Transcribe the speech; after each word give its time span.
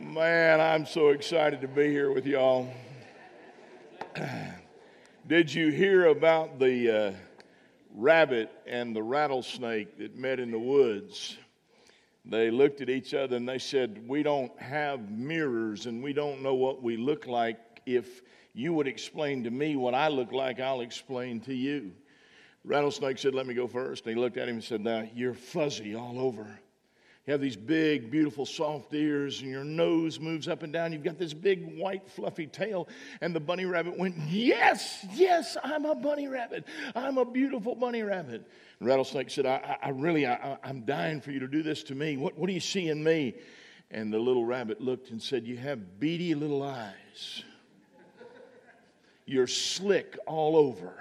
Man, 0.00 0.60
I'm 0.60 0.86
so 0.86 1.10
excited 1.10 1.60
to 1.60 1.68
be 1.68 1.88
here 1.88 2.10
with 2.12 2.26
y'all. 2.26 2.68
Did 5.28 5.54
you 5.54 5.70
hear 5.70 6.06
about 6.06 6.58
the 6.58 6.90
uh, 6.90 7.12
rabbit 7.94 8.50
and 8.66 8.94
the 8.94 9.02
rattlesnake 9.02 9.96
that 9.98 10.16
met 10.16 10.40
in 10.40 10.50
the 10.50 10.58
woods? 10.58 11.36
They 12.24 12.50
looked 12.50 12.80
at 12.80 12.90
each 12.90 13.14
other 13.14 13.36
and 13.36 13.48
they 13.48 13.58
said, 13.58 14.02
We 14.08 14.24
don't 14.24 14.56
have 14.60 15.10
mirrors 15.10 15.86
and 15.86 16.02
we 16.02 16.12
don't 16.12 16.42
know 16.42 16.54
what 16.54 16.82
we 16.82 16.96
look 16.96 17.28
like. 17.28 17.80
If 17.86 18.22
you 18.52 18.72
would 18.72 18.88
explain 18.88 19.44
to 19.44 19.50
me 19.50 19.76
what 19.76 19.94
I 19.94 20.08
look 20.08 20.32
like, 20.32 20.58
I'll 20.58 20.80
explain 20.80 21.38
to 21.42 21.54
you. 21.54 21.92
Rattlesnake 22.64 23.18
said, 23.18 23.32
Let 23.32 23.46
me 23.46 23.54
go 23.54 23.68
first. 23.68 24.06
And 24.06 24.16
he 24.16 24.20
looked 24.20 24.38
at 24.38 24.48
him 24.48 24.56
and 24.56 24.64
said, 24.64 24.80
Now, 24.80 25.08
you're 25.14 25.34
fuzzy 25.34 25.94
all 25.94 26.18
over. 26.18 26.58
You 27.26 27.32
have 27.32 27.40
these 27.40 27.56
big, 27.56 28.10
beautiful, 28.10 28.44
soft 28.44 28.92
ears, 28.92 29.40
and 29.40 29.50
your 29.50 29.64
nose 29.64 30.20
moves 30.20 30.46
up 30.46 30.62
and 30.62 30.70
down. 30.70 30.92
You've 30.92 31.02
got 31.02 31.18
this 31.18 31.32
big, 31.32 31.78
white, 31.78 32.06
fluffy 32.06 32.46
tail. 32.46 32.86
And 33.22 33.34
the 33.34 33.40
bunny 33.40 33.64
rabbit 33.64 33.98
went, 33.98 34.14
Yes, 34.28 35.06
yes, 35.14 35.56
I'm 35.64 35.86
a 35.86 35.94
bunny 35.94 36.28
rabbit. 36.28 36.66
I'm 36.94 37.16
a 37.16 37.24
beautiful 37.24 37.74
bunny 37.74 38.02
rabbit. 38.02 38.46
And 38.78 38.88
Rattlesnake 38.88 39.30
said, 39.30 39.46
I, 39.46 39.78
I 39.82 39.88
really, 39.88 40.26
I, 40.26 40.58
I'm 40.62 40.84
dying 40.84 41.22
for 41.22 41.30
you 41.30 41.40
to 41.40 41.48
do 41.48 41.62
this 41.62 41.82
to 41.84 41.94
me. 41.94 42.18
What, 42.18 42.36
what 42.36 42.46
do 42.46 42.52
you 42.52 42.60
see 42.60 42.88
in 42.88 43.02
me? 43.02 43.34
And 43.90 44.12
the 44.12 44.18
little 44.18 44.44
rabbit 44.44 44.82
looked 44.82 45.10
and 45.10 45.22
said, 45.22 45.46
You 45.46 45.56
have 45.56 45.98
beady 45.98 46.34
little 46.34 46.62
eyes. 46.62 47.42
You're 49.24 49.46
slick 49.46 50.18
all 50.26 50.56
over 50.56 50.92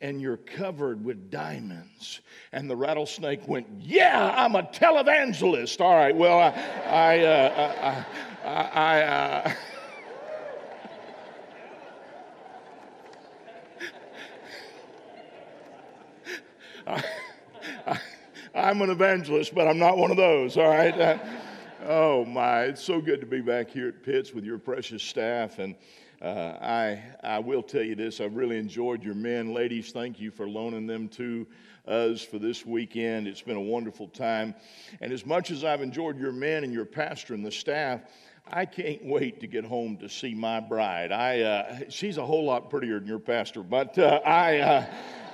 and 0.00 0.20
you're 0.20 0.36
covered 0.36 1.04
with 1.04 1.30
diamonds. 1.30 2.20
And 2.52 2.70
the 2.70 2.76
rattlesnake 2.76 3.46
went, 3.48 3.66
Yeah, 3.80 4.32
I'm 4.36 4.54
a 4.54 4.62
televangelist. 4.62 5.80
All 5.80 5.94
right, 5.94 6.14
well, 6.14 6.38
I, 6.38 6.50
I, 6.86 7.18
uh, 7.20 8.04
I, 8.44 8.48
I, 8.48 9.00
I 9.00 9.02
uh, 9.02 9.54
I, 18.54 18.70
am 18.70 18.80
an 18.82 18.90
evangelist, 18.90 19.54
but 19.54 19.68
I'm 19.68 19.78
not 19.78 19.98
one 19.98 20.10
of 20.10 20.16
those, 20.16 20.56
all 20.56 20.68
right? 20.68 20.98
Uh, 20.98 21.18
oh, 21.86 22.24
my. 22.24 22.62
It's 22.62 22.82
so 22.82 23.00
good 23.00 23.20
to 23.20 23.26
be 23.26 23.40
back 23.40 23.68
here 23.68 23.88
at 23.88 24.02
Pitts 24.02 24.32
with 24.32 24.44
your 24.44 24.58
precious 24.58 25.02
staff. 25.02 25.58
And 25.58 25.74
uh, 26.20 26.58
I, 26.60 27.02
I 27.22 27.38
will 27.38 27.62
tell 27.62 27.82
you 27.82 27.94
this 27.94 28.20
I've 28.20 28.34
really 28.34 28.58
enjoyed 28.58 29.04
your 29.04 29.14
men. 29.14 29.54
Ladies, 29.54 29.92
thank 29.92 30.18
you 30.18 30.30
for 30.30 30.48
loaning 30.48 30.86
them 30.86 31.08
to 31.10 31.46
us 31.86 32.22
for 32.22 32.38
this 32.38 32.66
weekend. 32.66 33.28
It's 33.28 33.42
been 33.42 33.56
a 33.56 33.60
wonderful 33.60 34.08
time. 34.08 34.54
And 35.00 35.12
as 35.12 35.24
much 35.24 35.50
as 35.50 35.62
I've 35.62 35.80
enjoyed 35.80 36.18
your 36.18 36.32
men 36.32 36.64
and 36.64 36.72
your 36.72 36.84
pastor 36.84 37.34
and 37.34 37.46
the 37.46 37.52
staff, 37.52 38.00
I 38.50 38.64
can't 38.64 39.04
wait 39.04 39.40
to 39.40 39.46
get 39.46 39.64
home 39.64 39.96
to 39.98 40.08
see 40.08 40.34
my 40.34 40.60
bride. 40.60 41.12
I, 41.12 41.40
uh, 41.40 41.78
she's 41.88 42.16
a 42.16 42.24
whole 42.24 42.44
lot 42.44 42.70
prettier 42.70 42.98
than 42.98 43.08
your 43.08 43.18
pastor, 43.18 43.62
but 43.62 43.98
uh, 43.98 44.20
I. 44.24 44.58
Uh, 44.58 44.86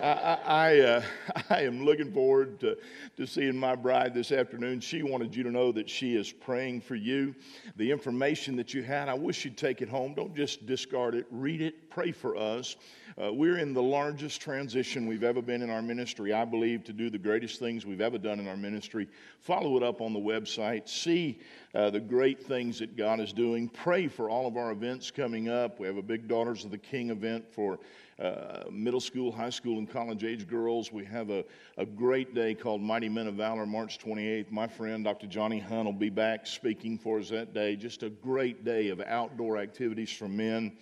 I, 0.02 0.38
I, 0.44 0.80
uh, 0.80 1.02
I, 1.50 1.62
am 1.62 1.84
looking 1.84 2.12
forward 2.12 2.58
to, 2.60 2.76
to 3.16 3.26
seeing 3.26 3.56
my 3.56 3.74
bride 3.74 4.12
this 4.12 4.32
afternoon. 4.32 4.80
She 4.80 5.02
wanted 5.02 5.34
you 5.34 5.44
to 5.44 5.50
know 5.50 5.72
that 5.72 5.88
she 5.88 6.16
is 6.16 6.32
praying 6.32 6.80
for 6.82 6.96
you. 6.96 7.34
The 7.76 7.90
information 7.90 8.56
that 8.56 8.74
you 8.74 8.82
had, 8.82 9.08
I 9.08 9.14
wish 9.14 9.44
you'd 9.44 9.56
take 9.56 9.82
it 9.82 9.88
home. 9.88 10.12
Don't 10.14 10.34
just 10.34 10.66
discard 10.66 11.14
it, 11.14 11.26
read 11.30 11.62
it, 11.62 11.90
pray 11.90 12.10
for 12.10 12.36
us. 12.36 12.76
Uh, 13.16 13.32
we're 13.32 13.58
in 13.58 13.72
the 13.72 13.82
largest 13.82 14.40
transition 14.40 15.06
we've 15.06 15.22
ever 15.22 15.40
been 15.40 15.62
in 15.62 15.70
our 15.70 15.82
ministry, 15.82 16.32
I 16.32 16.44
believe, 16.44 16.82
to 16.84 16.92
do 16.92 17.10
the 17.10 17.18
greatest 17.18 17.60
things 17.60 17.86
we've 17.86 18.00
ever 18.00 18.18
done 18.18 18.40
in 18.40 18.48
our 18.48 18.56
ministry. 18.56 19.06
Follow 19.38 19.76
it 19.76 19.84
up 19.84 20.00
on 20.00 20.12
the 20.12 20.18
website, 20.18 20.88
see 20.88 21.38
uh, 21.76 21.90
the 21.90 22.00
great 22.00 22.44
things 22.44 22.80
that 22.80 22.96
God 22.96 23.20
is 23.20 23.32
doing. 23.32 23.68
Pray 23.68 24.08
for 24.08 24.28
all 24.28 24.48
of 24.48 24.56
our 24.56 24.72
events 24.72 25.12
coming 25.12 25.48
up. 25.48 25.78
We 25.78 25.86
have 25.86 25.96
a 25.96 26.02
big 26.02 26.26
Daughters 26.26 26.64
of 26.64 26.72
the 26.72 26.78
King 26.78 27.10
event 27.10 27.44
for 27.52 27.78
uh, 28.18 28.64
middle 28.72 29.00
school, 29.00 29.30
high 29.30 29.50
school, 29.50 29.78
and 29.78 29.88
college 29.88 30.24
age 30.24 30.48
girls. 30.48 30.90
We 30.90 31.04
have 31.04 31.30
a, 31.30 31.44
a 31.78 31.86
great 31.86 32.34
day 32.34 32.52
called 32.54 32.80
Mighty 32.80 33.08
Men 33.08 33.28
of 33.28 33.34
Valor, 33.34 33.66
March 33.66 34.00
28th. 34.00 34.50
My 34.50 34.66
friend, 34.66 35.04
Dr. 35.04 35.28
Johnny 35.28 35.60
Hunt, 35.60 35.84
will 35.84 35.92
be 35.92 36.10
back 36.10 36.48
speaking 36.48 36.98
for 36.98 37.20
us 37.20 37.28
that 37.28 37.54
day. 37.54 37.76
Just 37.76 38.02
a 38.02 38.10
great 38.10 38.64
day 38.64 38.88
of 38.88 39.00
outdoor 39.00 39.58
activities 39.58 40.10
for 40.10 40.26
men. 40.26 40.72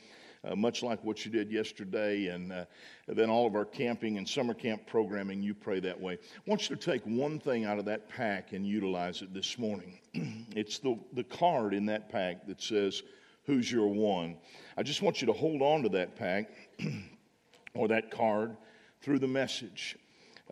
Uh, 0.45 0.57
much 0.57 0.83
like 0.83 1.03
what 1.05 1.25
you 1.25 1.31
did 1.31 1.53
yesterday, 1.53 2.27
and, 2.27 2.51
uh, 2.51 2.65
then 3.07 3.31
all 3.31 3.47
of 3.47 3.55
our 3.55 3.65
camping 3.65 4.19
and 4.19 4.29
summer 4.29 4.55
camp 4.55 4.85
programming, 4.87 5.41
you 5.41 5.55
pray 5.55 5.79
that 5.79 6.01
way. 6.01 6.15
I 6.15 6.51
want 6.51 6.69
you 6.69 6.75
to 6.75 6.91
take 6.91 7.05
one 7.05 7.39
thing 7.39 7.65
out 7.65 7.79
of 7.79 7.85
that 7.85 8.09
pack 8.09 8.53
and 8.53 8.67
utilize 8.67 9.23
it 9.23 9.33
this 9.33 9.57
morning. 9.57 10.01
it's 10.57 10.81
the, 10.81 10.99
the 11.13 11.23
card 11.23 11.75
in 11.75 11.87
that 11.87 12.11
pack 12.11 12.47
that 12.49 12.61
says, 12.61 13.05
Who's 13.45 13.71
Your 13.71 13.87
One? 13.87 14.37
I 14.77 14.83
just 14.83 15.01
want 15.01 15.21
you 15.21 15.27
to 15.27 15.33
hold 15.33 15.63
on 15.63 15.85
to 15.85 15.89
that 15.91 16.17
pack 16.17 16.51
or 17.75 17.87
that 17.89 18.11
card 18.11 18.57
through 19.01 19.21
the 19.21 19.29
message. 19.29 19.97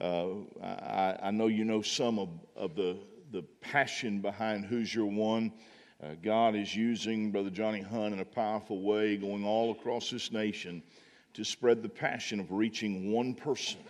Uh, 0.00 0.26
I, 0.62 1.18
I, 1.24 1.30
know 1.30 1.48
you 1.48 1.64
know 1.64 1.82
some 1.82 2.18
of, 2.18 2.28
of 2.56 2.74
the, 2.74 2.96
the 3.32 3.42
passion 3.60 4.20
behind 4.20 4.64
Who's 4.64 4.94
Your 4.94 5.06
One. 5.06 5.52
Uh, 6.02 6.14
God 6.22 6.54
is 6.54 6.74
using 6.74 7.30
Brother 7.30 7.50
Johnny 7.50 7.82
Hunt 7.82 8.14
in 8.14 8.20
a 8.20 8.24
powerful 8.24 8.80
way, 8.80 9.18
going 9.18 9.44
all 9.44 9.70
across 9.70 10.08
this 10.08 10.32
nation 10.32 10.82
to 11.34 11.44
spread 11.44 11.82
the 11.82 11.90
passion 11.90 12.40
of 12.40 12.50
reaching 12.50 13.12
one 13.12 13.34
person 13.34 13.80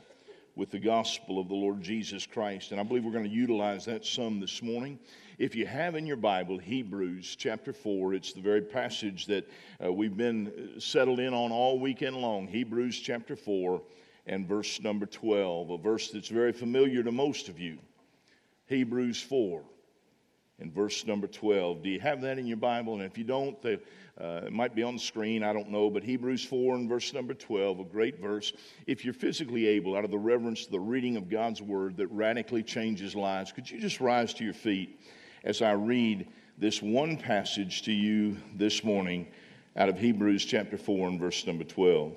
with 0.57 0.73
the 0.73 0.79
gospel 0.81 1.39
of 1.39 1.47
the 1.47 1.55
Lord 1.55 1.81
Jesus 1.81 2.27
Christ. 2.27 2.73
And 2.73 2.81
I 2.81 2.83
believe 2.83 3.05
we're 3.05 3.13
going 3.13 3.29
to 3.29 3.31
utilize 3.31 3.85
that 3.85 4.05
some 4.05 4.41
this 4.41 4.61
morning. 4.61 4.99
If 5.39 5.55
you 5.55 5.67
have 5.67 5.95
in 5.95 6.05
your 6.05 6.17
Bible 6.17 6.59
Hebrews 6.59 7.37
chapter 7.37 7.73
4, 7.73 8.15
it's 8.15 8.33
the 8.33 8.41
very 8.41 8.61
passage 8.61 9.27
that 9.27 9.49
uh, 9.83 9.93
we've 9.93 10.17
been 10.17 10.81
settled 10.81 11.21
in 11.21 11.33
on 11.33 11.53
all 11.53 11.79
weekend 11.79 12.17
long. 12.17 12.49
Hebrews 12.49 12.99
chapter 12.99 13.37
4 13.37 13.81
and 14.27 14.49
verse 14.49 14.81
number 14.81 15.07
12, 15.07 15.71
a 15.71 15.79
verse 15.79 16.11
that's 16.11 16.29
very 16.29 16.53
familiar 16.53 17.05
to 17.05 17.13
most 17.13 17.49
of 17.49 17.61
you. 17.61 17.79
Hebrews 18.67 19.23
4 19.23 19.63
and 20.61 20.73
verse 20.73 21.07
number 21.07 21.27
12. 21.27 21.83
Do 21.83 21.89
you 21.89 22.01
have 22.01 22.21
that 22.23 22.39
in 22.39 22.47
your 22.47 22.57
Bible? 22.57 22.95
And 22.95 23.03
if 23.03 23.17
you 23.17 23.25
don't, 23.25 23.57
uh, 23.65 23.77
it 24.21 24.53
might 24.53 24.75
be 24.75 24.83
on 24.83 24.95
the 24.95 25.01
screen, 25.01 25.43
I 25.43 25.53
don't 25.53 25.71
know, 25.71 25.91
but 25.91 26.03
Hebrews 26.03 26.45
4 26.45 26.75
and 26.77 26.89
verse 26.89 27.13
number 27.13 27.35
12, 27.35 27.81
a 27.81 27.85
great 27.85 28.21
verse. 28.21 28.53
If 28.87 29.05
you're 29.05 29.15
physically 29.15 29.67
able, 29.67 29.97
out 29.97 30.05
of 30.05 30.11
the 30.11 30.19
reverence 30.19 30.67
the 30.67 30.81
reading 30.81 31.17
of 31.17 31.29
God's 31.29 31.63
word 31.63 31.97
that 31.97 32.09
radically 32.09 32.63
changes 32.63 33.15
lives, 33.15 33.53
could 33.53 33.71
you 33.71 33.81
just 33.81 34.01
rise 34.01 34.35
to 34.35 34.45
your 34.45 34.55
feet? 34.55 35.01
as 35.45 35.63
I 35.63 35.73
read 35.73 36.29
this 36.59 36.83
one 36.83 37.17
passage 37.17 37.83
to 37.83 37.93
you 37.93 38.37
this 38.55 38.85
morning 38.85 39.27
out 39.77 39.89
of 39.89 39.99
Hebrews 39.99 40.45
chapter 40.45 40.77
4 40.77 41.09
and 41.09 41.21
verse 41.21 41.47
number 41.47 41.65
12. 41.65 42.17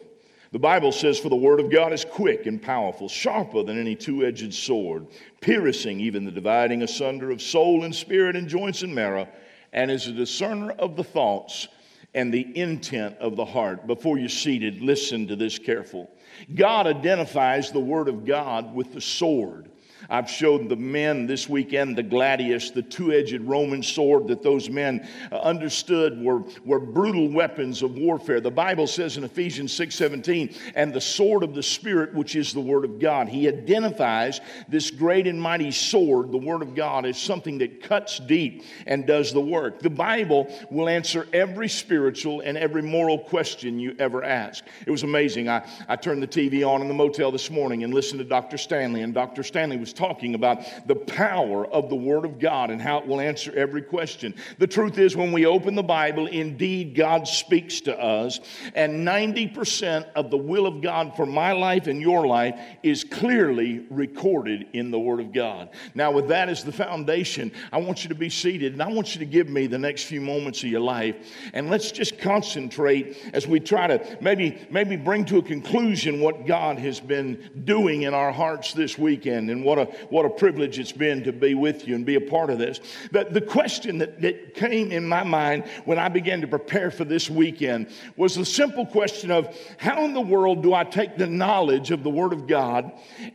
The 0.53 0.59
Bible 0.59 0.91
says, 0.91 1.19
For 1.19 1.29
the 1.29 1.35
word 1.35 1.59
of 1.59 1.71
God 1.71 1.93
is 1.93 2.05
quick 2.05 2.45
and 2.45 2.61
powerful, 2.61 3.09
sharper 3.09 3.63
than 3.63 3.79
any 3.79 3.95
two 3.95 4.23
edged 4.23 4.53
sword, 4.53 5.07
piercing 5.41 5.99
even 5.99 6.25
the 6.25 6.31
dividing 6.31 6.83
asunder 6.83 7.31
of 7.31 7.41
soul 7.41 7.83
and 7.83 7.93
spirit 7.93 8.35
and 8.35 8.47
joints 8.47 8.83
and 8.83 8.93
marrow, 8.93 9.27
and 9.73 9.89
is 9.89 10.05
a 10.05 10.11
discerner 10.11 10.69
of 10.73 10.95
the 10.95 11.03
thoughts 11.03 11.67
and 12.13 12.31
the 12.31 12.55
intent 12.55 13.17
of 13.17 13.35
the 13.35 13.43
heart. 13.43 13.87
Before 13.87 14.19
you're 14.19 14.29
seated, 14.29 14.79
listen 14.79 15.27
to 15.29 15.35
this 15.35 15.57
careful. 15.57 16.11
God 16.53 16.85
identifies 16.85 17.71
the 17.71 17.79
word 17.79 18.07
of 18.07 18.23
God 18.23 18.75
with 18.75 18.93
the 18.93 19.01
sword. 19.01 19.71
I've 20.09 20.29
showed 20.29 20.69
the 20.69 20.75
men 20.75 21.25
this 21.27 21.47
weekend 21.47 21.97
the 21.97 22.03
gladius, 22.03 22.71
the 22.71 22.81
two 22.81 23.11
edged 23.11 23.41
Roman 23.41 23.83
sword 23.83 24.27
that 24.27 24.43
those 24.43 24.69
men 24.69 25.07
uh, 25.31 25.37
understood 25.37 26.21
were, 26.21 26.43
were 26.65 26.79
brutal 26.79 27.29
weapons 27.29 27.81
of 27.81 27.97
warfare. 27.97 28.41
The 28.41 28.51
Bible 28.51 28.87
says 28.87 29.17
in 29.17 29.23
Ephesians 29.23 29.71
6 29.73 29.95
17, 29.95 30.53
and 30.75 30.93
the 30.93 31.01
sword 31.01 31.43
of 31.43 31.55
the 31.55 31.63
Spirit, 31.63 32.13
which 32.13 32.35
is 32.35 32.53
the 32.53 32.61
Word 32.61 32.85
of 32.85 32.99
God. 32.99 33.27
He 33.27 33.47
identifies 33.47 34.41
this 34.67 34.91
great 34.91 35.27
and 35.27 35.41
mighty 35.41 35.71
sword, 35.71 36.31
the 36.31 36.37
Word 36.37 36.61
of 36.61 36.75
God, 36.75 37.05
as 37.05 37.17
something 37.17 37.57
that 37.59 37.81
cuts 37.81 38.19
deep 38.19 38.63
and 38.85 39.05
does 39.05 39.31
the 39.33 39.41
work. 39.41 39.79
The 39.79 39.89
Bible 39.89 40.53
will 40.69 40.89
answer 40.89 41.27
every 41.33 41.69
spiritual 41.69 42.41
and 42.41 42.57
every 42.57 42.81
moral 42.81 43.19
question 43.19 43.79
you 43.79 43.95
ever 43.99 44.23
ask. 44.23 44.65
It 44.85 44.91
was 44.91 45.03
amazing. 45.03 45.49
I, 45.49 45.67
I 45.87 45.95
turned 45.95 46.21
the 46.21 46.27
TV 46.27 46.67
on 46.67 46.81
in 46.81 46.87
the 46.87 46.93
motel 46.93 47.31
this 47.31 47.49
morning 47.49 47.83
and 47.83 47.93
listened 47.93 48.19
to 48.19 48.25
Dr. 48.25 48.57
Stanley, 48.57 49.01
and 49.01 49.13
Dr. 49.13 49.43
Stanley 49.43 49.77
was 49.77 49.92
talking 49.93 50.35
about 50.35 50.59
the 50.87 50.95
power 50.95 51.65
of 51.65 51.89
the 51.89 51.95
Word 51.95 52.25
of 52.25 52.39
God 52.39 52.69
and 52.69 52.81
how 52.81 52.99
it 52.99 53.07
will 53.07 53.19
answer 53.19 53.53
every 53.55 53.81
question. 53.81 54.33
The 54.57 54.67
truth 54.67 54.97
is, 54.97 55.15
when 55.15 55.31
we 55.31 55.45
open 55.45 55.75
the 55.75 55.83
Bible, 55.83 56.27
indeed 56.27 56.95
God 56.95 57.27
speaks 57.27 57.81
to 57.81 57.97
us, 57.99 58.39
and 58.75 59.07
90% 59.07 60.11
of 60.15 60.31
the 60.31 60.37
will 60.37 60.65
of 60.65 60.81
God 60.81 61.15
for 61.15 61.25
my 61.25 61.51
life 61.51 61.87
and 61.87 62.01
your 62.01 62.27
life 62.27 62.59
is 62.81 63.03
clearly 63.03 63.85
recorded 63.89 64.67
in 64.73 64.91
the 64.91 64.99
Word 64.99 65.19
of 65.19 65.33
God. 65.33 65.69
Now, 65.95 66.11
with 66.11 66.27
that 66.29 66.49
as 66.49 66.63
the 66.63 66.71
foundation, 66.71 67.51
I 67.71 67.77
want 67.77 68.03
you 68.03 68.09
to 68.09 68.15
be 68.15 68.29
seated 68.29 68.73
and 68.73 68.81
I 68.81 68.87
want 68.87 69.15
you 69.15 69.19
to 69.19 69.25
give 69.25 69.49
me 69.49 69.67
the 69.67 69.79
next 69.79 70.03
few 70.03 70.21
moments 70.21 70.63
of 70.63 70.69
your 70.69 70.81
life, 70.81 71.15
and 71.53 71.69
let's 71.69 71.91
just 71.91 72.17
concentrate 72.19 73.17
as 73.33 73.47
we 73.47 73.59
try 73.59 73.87
to 73.87 74.17
maybe 74.21 74.67
maybe 74.69 74.95
bring 74.95 75.25
to 75.25 75.37
a 75.37 75.41
conclusion 75.41 76.19
what 76.19 76.45
God 76.45 76.79
has 76.79 76.99
been 76.99 77.49
doing 77.65 78.03
in 78.03 78.13
our 78.13 78.31
hearts 78.31 78.73
this 78.73 78.97
weekend 78.97 79.49
and 79.49 79.63
what 79.63 79.79
a 79.79 79.82
a, 79.83 80.07
what 80.09 80.25
a 80.25 80.29
privilege 80.29 80.79
it's 80.79 80.91
been 80.91 81.23
to 81.23 81.31
be 81.31 81.53
with 81.53 81.87
you 81.87 81.95
and 81.95 82.05
be 82.05 82.15
a 82.15 82.21
part 82.21 82.49
of 82.49 82.57
this. 82.57 82.79
But 83.11 83.33
the 83.33 83.41
question 83.41 83.99
that, 83.99 84.21
that 84.21 84.55
came 84.55 84.91
in 84.91 85.07
my 85.07 85.23
mind 85.23 85.65
when 85.85 85.99
I 85.99 86.09
began 86.09 86.41
to 86.41 86.47
prepare 86.47 86.91
for 86.91 87.05
this 87.05 87.29
weekend 87.29 87.89
was 88.17 88.35
the 88.35 88.45
simple 88.45 88.85
question 88.85 89.31
of 89.31 89.55
how 89.77 90.05
in 90.05 90.13
the 90.13 90.21
world 90.21 90.63
do 90.63 90.73
I 90.73 90.83
take 90.83 91.17
the 91.17 91.27
knowledge 91.27 91.91
of 91.91 92.03
the 92.03 92.09
Word 92.09 92.33
of 92.33 92.47
God 92.47 92.91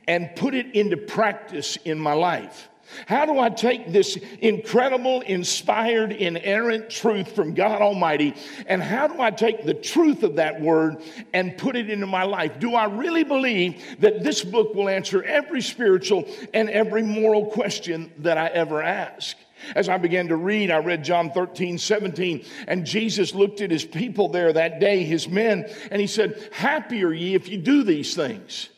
and 0.07 0.31
put 0.37 0.55
it 0.55 0.75
into 0.75 0.97
practice 0.97 1.77
in 1.85 1.99
my 1.99 2.13
life? 2.15 2.69
How 3.07 3.27
do 3.27 3.39
I 3.39 3.49
take 3.49 3.93
this 3.93 4.17
incredible, 4.41 5.21
inspired, 5.23 6.13
inerrant 6.13 6.91
truth 6.91 7.35
from 7.35 7.55
God 7.55 7.83
Almighty, 7.83 8.35
and 8.67 8.83
how 8.83 9.07
do 9.07 9.21
I 9.21 9.31
take 9.31 9.65
the 9.65 9.75
truth 9.75 10.23
of 10.23 10.37
that 10.37 10.61
word 10.61 11.03
and 11.33 11.57
put 11.57 11.77
it 11.77 11.91
into 11.91 12.07
my 12.07 12.25
life? 12.25 12.59
Do 12.59 12.75
I 12.75 12.87
really 12.87 13.25
believe 13.25 13.83
that 14.01 14.23
this 14.23 14.45
book 14.45 14.75
will 14.75 14.89
answer 14.89 15.23
every 15.23 15.63
spiritual 15.63 16.27
and 16.55 16.69
every 16.71 17.03
moral 17.03 17.47
question 17.47 18.13
that 18.19 18.39
I 18.39 18.49
ever 18.49 18.83
ask? 18.83 19.37
As 19.75 19.89
I 19.89 19.99
began 19.99 20.29
to 20.29 20.37
read, 20.37 20.71
I 20.71 20.79
read 20.79 21.05
John 21.05 21.31
13, 21.31 21.79
17, 21.79 22.45
and 22.69 22.87
Jesus 22.87 23.35
looked 23.35 23.61
at 23.61 23.71
his 23.71 23.85
people 23.85 24.29
there 24.29 24.53
that 24.53 24.81
day, 24.81 25.05
his 25.05 25.29
men, 25.29 25.69
and 25.91 26.01
he 26.01 26.07
said, 26.07 26.49
Happy 26.53 27.03
are 27.05 27.13
ye 27.13 27.35
if 27.35 27.49
you 27.49 27.59
do 27.59 27.83
these 27.83 28.15
things. 28.15 28.69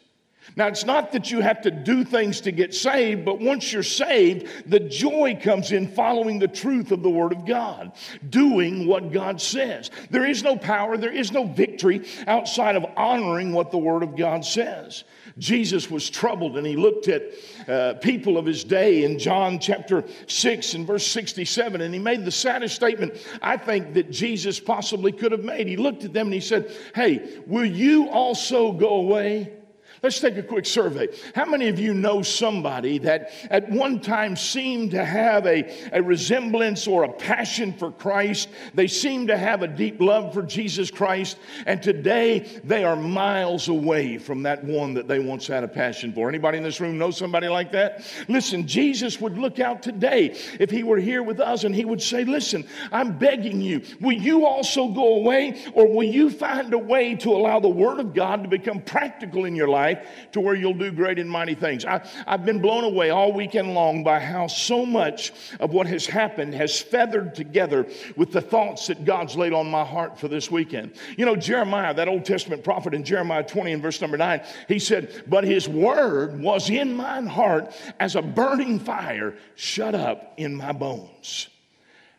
Now, 0.61 0.67
it's 0.67 0.85
not 0.85 1.11
that 1.13 1.31
you 1.31 1.41
have 1.41 1.63
to 1.63 1.71
do 1.71 2.05
things 2.05 2.43
to 2.43 2.53
get 2.53 2.75
saved, 2.75 3.25
but 3.25 3.41
once 3.41 3.73
you're 3.73 3.83
saved, 3.83 4.47
the 4.67 4.79
joy 4.79 5.39
comes 5.43 5.73
in 5.73 5.89
following 5.89 6.39
the 6.39 6.49
truth 6.49 6.93
of 6.93 7.03
the 7.03 7.09
Word 7.09 7.33
of 7.33 7.47
God, 7.47 7.93
doing 8.29 8.87
what 8.87 9.11
God 9.11 9.41
says. 9.41 9.91
There 10.11 10.27
is 10.27 10.43
no 10.43 10.59
power, 10.59 10.99
there 10.99 11.15
is 11.15 11.33
no 11.33 11.45
victory 11.47 12.07
outside 12.27 12.77
of 12.77 12.85
honoring 12.95 13.55
what 13.55 13.71
the 13.71 13.79
Word 13.79 14.03
of 14.03 14.15
God 14.17 14.45
says. 14.45 15.05
Jesus 15.39 15.91
was 15.91 16.11
troubled 16.11 16.59
and 16.59 16.67
he 16.67 16.77
looked 16.77 17.09
at 17.09 17.23
uh, 17.67 17.95
people 17.95 18.37
of 18.37 18.45
his 18.45 18.63
day 18.63 19.05
in 19.05 19.19
John 19.19 19.61
chapter 19.61 20.05
6 20.27 20.75
and 20.75 20.87
verse 20.87 21.07
67, 21.07 21.81
and 21.81 21.95
he 21.95 22.01
made 22.01 22.27
the 22.27 22.31
saddest 22.31 22.75
statement 22.75 23.15
I 23.41 23.57
think 23.57 23.95
that 23.95 24.11
Jesus 24.11 24.61
possibly 24.61 25.13
could 25.13 25.33
have 25.33 25.43
made. 25.43 25.69
He 25.69 25.79
looked 25.79 26.05
at 26.05 26.13
them 26.13 26.27
and 26.27 26.35
he 26.35 26.41
said, 26.41 26.71
Hey, 26.95 27.41
will 27.47 27.65
you 27.65 28.11
also 28.11 28.73
go 28.73 28.97
away? 28.97 29.55
Let's 30.03 30.19
take 30.19 30.39
a 30.39 30.43
quick 30.43 30.65
survey. 30.65 31.09
How 31.35 31.45
many 31.45 31.69
of 31.69 31.79
you 31.79 31.93
know 31.93 32.23
somebody 32.23 32.97
that 33.01 33.33
at 33.51 33.69
one 33.69 34.01
time 34.01 34.35
seemed 34.35 34.93
to 34.93 35.05
have 35.05 35.47
a, 35.47 35.91
a 35.93 36.03
resemblance 36.03 36.87
or 36.87 37.03
a 37.03 37.13
passion 37.13 37.75
for 37.75 37.93
Christ? 37.93 38.49
They 38.73 38.87
seemed 38.87 39.29
to 39.29 39.37
have 39.37 39.61
a 39.61 39.69
deep 39.69 40.01
love 40.01 40.33
for 40.33 40.43
Jesus 40.43 40.91
Christ, 40.91 41.37
and 41.67 41.83
today 41.83 42.61
they 42.65 42.83
are 42.83 42.97
miles 42.97 43.69
away 43.69 44.17
from 44.17 44.43
that 44.45 44.65
one 44.65 44.95
that 44.95 45.07
they 45.07 45.19
once 45.19 45.47
had 45.47 45.65
a 45.65 45.69
passion 45.69 46.15
for. 46.15 46.31
Anybody 46.31 46.57
in 46.57 46.65
this 46.65 46.81
room 46.81 46.97
know 46.97 47.11
somebody 47.11 47.49
like 47.49 47.71
that? 47.73 48.03
Listen, 48.27 48.67
Jesus 48.67 49.21
would 49.21 49.37
look 49.37 49.61
out 49.61 49.83
today 49.83 50.35
if 50.59 50.71
he 50.71 50.83
were 50.83 50.99
here 50.99 51.23
with 51.23 51.41
us 51.41 51.65
and 51.65 51.75
he 51.75 51.85
would 51.85 52.01
say, 52.01 52.25
Listen, 52.25 52.67
I'm 52.91 53.19
begging 53.19 53.61
you, 53.61 53.83
will 54.01 54.17
you 54.17 54.47
also 54.47 54.89
go 54.89 55.17
away, 55.17 55.63
or 55.75 55.87
will 55.87 56.09
you 56.09 56.31
find 56.31 56.73
a 56.73 56.79
way 56.79 57.17
to 57.17 57.33
allow 57.33 57.61
the 57.61 57.69
Word 57.69 58.01
of 58.01 58.15
God 58.15 58.45
to 58.45 58.49
become 58.49 58.81
practical 58.81 59.45
in 59.45 59.55
your 59.55 59.69
life? 59.69 59.90
To 60.33 60.41
where 60.41 60.55
you'll 60.55 60.75
do 60.75 60.91
great 60.91 61.19
and 61.19 61.31
mighty 61.31 61.55
things. 61.55 61.85
I, 61.85 62.07
I've 62.27 62.45
been 62.45 62.61
blown 62.61 62.85
away 62.85 63.11
all 63.11 63.33
weekend 63.33 63.75
long 63.75 64.05
by 64.05 64.21
how 64.21 64.47
so 64.47 64.85
much 64.85 65.33
of 65.59 65.73
what 65.73 65.87
has 65.87 66.07
happened 66.07 66.55
has 66.55 66.81
feathered 66.81 67.35
together 67.35 67.87
with 68.17 68.33
the 68.33 68.41
thoughts 68.41 68.89
that 68.89 69.05
God's 69.05 69.37
laid 69.37 69.53
on 69.53 69.71
my 69.71 69.85
heart 69.85 70.19
for 70.19 70.29
this 70.29 70.51
weekend. 70.51 70.93
You 71.17 71.27
know, 71.27 71.37
Jeremiah, 71.37 71.95
that 71.95 72.09
Old 72.09 72.25
Testament 72.25 72.65
prophet 72.65 72.95
in 72.95 73.05
Jeremiah 73.05 73.43
20 73.43 73.73
and 73.73 73.83
verse 73.83 74.01
number 74.01 74.17
9, 74.17 74.43
he 74.69 74.79
said, 74.79 75.25
But 75.27 75.45
his 75.45 75.69
word 75.69 76.41
was 76.41 76.71
in 76.71 76.95
mine 76.95 77.27
heart 77.27 77.75
as 77.99 78.17
a 78.17 78.23
burning 78.23 78.79
fire 78.79 79.35
shut 79.55 79.95
up 79.95 80.35
in 80.37 80.55
my 80.55 80.73
bones. 80.73 81.49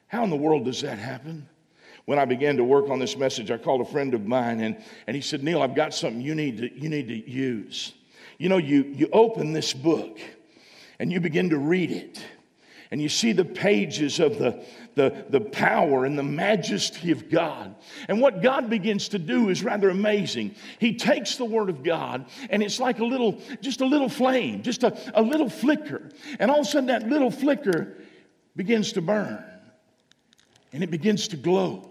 How 0.07 0.23
in 0.23 0.29
the 0.29 0.35
world 0.35 0.65
does 0.65 0.81
that 0.81 0.97
happen? 0.97 1.47
When 2.05 2.19
I 2.19 2.25
began 2.25 2.57
to 2.57 2.63
work 2.63 2.89
on 2.89 2.99
this 2.99 3.15
message, 3.17 3.51
I 3.51 3.57
called 3.57 3.81
a 3.81 3.85
friend 3.85 4.13
of 4.13 4.25
mine 4.25 4.59
and, 4.59 4.83
and 5.07 5.15
he 5.15 5.21
said, 5.21 5.43
Neal, 5.43 5.61
I've 5.61 5.75
got 5.75 5.93
something 5.93 6.21
you 6.21 6.35
need 6.35 6.57
to, 6.57 6.79
you 6.79 6.89
need 6.89 7.07
to 7.07 7.29
use. 7.29 7.93
You 8.37 8.49
know, 8.49 8.57
you, 8.57 8.83
you 8.95 9.07
open 9.13 9.53
this 9.53 9.73
book 9.73 10.19
and 10.99 11.11
you 11.11 11.19
begin 11.19 11.51
to 11.51 11.57
read 11.57 11.91
it 11.91 12.23
and 12.91 13.01
you 13.01 13.07
see 13.07 13.31
the 13.31 13.45
pages 13.45 14.19
of 14.19 14.37
the, 14.37 14.63
the, 14.95 15.25
the 15.29 15.39
power 15.39 16.03
and 16.03 16.19
the 16.19 16.23
majesty 16.23 17.11
of 17.11 17.29
God. 17.29 17.73
And 18.09 18.19
what 18.19 18.41
God 18.41 18.69
begins 18.69 19.09
to 19.09 19.19
do 19.19 19.47
is 19.47 19.63
rather 19.63 19.89
amazing. 19.89 20.55
He 20.77 20.95
takes 20.95 21.37
the 21.37 21.45
Word 21.45 21.69
of 21.69 21.83
God, 21.83 22.25
and 22.49 22.61
it's 22.61 22.81
like 22.81 22.99
a 22.99 23.05
little, 23.05 23.39
just 23.61 23.79
a 23.79 23.85
little 23.85 24.09
flame, 24.09 24.61
just 24.61 24.83
a, 24.83 24.97
a 25.17 25.21
little 25.21 25.49
flicker. 25.49 26.09
And 26.37 26.51
all 26.51 26.59
of 26.59 26.67
a 26.67 26.69
sudden, 26.69 26.87
that 26.87 27.07
little 27.07 27.31
flicker 27.31 27.95
begins 28.57 28.91
to 28.93 29.01
burn, 29.01 29.41
and 30.73 30.83
it 30.83 30.91
begins 30.91 31.29
to 31.29 31.37
glow 31.37 31.90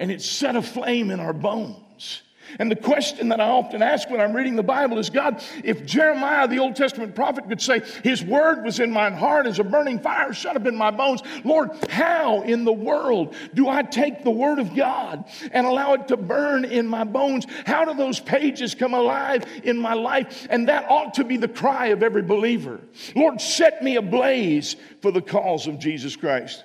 and 0.00 0.10
it 0.10 0.22
set 0.22 0.56
a 0.56 0.62
flame 0.62 1.10
in 1.10 1.20
our 1.20 1.34
bones. 1.34 2.22
And 2.58 2.68
the 2.68 2.74
question 2.74 3.28
that 3.28 3.40
I 3.40 3.48
often 3.48 3.80
ask 3.80 4.10
when 4.10 4.20
I'm 4.20 4.32
reading 4.32 4.56
the 4.56 4.62
Bible 4.64 4.98
is 4.98 5.08
God, 5.08 5.40
if 5.62 5.86
Jeremiah, 5.86 6.48
the 6.48 6.58
Old 6.58 6.74
Testament 6.74 7.14
prophet, 7.14 7.48
could 7.48 7.60
say, 7.60 7.82
His 8.02 8.24
word 8.24 8.64
was 8.64 8.80
in 8.80 8.90
mine 8.90 9.12
heart 9.12 9.46
as 9.46 9.60
a 9.60 9.64
burning 9.64 10.00
fire 10.00 10.32
shut 10.32 10.56
up 10.56 10.66
in 10.66 10.74
my 10.74 10.90
bones, 10.90 11.22
Lord, 11.44 11.70
how 11.90 12.42
in 12.42 12.64
the 12.64 12.72
world 12.72 13.36
do 13.54 13.68
I 13.68 13.82
take 13.82 14.24
the 14.24 14.32
word 14.32 14.58
of 14.58 14.74
God 14.74 15.26
and 15.52 15.64
allow 15.64 15.94
it 15.94 16.08
to 16.08 16.16
burn 16.16 16.64
in 16.64 16.88
my 16.88 17.04
bones? 17.04 17.46
How 17.66 17.84
do 17.84 17.94
those 17.94 18.18
pages 18.18 18.74
come 18.74 18.94
alive 18.94 19.44
in 19.62 19.78
my 19.78 19.94
life? 19.94 20.48
And 20.50 20.68
that 20.68 20.90
ought 20.90 21.14
to 21.14 21.24
be 21.24 21.36
the 21.36 21.46
cry 21.46 21.88
of 21.88 22.02
every 22.02 22.22
believer. 22.22 22.80
Lord, 23.14 23.40
set 23.40 23.84
me 23.84 23.94
ablaze 23.94 24.74
for 25.02 25.12
the 25.12 25.22
cause 25.22 25.68
of 25.68 25.78
Jesus 25.78 26.16
Christ 26.16 26.64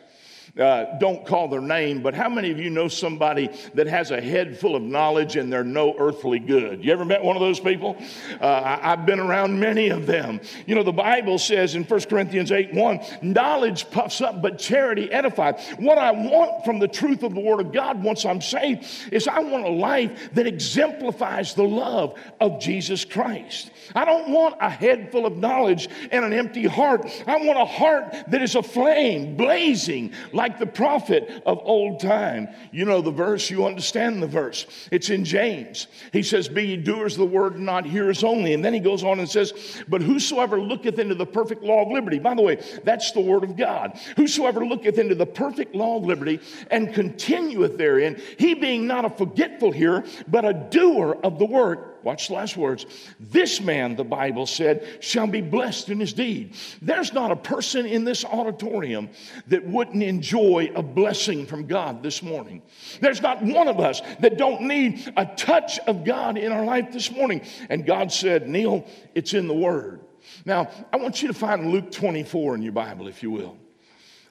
uh, 0.60 0.98
don't 1.00 1.26
call 1.26 1.50
their 1.50 1.62
name, 1.62 2.02
but 2.02 2.14
how 2.14 2.30
many 2.30 2.50
of 2.50 2.58
you 2.58 2.70
know 2.70 2.88
somebody 2.88 3.50
that 3.74 3.88
has 3.88 4.12
a 4.12 4.22
head 4.22 4.58
full 4.58 4.76
of 4.76 4.82
knowledge 4.82 5.36
and 5.36 5.52
they're 5.52 5.66
no 5.66 5.94
earthly 5.98 6.40
good? 6.40 6.84
You 6.84 6.94
ever 6.94 7.04
met 7.04 7.22
one 7.22 7.36
of 7.36 7.42
those 7.42 7.60
people? 7.60 7.98
Uh, 8.40 8.78
I, 8.82 8.96
have 8.96 9.06
been 9.06 9.20
around 9.20 9.60
many 9.60 9.90
of 9.90 10.06
them. 10.06 10.40
You 10.66 10.76
know, 10.76 10.84
the 10.84 10.94
Bible 10.94 11.38
says 11.40 11.76
in 11.76 11.84
1 11.84 12.02
Corinthians 12.04 12.54
8 12.54 12.74
1, 12.74 13.00
knowledge 13.22 13.90
puffs 13.92 14.22
up, 14.22 14.42
but 14.42 14.58
charity 14.58 15.12
edifies. 15.12 15.62
What 15.78 15.98
I 15.98 16.12
want 16.12 16.64
from 16.64 16.80
the 16.80 16.88
truth 16.88 17.24
of 17.24 17.34
the 17.34 17.42
Word 17.42 17.60
of 17.60 17.74
God 17.74 18.02
once 18.02 18.26
I'm 18.26 18.42
saved 18.42 18.86
is 19.12 19.28
I 19.28 19.40
want 19.40 19.66
a 19.66 19.70
life 19.70 20.30
that 20.36 20.48
exemplifies 20.48 21.54
the 21.54 21.64
love 21.64 22.18
of 22.40 22.62
Jesus 22.62 23.04
Christ. 23.04 23.72
I 23.94 24.06
don't 24.06 24.30
want 24.30 24.56
a 24.62 24.70
head 24.70 25.12
full 25.12 25.26
of 25.26 25.38
knowledge 25.38 25.90
and 26.12 26.24
an 26.24 26.34
empty 26.34 26.66
heart. 26.66 27.06
I 27.28 27.38
want 27.38 27.60
a 27.60 27.66
heart 27.66 28.16
that 28.30 28.42
is 28.42 28.56
aflame, 28.56 29.36
blazing, 29.36 30.14
like 30.32 30.45
like 30.46 30.60
the 30.60 30.66
prophet 30.68 31.42
of 31.48 31.60
old 31.64 32.00
time. 32.00 32.48
You 32.72 32.86
know 32.86 33.02
the 33.02 33.10
verse, 33.10 33.50
you 33.50 33.66
understand 33.66 34.22
the 34.22 34.28
verse. 34.28 34.68
It's 34.92 35.10
in 35.10 35.26
James. 35.26 35.88
He 36.14 36.22
says, 36.22 36.48
Be 36.48 36.68
ye 36.68 36.78
doers 36.78 37.14
of 37.14 37.20
the 37.20 37.26
word, 37.26 37.60
not 37.60 37.84
hearers 37.84 38.24
only. 38.24 38.54
And 38.54 38.64
then 38.64 38.72
he 38.72 38.80
goes 38.80 39.04
on 39.04 39.18
and 39.18 39.28
says, 39.28 39.84
But 39.88 40.04
whosoever 40.04 40.62
looketh 40.62 41.00
into 41.00 41.16
the 41.16 41.26
perfect 41.26 41.64
law 41.64 41.82
of 41.82 41.92
liberty, 41.92 42.20
by 42.20 42.36
the 42.36 42.44
way, 42.44 42.62
that's 42.84 43.12
the 43.12 43.22
word 43.22 43.44
of 43.44 43.58
God. 43.58 44.00
Whosoever 44.18 44.64
looketh 44.64 45.00
into 45.00 45.16
the 45.16 45.26
perfect 45.26 45.74
law 45.74 45.98
of 45.98 46.06
liberty 46.06 46.40
and 46.70 46.94
continueth 46.94 47.80
therein, 47.80 48.22
he 48.38 48.54
being 48.54 48.86
not 48.86 49.04
a 49.04 49.10
forgetful 49.10 49.72
hearer, 49.72 50.04
but 50.28 50.46
a 50.46 50.54
doer 50.54 51.18
of 51.24 51.40
the 51.40 51.46
word 51.46 51.95
Watch 52.06 52.28
the 52.28 52.36
last 52.36 52.56
words. 52.56 52.86
This 53.20 53.60
man, 53.60 53.96
the 53.96 54.04
Bible 54.04 54.46
said, 54.46 55.00
shall 55.00 55.26
be 55.26 55.42
blessed 55.42 55.90
in 55.90 56.00
his 56.00 56.14
deed. 56.14 56.54
There's 56.80 57.14
not 57.14 57.32
a 57.32 57.36
person 57.36 57.88
in 57.88 58.04
this 58.04 58.24
auditorium 58.24 59.10
that 59.48 59.66
wouldn't 59.66 60.04
enjoy 60.04 60.72
a 60.76 60.84
blessing 60.84 61.48
from 61.48 61.66
God 61.66 62.04
this 62.04 62.22
morning. 62.22 62.62
There's 63.02 63.24
not 63.24 63.42
one 63.42 63.68
of 63.68 63.80
us 63.80 64.02
that 64.20 64.38
don't 64.38 64.62
need 64.62 65.14
a 65.18 65.26
touch 65.26 65.80
of 65.80 66.06
God 66.06 66.38
in 66.38 66.52
our 66.52 66.64
life 66.64 66.94
this 66.94 67.12
morning. 67.12 67.42
And 67.72 67.88
God 67.88 68.12
said, 68.12 68.48
Neal, 68.48 68.86
it's 69.16 69.34
in 69.34 69.48
the 69.48 69.56
Word. 69.56 70.02
Now, 70.46 70.70
I 70.94 70.98
want 70.98 71.24
you 71.24 71.28
to 71.30 71.34
find 71.34 71.72
Luke 71.72 71.90
24 71.90 72.54
in 72.54 72.62
your 72.62 72.72
Bible, 72.72 73.08
if 73.08 73.24
you 73.24 73.32
will. 73.32 73.58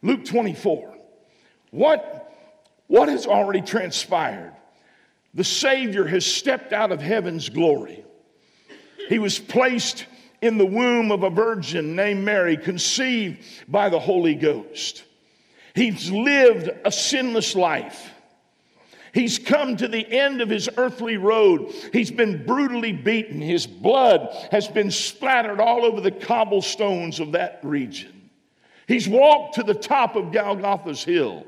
Luke 0.00 0.24
24. 0.24 0.94
What, 1.72 2.32
what 2.86 3.08
has 3.08 3.26
already 3.26 3.62
transpired? 3.62 4.54
The 5.34 5.44
Savior 5.44 6.06
has 6.06 6.24
stepped 6.24 6.72
out 6.72 6.92
of 6.92 7.00
heaven's 7.00 7.48
glory. 7.48 8.04
He 9.08 9.18
was 9.18 9.38
placed 9.38 10.06
in 10.40 10.58
the 10.58 10.66
womb 10.66 11.10
of 11.10 11.22
a 11.22 11.30
virgin 11.30 11.96
named 11.96 12.24
Mary, 12.24 12.56
conceived 12.56 13.44
by 13.66 13.88
the 13.88 13.98
Holy 13.98 14.34
Ghost. 14.34 15.04
He's 15.74 16.10
lived 16.10 16.70
a 16.84 16.92
sinless 16.92 17.54
life. 17.56 18.10
He's 19.12 19.38
come 19.38 19.76
to 19.76 19.86
the 19.88 20.06
end 20.10 20.40
of 20.40 20.50
his 20.50 20.68
earthly 20.76 21.16
road. 21.16 21.72
He's 21.92 22.10
been 22.10 22.44
brutally 22.44 22.92
beaten. 22.92 23.40
His 23.40 23.66
blood 23.66 24.28
has 24.50 24.66
been 24.66 24.90
splattered 24.90 25.60
all 25.60 25.84
over 25.84 26.00
the 26.00 26.10
cobblestones 26.10 27.20
of 27.20 27.32
that 27.32 27.60
region. 27.62 28.30
He's 28.86 29.08
walked 29.08 29.54
to 29.54 29.62
the 29.62 29.74
top 29.74 30.16
of 30.16 30.32
Golgotha's 30.32 31.02
hill. 31.04 31.46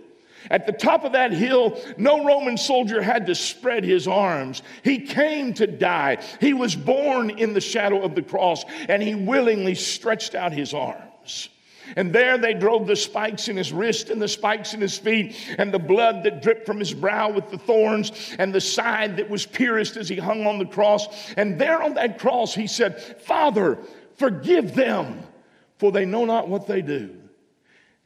At 0.51 0.67
the 0.67 0.73
top 0.73 1.05
of 1.05 1.13
that 1.13 1.33
hill, 1.33 1.81
no 1.97 2.25
Roman 2.25 2.57
soldier 2.57 3.03
had 3.03 3.27
to 3.27 3.35
spread 3.35 3.85
his 3.85 4.07
arms. 4.07 4.63
He 4.85 5.01
came 5.01 5.55
to 5.55 5.67
die. 5.67 6.19
He 6.41 6.55
was 6.55 6.77
born 6.77 7.31
in 7.31 7.53
the 7.53 7.61
shadow 7.61 8.03
of 8.03 8.15
the 8.15 8.23
cross, 8.23 8.65
and 8.89 9.03
he 9.03 9.15
willingly 9.15 9.75
stretched 9.75 10.35
out 10.35 10.53
his 10.53 10.73
arms. 10.73 11.49
And 11.95 12.13
there 12.13 12.37
they 12.37 12.55
drove 12.55 12.87
the 12.87 12.97
spikes 12.97 13.49
in 13.49 13.57
his 13.57 13.73
wrist 13.73 14.11
and 14.11 14.21
the 14.21 14.27
spikes 14.27 14.75
in 14.75 14.81
his 14.81 14.99
feet, 14.99 15.37
and 15.59 15.73
the 15.73 15.79
blood 15.79 16.25
that 16.25 16.43
dripped 16.43 16.67
from 16.67 16.79
his 16.79 16.93
brow 16.93 17.31
with 17.31 17.51
the 17.51 17.59
thorns, 17.59 18.35
and 18.39 18.53
the 18.53 18.61
side 18.61 19.17
that 19.19 19.31
was 19.31 19.47
pierced 19.47 19.97
as 19.97 20.09
he 20.09 20.17
hung 20.17 20.47
on 20.47 20.59
the 20.59 20.67
cross. 20.67 21.07
And 21.37 21.61
there 21.61 21.83
on 21.83 21.95
that 21.95 22.19
cross, 22.19 22.55
he 22.55 22.67
said, 22.67 23.01
Father, 23.23 23.79
forgive 24.17 24.75
them, 24.75 25.23
for 25.79 25.93
they 25.93 26.05
know 26.05 26.25
not 26.25 26.49
what 26.49 26.67
they 26.67 26.83
do. 26.83 27.17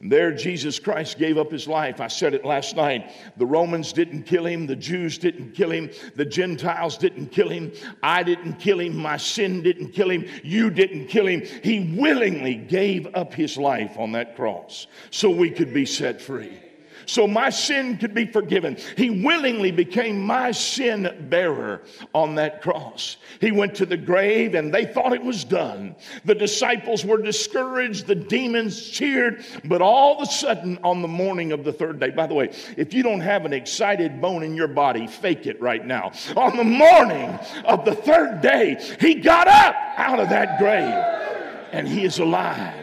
And 0.00 0.10
there, 0.10 0.32
Jesus 0.32 0.78
Christ 0.78 1.18
gave 1.18 1.36
up 1.36 1.50
his 1.50 1.68
life. 1.68 2.00
I 2.00 2.08
said 2.08 2.32
it 2.32 2.44
last 2.44 2.74
night. 2.74 3.12
The 3.36 3.44
Romans 3.44 3.92
didn't 3.92 4.22
kill 4.22 4.46
him. 4.46 4.66
The 4.66 4.76
Jews 4.76 5.18
didn't 5.18 5.52
kill 5.52 5.70
him. 5.70 5.90
The 6.16 6.24
Gentiles 6.24 6.96
didn't 6.96 7.26
kill 7.26 7.50
him. 7.50 7.72
I 8.02 8.22
didn't 8.22 8.54
kill 8.54 8.80
him. 8.80 8.96
My 8.96 9.18
sin 9.18 9.62
didn't 9.62 9.90
kill 9.90 10.10
him. 10.10 10.24
You 10.42 10.70
didn't 10.70 11.08
kill 11.08 11.26
him. 11.26 11.42
He 11.62 11.94
willingly 11.98 12.54
gave 12.54 13.14
up 13.14 13.34
his 13.34 13.58
life 13.58 13.98
on 13.98 14.12
that 14.12 14.36
cross 14.36 14.86
so 15.10 15.28
we 15.28 15.50
could 15.50 15.74
be 15.74 15.84
set 15.84 16.20
free 16.20 16.58
so 17.10 17.26
my 17.26 17.50
sin 17.50 17.98
could 17.98 18.14
be 18.14 18.24
forgiven. 18.24 18.76
He 18.96 19.10
willingly 19.10 19.72
became 19.72 20.20
my 20.20 20.52
sin 20.52 21.26
bearer 21.28 21.82
on 22.14 22.36
that 22.36 22.62
cross. 22.62 23.16
He 23.40 23.50
went 23.50 23.74
to 23.76 23.86
the 23.86 23.96
grave 23.96 24.54
and 24.54 24.72
they 24.72 24.84
thought 24.84 25.12
it 25.12 25.24
was 25.24 25.42
done. 25.42 25.96
The 26.24 26.36
disciples 26.36 27.04
were 27.04 27.20
discouraged, 27.20 28.06
the 28.06 28.14
demons 28.14 28.88
cheered, 28.90 29.44
but 29.64 29.82
all 29.82 30.18
of 30.18 30.28
a 30.28 30.30
sudden 30.30 30.78
on 30.84 31.02
the 31.02 31.08
morning 31.08 31.50
of 31.50 31.64
the 31.64 31.72
third 31.72 31.98
day, 31.98 32.10
by 32.10 32.28
the 32.28 32.34
way, 32.34 32.52
if 32.76 32.94
you 32.94 33.02
don't 33.02 33.20
have 33.20 33.44
an 33.44 33.52
excited 33.52 34.20
bone 34.20 34.44
in 34.44 34.54
your 34.54 34.68
body, 34.68 35.08
fake 35.08 35.48
it 35.48 35.60
right 35.60 35.84
now. 35.84 36.12
On 36.36 36.56
the 36.56 36.62
morning 36.62 37.36
of 37.64 37.84
the 37.84 37.94
third 37.94 38.40
day, 38.40 38.80
he 39.00 39.16
got 39.16 39.48
up 39.48 39.74
out 39.96 40.20
of 40.20 40.28
that 40.28 40.60
grave 40.60 40.94
and 41.72 41.88
he 41.88 42.04
is 42.04 42.20
alive 42.20 42.79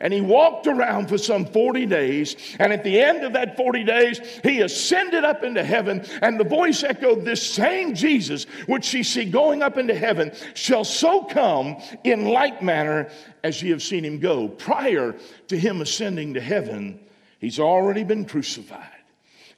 and 0.00 0.14
he 0.14 0.22
walked 0.22 0.66
around 0.66 1.08
for 1.08 1.18
some 1.18 1.44
40 1.44 1.84
days. 1.86 2.34
And 2.58 2.72
at 2.72 2.82
the 2.84 2.98
end 2.98 3.22
of 3.22 3.34
that 3.34 3.56
40 3.56 3.84
days, 3.84 4.20
he 4.42 4.60
ascended 4.60 5.24
up 5.24 5.44
into 5.44 5.62
heaven. 5.62 6.06
And 6.22 6.40
the 6.40 6.44
voice 6.44 6.82
echoed, 6.82 7.24
This 7.24 7.42
same 7.42 7.94
Jesus, 7.94 8.44
which 8.66 8.92
ye 8.94 9.02
see 9.02 9.26
going 9.26 9.62
up 9.62 9.76
into 9.76 9.94
heaven, 9.94 10.32
shall 10.54 10.84
so 10.84 11.24
come 11.24 11.76
in 12.02 12.24
like 12.24 12.62
manner 12.62 13.10
as 13.44 13.62
ye 13.62 13.70
have 13.70 13.82
seen 13.82 14.04
him 14.04 14.18
go. 14.18 14.48
Prior 14.48 15.14
to 15.48 15.58
him 15.58 15.82
ascending 15.82 16.34
to 16.34 16.40
heaven, 16.40 16.98
he's 17.38 17.60
already 17.60 18.02
been 18.02 18.24
crucified, 18.24 18.86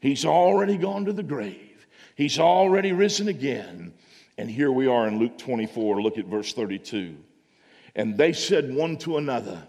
he's 0.01 0.25
already 0.25 0.77
gone 0.77 1.05
to 1.05 1.13
the 1.13 1.23
grave, 1.23 1.87
he's 2.17 2.39
already 2.41 2.93
risen 2.93 3.29
again. 3.29 3.95
And 4.39 4.51
here 4.51 4.73
we 4.73 4.89
are 4.89 5.07
in 5.07 5.19
Luke 5.19 5.39
24. 5.39 6.03
Look 6.03 6.19
at 6.19 6.25
verse 6.25 6.53
32. 6.55 7.17
And 7.95 8.17
they 8.17 8.33
said 8.33 8.75
one 8.75 8.97
to 8.99 9.19
another, 9.19 9.63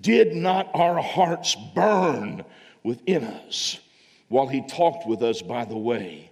did 0.00 0.34
not 0.34 0.70
our 0.74 1.00
hearts 1.00 1.56
burn 1.74 2.44
within 2.82 3.24
us 3.24 3.78
while 4.28 4.46
he 4.46 4.66
talked 4.66 5.06
with 5.06 5.22
us 5.22 5.42
by 5.42 5.64
the 5.64 5.76
way? 5.76 6.30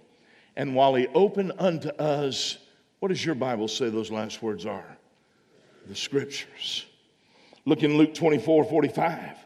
And 0.55 0.75
while 0.75 0.95
he 0.95 1.07
opened 1.07 1.53
unto 1.59 1.89
us, 1.89 2.57
what 2.99 3.09
does 3.09 3.23
your 3.23 3.35
Bible 3.35 3.67
say 3.67 3.89
those 3.89 4.11
last 4.11 4.41
words 4.41 4.65
are? 4.65 4.97
The 5.87 5.95
scriptures. 5.95 6.85
Look 7.65 7.83
in 7.83 7.97
Luke 7.97 8.13
24 8.13 8.65
45. 8.65 9.37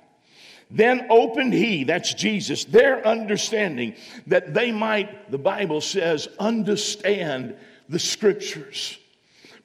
Then 0.71 1.07
opened 1.09 1.53
he, 1.53 1.83
that's 1.83 2.13
Jesus, 2.13 2.63
their 2.65 3.05
understanding 3.05 3.95
that 4.27 4.53
they 4.53 4.71
might, 4.71 5.31
the 5.31 5.39
Bible 5.39 5.81
says, 5.81 6.27
understand 6.39 7.55
the 7.87 7.97
scriptures. 7.97 8.99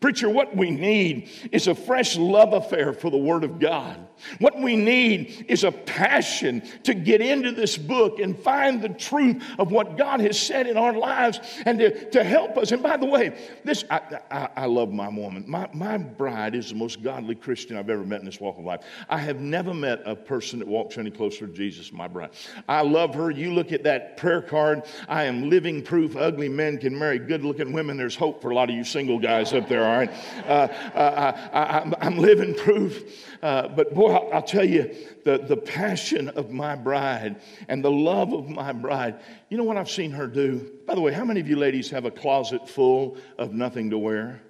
Preacher, 0.05 0.29
what 0.29 0.55
we 0.55 0.71
need 0.71 1.31
is 1.51 1.67
a 1.67 1.75
fresh 1.75 2.19
love 2.19 2.53
affair 2.53 2.93
for 2.93 3.11
the 3.11 3.17
Word 3.17 3.43
of 3.43 3.59
God. 3.59 4.07
What 4.39 4.61
we 4.61 4.77
need 4.77 5.47
is 5.49 5.65
a 5.65 5.73
passion 5.73 6.63
to 6.85 6.95
get 6.95 7.21
into 7.21 7.53
this 7.53 7.77
book 7.77 8.19
and 8.21 8.39
find 8.39 8.83
the 8.83 8.91
truth 8.91 9.43
of 9.59 9.73
what 9.73 9.97
God 9.97 10.21
has 10.21 10.39
said 10.39 10.67
in 10.67 10.77
our 10.77 10.93
lives 10.93 11.41
and 11.67 11.79
to, 11.79 12.11
to 12.11 12.23
help 12.23 12.57
us. 12.57 12.73
And 12.73 12.83
by 12.83 12.97
the 12.97 13.07
way, 13.07 13.37
this 13.65 13.85
I, 13.91 14.21
I, 14.31 14.49
I 14.57 14.67
love 14.67 14.93
my 14.93 15.09
woman. 15.09 15.45
My, 15.47 15.69
my 15.73 15.99
bride 15.99 16.55
is 16.55 16.69
the 16.69 16.75
most 16.75 17.03
godly 17.03 17.35
Christian 17.35 17.77
I've 17.77 17.91
ever 17.91 18.05
met 18.05 18.21
in 18.21 18.27
this 18.27 18.41
walk 18.41 18.59
of 18.59 18.65
life. 18.65 18.83
I 19.09 19.19
have 19.19 19.41
never 19.41 19.75
met 19.75 20.03
a 20.05 20.15
person 20.15 20.59
that 20.59 20.69
walks 20.69 20.99
any 20.99 21.11
closer 21.11 21.47
to 21.47 21.53
Jesus, 21.53 21.93
my 21.93 22.09
bride. 22.09 22.31
I 22.69 22.83
love 22.83 23.15
her. 23.15 23.31
You 23.31 23.53
look 23.53 23.73
at 23.73 23.83
that 23.85 24.17
prayer 24.17 24.43
card. 24.43 24.85
I 25.09 25.25
am 25.25 25.51
living 25.51 25.83
proof 25.83 26.17
ugly 26.17 26.49
men 26.49 26.79
can 26.79 26.97
marry 26.99 27.19
good 27.19 27.45
looking 27.45 27.73
women. 27.73 27.97
There's 27.97 28.17
hope 28.17 28.41
for 28.41 28.51
a 28.51 28.55
lot 28.55 28.71
of 28.71 28.77
you 28.77 28.85
single 28.85 29.19
guys 29.19 29.53
up 29.53 29.69
there, 29.69 29.85
all 29.95 30.01
right? 30.01 30.11
Uh, 30.47 30.69
uh, 30.95 31.93
I, 32.01 32.07
am 32.07 32.19
living 32.19 32.55
proof. 32.55 33.27
Uh, 33.43 33.69
but 33.69 33.95
boy, 33.95 34.13
I'll, 34.13 34.35
I'll 34.35 34.43
tell 34.43 34.65
you, 34.65 34.95
the, 35.25 35.39
the 35.39 35.57
passion 35.57 36.29
of 36.31 36.51
my 36.51 36.75
bride 36.77 37.37
and 37.69 37.85
the 37.85 37.91
love 37.91 38.33
of 38.33 38.49
my 38.49 38.73
bride, 38.73 39.21
you 39.49 39.57
know 39.57 39.65
what 39.65 39.77
I've 39.77 39.91
seen 39.91 40.11
her 40.13 40.27
do? 40.27 40.71
By 40.87 40.95
the 40.95 41.01
way, 41.01 41.13
how 41.13 41.25
many 41.25 41.41
of 41.41 41.49
you 41.49 41.57
ladies 41.57 41.91
have 41.91 42.05
a 42.05 42.11
closet 42.11 42.69
full 42.69 43.17
of 43.39 43.53
nothing 43.53 43.91
to 43.91 43.99
wear? 43.99 44.41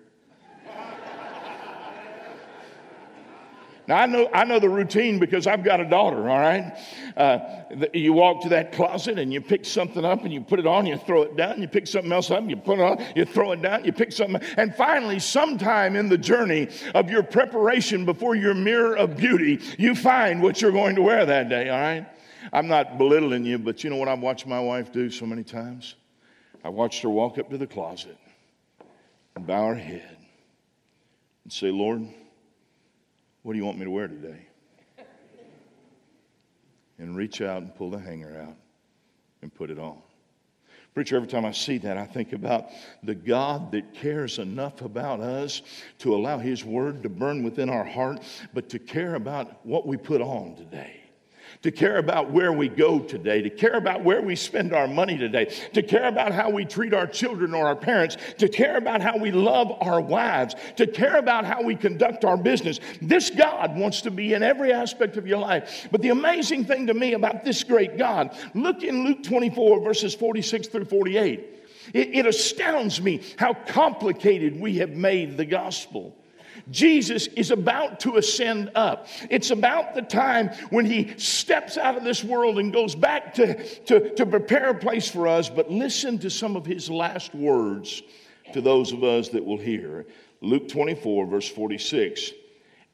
Now, 3.87 3.97
I 3.99 4.07
know, 4.07 4.31
I 4.33 4.45
know 4.45 4.59
the 4.59 4.69
routine 4.69 5.19
because 5.19 5.47
I've 5.47 5.63
got 5.63 5.79
a 5.79 5.85
daughter, 5.85 6.29
all 6.29 6.41
right? 6.41 6.79
Uh, 7.17 7.39
you 7.93 8.15
walk 8.15 8.43
to 8.43 8.49
that 8.51 8.73
closet 8.73 9.19
and 9.19 9.33
you 9.33 9.43
pick 9.43 9.67
something 9.67 10.05
up 10.05 10.25
and 10.25 10.33
you 10.33 10.41
put 10.41 10.59
it 10.59 10.67
on, 10.67 10.87
you 10.87 10.97
throw 10.97 11.23
it 11.23 11.37
down, 11.37 11.61
you 11.61 11.69
pick 11.69 11.87
something 11.87 12.11
else 12.11 12.31
up, 12.31 12.49
you 12.49 12.57
put 12.57 12.79
it 12.79 12.83
on, 12.83 13.05
you 13.15 13.27
throw 13.27 13.53
it 13.53 13.61
down, 13.61 13.85
you 13.85 13.93
pick 13.93 14.11
something. 14.11 14.41
And 14.57 14.75
finally, 14.75 15.19
sometime 15.19 15.97
in 15.97 16.09
the 16.09 16.17
journey 16.17 16.69
of 16.95 17.11
your 17.11 17.23
preparation 17.23 18.07
before 18.07 18.35
your 18.35 18.55
mirror 18.55 18.97
of 18.97 19.17
beauty, 19.17 19.61
you 19.79 19.95
find 19.95 20.43
what 20.43 20.63
you're 20.63 20.73
going 20.73 20.97
to 20.97 21.03
wear 21.03 21.27
that 21.27 21.51
day, 21.51 21.69
all 21.69 21.79
right? 21.79 22.07
I'm 22.53 22.69
not 22.69 22.97
belittling 22.97 23.45
you, 23.45 23.59
but 23.59 23.85
you 23.85 23.91
know 23.91 23.97
what 23.97 24.09
I've 24.09 24.21
watched 24.21 24.47
my 24.47 24.61
wife 24.61 24.93
do 24.93 25.11
so 25.11 25.27
many 25.27 25.45
times? 25.45 25.97
I 26.65 26.71
watched 26.71 27.03
her 27.03 27.11
walk 27.11 27.37
up 27.39 27.51
to 27.51 27.59
the 27.59 27.67
closet 27.67 28.17
and 29.37 29.47
bow 29.47 29.69
her 29.69 29.75
head 29.75 30.17
and 31.45 31.53
say, 31.53 31.71
Lord, 31.71 32.09
what 33.45 33.53
do 33.53 33.59
you 33.59 33.65
want 33.65 33.79
me 33.79 33.85
to 33.85 33.91
wear 33.91 34.09
today? 34.09 34.41
And 36.99 37.15
reach 37.17 37.41
out 37.41 37.63
and 37.63 37.75
pull 37.75 37.91
the 37.91 37.99
hanger 37.99 38.41
out 38.41 38.57
and 39.43 39.55
put 39.55 39.71
it 39.71 39.79
on. 39.79 39.99
Preacher, 40.95 41.17
every 41.17 41.29
time 41.29 41.45
I 41.45 41.53
see 41.53 41.79
that, 41.79 41.99
I 41.99 42.07
think 42.07 42.33
about 42.33 42.71
the 43.03 43.15
God 43.15 43.73
that 43.73 43.95
cares 43.95 44.39
enough 44.39 44.81
about 44.81 45.21
us 45.21 45.61
to 45.99 46.15
allow 46.15 46.39
His 46.39 46.65
word 46.65 47.03
to 47.03 47.09
burn 47.09 47.43
within 47.43 47.69
our 47.69 47.85
heart, 47.85 48.23
but 48.55 48.69
to 48.71 48.79
care 48.79 49.17
about 49.17 49.67
what 49.67 49.87
we 49.87 49.97
put 49.97 50.23
on 50.23 50.57
today 50.57 51.04
to 51.65 51.71
care 51.71 51.97
about 51.97 52.31
where 52.31 52.53
we 52.53 52.69
go 52.69 52.99
today, 52.99 53.41
to 53.41 53.49
care 53.49 53.77
about 53.77 54.05
where 54.05 54.21
we 54.21 54.37
spend 54.37 54.75
our 54.75 54.87
money 54.87 55.17
today, 55.17 55.47
to 55.73 55.83
care 55.83 56.09
about 56.09 56.31
how 56.31 56.51
we 56.51 56.63
treat 56.63 56.93
our 56.93 57.07
children 57.07 57.55
or 57.55 57.67
our 57.67 57.75
parents, 57.75 58.19
to 58.37 58.51
care 58.51 58.77
about 58.77 59.01
how 59.01 59.17
we 59.17 59.33
love 59.33 59.73
our 59.81 59.99
wives, 59.99 60.55
to 60.77 60.87
care 60.87 61.17
about 61.17 61.47
how 61.47 61.63
we 61.63 61.75
conduct 61.75 62.23
our 62.23 62.37
business. 62.37 62.81
This 63.01 63.31
God 63.31 63.79
wants 63.79 64.03
to 64.03 64.11
be 64.11 64.35
in 64.35 64.43
every 64.43 64.75
aspect 64.75 65.17
of 65.17 65.27
your 65.27 65.39
life. 65.39 65.89
But 65.91 66.03
the 66.03 66.11
amazing 66.11 66.67
thing 66.67 66.87
to 66.87 66.93
me 66.93 67.15
about 67.15 67.47
this 67.47 67.65
great 67.65 67.97
God, 67.97 68.37
look 68.55 68.83
in 68.83 69.03
Luke 69.03 69.23
24, 69.23 69.81
verses 69.81 70.15
46 70.15 70.69
through 70.69 70.85
48. 70.85 71.49
It, 71.95 72.09
it 72.15 72.27
astounds 72.27 73.01
me 73.01 73.23
how 73.39 73.55
complicated 73.55 74.61
we 74.61 74.77
have 74.81 74.91
made 74.91 75.39
the 75.39 75.47
gospel. 75.47 76.15
Jesus 76.71 77.27
is 77.29 77.51
about 77.51 78.01
to 78.01 78.17
ascend 78.17 78.71
up. 78.75 79.07
It's 79.31 79.51
about 79.51 79.95
the 79.95 80.03
time 80.03 80.49
when 80.71 80.85
he 80.85 81.15
steps 81.19 81.77
out 81.77 81.97
of 81.97 82.05
this 82.05 82.25
world 82.25 82.59
and 82.59 82.73
goes 82.73 82.95
back 82.95 83.35
to, 83.35 83.63
to, 83.81 84.15
to 84.15 84.27
prepare 84.27 84.71
a 84.71 84.75
place 84.75 85.09
for 85.09 85.29
us. 85.29 85.49
But 85.49 85.71
listen 85.71 86.19
to 86.21 86.31
some 86.31 86.57
of 86.57 86.65
his 86.65 86.89
last 86.89 87.35
words 87.35 88.03
to 88.53 88.61
those 88.61 88.93
of 88.93 89.05
us 89.05 89.29
that 89.31 89.45
will 89.45 89.59
hear. 89.59 90.07
Luke 90.41 90.69
24, 90.69 91.27
verse 91.27 91.49
46 91.49 92.33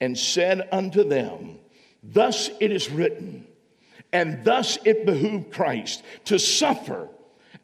and 0.01 0.17
said 0.17 0.69
unto 0.73 1.05
them, 1.05 1.59
Thus 2.03 2.51
it 2.61 2.73
is 2.73 2.91
written, 2.91 3.47
and 4.13 4.43
thus 4.45 4.79
it 4.85 5.05
behooved 5.07 5.53
Christ 5.53 6.03
to 6.25 6.39
suffer 6.39 7.09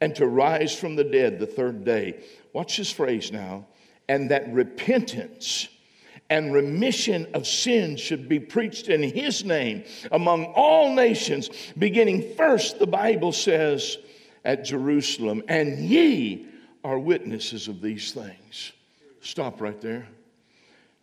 and 0.01 0.15
to 0.17 0.27
rise 0.27 0.75
from 0.79 0.95
the 0.95 1.05
dead 1.05 1.39
the 1.39 1.47
third 1.47 1.85
day. 1.85 2.23
Watch 2.53 2.77
this 2.77 2.93
phrase 2.93 3.33
now. 3.33 3.67
And 4.09 4.31
that 4.31 4.53
repentance 4.53 5.69
and 6.29 6.53
remission 6.53 7.27
of 7.35 7.47
sins 7.47 8.01
should 8.01 8.29
be 8.29 8.41
preached 8.41 8.89
in 8.89 9.03
his 9.03 9.45
name 9.45 9.85
among 10.13 10.47
all 10.47 10.95
nations, 10.95 11.51
beginning 11.79 12.35
first, 12.37 12.79
the 12.79 12.87
Bible 12.87 13.33
says, 13.33 13.99
at 14.45 14.65
Jerusalem. 14.65 15.43
And 15.49 15.79
ye 15.79 16.47
are 16.85 16.99
witnesses 16.99 17.69
of 17.69 17.81
these 17.81 18.13
things. 18.13 18.73
Stop 19.21 19.61
right 19.61 19.81
there. 19.81 20.09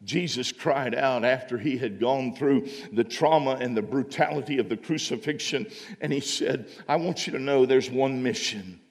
Jesus 0.04 0.52
cried 0.52 0.96
out 0.96 1.24
after 1.24 1.58
he 1.58 1.78
had 1.78 2.00
gone 2.00 2.36
through 2.36 2.68
the 2.92 3.04
trauma 3.04 3.58
and 3.62 3.76
the 3.76 3.82
brutality 3.82 4.60
of 4.60 4.68
the 4.68 4.76
crucifixion, 4.76 5.66
and 6.02 6.12
he 6.12 6.20
said, 6.20 6.68
I 6.90 6.98
want 6.98 7.26
you 7.26 7.34
to 7.34 7.40
know 7.40 7.66
there's 7.66 7.90
one 7.90 8.22
mission. 8.22 8.82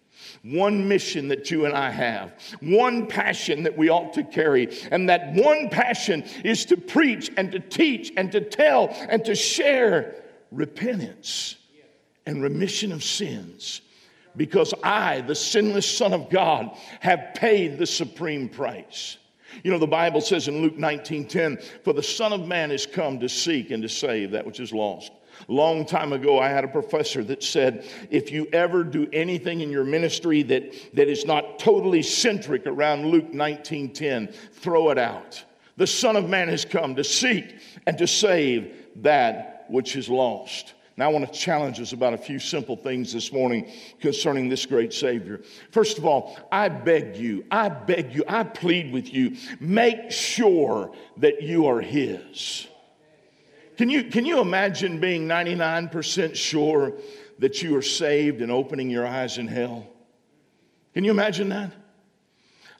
One 0.42 0.88
mission 0.88 1.28
that 1.28 1.52
you 1.52 1.66
and 1.66 1.74
I 1.74 1.90
have, 1.90 2.32
one 2.60 3.06
passion 3.06 3.62
that 3.62 3.78
we 3.78 3.88
ought 3.88 4.12
to 4.14 4.24
carry, 4.24 4.76
and 4.90 5.08
that 5.08 5.32
one 5.34 5.68
passion 5.68 6.24
is 6.44 6.64
to 6.66 6.76
preach 6.76 7.30
and 7.36 7.52
to 7.52 7.60
teach 7.60 8.12
and 8.16 8.32
to 8.32 8.40
tell 8.40 8.88
and 9.08 9.24
to 9.24 9.36
share 9.36 10.16
repentance 10.50 11.56
and 12.26 12.42
remission 12.42 12.90
of 12.90 13.04
sins. 13.04 13.82
Because 14.36 14.74
I, 14.82 15.20
the 15.20 15.34
sinless 15.34 15.88
Son 15.88 16.12
of 16.12 16.28
God, 16.28 16.76
have 17.00 17.34
paid 17.34 17.78
the 17.78 17.86
supreme 17.86 18.48
price. 18.48 19.18
You 19.62 19.70
know, 19.70 19.78
the 19.78 19.86
Bible 19.86 20.20
says 20.20 20.48
in 20.48 20.62
Luke 20.62 20.78
19 20.78 21.28
10, 21.28 21.58
for 21.84 21.92
the 21.92 22.02
Son 22.02 22.32
of 22.32 22.48
Man 22.48 22.70
is 22.70 22.86
come 22.86 23.20
to 23.20 23.28
seek 23.28 23.70
and 23.70 23.82
to 23.82 23.88
save 23.88 24.30
that 24.32 24.46
which 24.46 24.58
is 24.58 24.72
lost. 24.72 25.12
Long 25.48 25.84
time 25.84 26.12
ago, 26.12 26.38
I 26.38 26.48
had 26.48 26.64
a 26.64 26.68
professor 26.68 27.22
that 27.24 27.42
said, 27.42 27.84
if 28.10 28.30
you 28.30 28.46
ever 28.52 28.84
do 28.84 29.08
anything 29.12 29.60
in 29.60 29.70
your 29.70 29.84
ministry 29.84 30.42
that, 30.44 30.94
that 30.94 31.08
is 31.08 31.26
not 31.26 31.58
totally 31.58 32.02
centric 32.02 32.66
around 32.66 33.06
Luke 33.06 33.32
19:10, 33.32 34.34
throw 34.52 34.90
it 34.90 34.98
out. 34.98 35.44
The 35.76 35.86
Son 35.86 36.16
of 36.16 36.28
Man 36.28 36.48
has 36.48 36.64
come 36.64 36.94
to 36.96 37.04
seek 37.04 37.56
and 37.86 37.96
to 37.98 38.06
save 38.06 38.74
that 38.96 39.64
which 39.68 39.96
is 39.96 40.08
lost. 40.08 40.74
Now, 40.96 41.08
I 41.08 41.12
want 41.12 41.32
to 41.32 41.38
challenge 41.38 41.80
us 41.80 41.92
about 41.94 42.12
a 42.12 42.18
few 42.18 42.38
simple 42.38 42.76
things 42.76 43.12
this 43.12 43.32
morning 43.32 43.70
concerning 44.00 44.48
this 44.50 44.66
great 44.66 44.92
Savior. 44.92 45.40
First 45.70 45.96
of 45.96 46.04
all, 46.04 46.38
I 46.52 46.68
beg 46.68 47.16
you, 47.16 47.46
I 47.50 47.70
beg 47.70 48.14
you, 48.14 48.24
I 48.28 48.44
plead 48.44 48.92
with 48.92 49.12
you, 49.12 49.36
make 49.58 50.10
sure 50.10 50.92
that 51.16 51.42
you 51.42 51.66
are 51.66 51.80
His. 51.80 52.68
Can 53.82 53.90
you, 53.90 54.04
can 54.04 54.24
you 54.24 54.40
imagine 54.40 55.00
being 55.00 55.26
99% 55.26 56.36
sure 56.36 56.92
that 57.40 57.62
you 57.64 57.76
are 57.76 57.82
saved 57.82 58.40
and 58.40 58.52
opening 58.52 58.90
your 58.90 59.04
eyes 59.04 59.38
in 59.38 59.48
hell? 59.48 59.88
Can 60.94 61.02
you 61.02 61.10
imagine 61.10 61.48
that? 61.48 61.72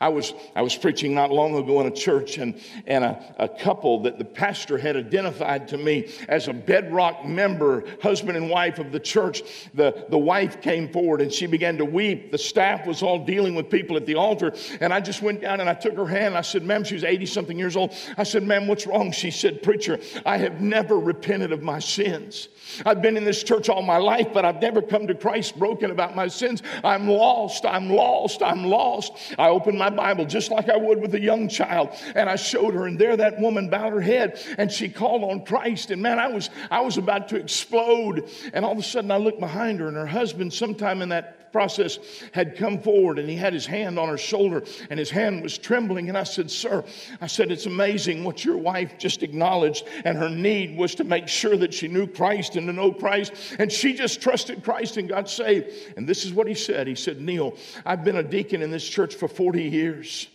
I 0.02 0.08
was, 0.08 0.34
I 0.56 0.62
was 0.62 0.76
preaching 0.76 1.14
not 1.14 1.30
long 1.30 1.54
ago 1.54 1.80
in 1.80 1.86
a 1.86 1.90
church, 1.90 2.38
and, 2.38 2.60
and 2.88 3.04
a, 3.04 3.34
a 3.38 3.48
couple 3.48 4.02
that 4.02 4.18
the 4.18 4.24
pastor 4.24 4.76
had 4.76 4.96
identified 4.96 5.68
to 5.68 5.78
me 5.78 6.10
as 6.28 6.48
a 6.48 6.52
bedrock 6.52 7.24
member, 7.24 7.84
husband 8.02 8.36
and 8.36 8.50
wife 8.50 8.80
of 8.80 8.90
the 8.90 8.98
church. 8.98 9.44
The, 9.74 10.06
the 10.10 10.18
wife 10.18 10.60
came 10.60 10.92
forward 10.92 11.20
and 11.20 11.32
she 11.32 11.46
began 11.46 11.78
to 11.78 11.84
weep. 11.84 12.32
The 12.32 12.38
staff 12.38 12.84
was 12.84 13.00
all 13.04 13.24
dealing 13.24 13.54
with 13.54 13.70
people 13.70 13.96
at 13.96 14.04
the 14.04 14.16
altar, 14.16 14.52
and 14.80 14.92
I 14.92 14.98
just 14.98 15.22
went 15.22 15.40
down 15.40 15.60
and 15.60 15.70
I 15.70 15.74
took 15.74 15.94
her 15.94 16.06
hand. 16.06 16.36
I 16.36 16.40
said, 16.40 16.64
Ma'am, 16.64 16.82
she 16.82 16.94
was 16.94 17.04
80 17.04 17.26
something 17.26 17.56
years 17.56 17.76
old. 17.76 17.94
I 18.18 18.24
said, 18.24 18.42
Ma'am, 18.42 18.66
what's 18.66 18.88
wrong? 18.88 19.12
She 19.12 19.30
said, 19.30 19.62
Preacher, 19.62 20.00
I 20.26 20.36
have 20.38 20.60
never 20.60 20.98
repented 20.98 21.52
of 21.52 21.62
my 21.62 21.78
sins. 21.78 22.48
I've 22.84 23.02
been 23.02 23.16
in 23.16 23.24
this 23.24 23.44
church 23.44 23.68
all 23.68 23.82
my 23.82 23.98
life, 23.98 24.28
but 24.32 24.44
I've 24.44 24.60
never 24.60 24.82
come 24.82 25.06
to 25.06 25.14
Christ 25.14 25.56
broken 25.56 25.92
about 25.92 26.16
my 26.16 26.26
sins. 26.26 26.60
I'm 26.82 27.08
lost. 27.08 27.64
I'm 27.64 27.88
lost. 27.88 28.42
I'm 28.42 28.64
lost. 28.64 29.12
I 29.38 29.48
opened 29.48 29.78
my 29.78 29.91
Bible 29.92 30.26
just 30.26 30.50
like 30.50 30.68
I 30.68 30.76
would 30.76 31.00
with 31.00 31.14
a 31.14 31.20
young 31.20 31.48
child, 31.48 31.90
and 32.14 32.28
I 32.28 32.36
showed 32.36 32.74
her, 32.74 32.86
and 32.86 32.98
there 32.98 33.16
that 33.16 33.38
woman 33.38 33.70
bowed 33.70 33.92
her 33.92 34.00
head 34.00 34.40
and 34.58 34.70
she 34.70 34.88
called 34.88 35.24
on 35.24 35.44
Christ. 35.44 35.90
And 35.90 36.02
man, 36.02 36.18
I 36.18 36.28
was 36.28 36.50
I 36.70 36.80
was 36.80 36.98
about 36.98 37.28
to 37.28 37.36
explode, 37.36 38.28
and 38.52 38.64
all 38.64 38.72
of 38.72 38.78
a 38.78 38.82
sudden 38.82 39.10
I 39.10 39.18
looked 39.18 39.40
behind 39.40 39.80
her, 39.80 39.88
and 39.88 39.96
her 39.96 40.06
husband, 40.06 40.52
sometime 40.52 41.02
in 41.02 41.10
that 41.10 41.41
process 41.52 41.98
had 42.32 42.56
come 42.56 42.80
forward 42.80 43.18
and 43.18 43.28
he 43.28 43.36
had 43.36 43.52
his 43.52 43.66
hand 43.66 43.98
on 43.98 44.08
her 44.08 44.18
shoulder 44.18 44.64
and 44.90 44.98
his 44.98 45.10
hand 45.10 45.42
was 45.42 45.58
trembling. 45.58 46.08
And 46.08 46.18
I 46.18 46.24
said, 46.24 46.50
Sir, 46.50 46.84
I 47.20 47.26
said, 47.26 47.52
it's 47.52 47.66
amazing 47.66 48.24
what 48.24 48.44
your 48.44 48.56
wife 48.56 48.98
just 48.98 49.22
acknowledged. 49.22 49.86
And 50.04 50.16
her 50.16 50.28
need 50.28 50.76
was 50.76 50.94
to 50.96 51.04
make 51.04 51.28
sure 51.28 51.56
that 51.56 51.74
she 51.74 51.88
knew 51.88 52.06
Christ 52.06 52.56
and 52.56 52.66
to 52.66 52.72
know 52.72 52.92
Christ. 52.92 53.32
And 53.58 53.70
she 53.70 53.94
just 53.94 54.20
trusted 54.20 54.64
Christ 54.64 54.96
and 54.96 55.08
got 55.08 55.28
saved. 55.28 55.70
And 55.96 56.08
this 56.08 56.24
is 56.24 56.32
what 56.32 56.46
he 56.46 56.54
said 56.54 56.86
He 56.86 56.94
said, 56.94 57.20
Neal, 57.20 57.56
I've 57.84 58.04
been 58.04 58.16
a 58.16 58.22
deacon 58.22 58.62
in 58.62 58.70
this 58.70 58.88
church 58.88 59.14
for 59.14 59.28
40 59.28 59.62
years. 59.62 60.28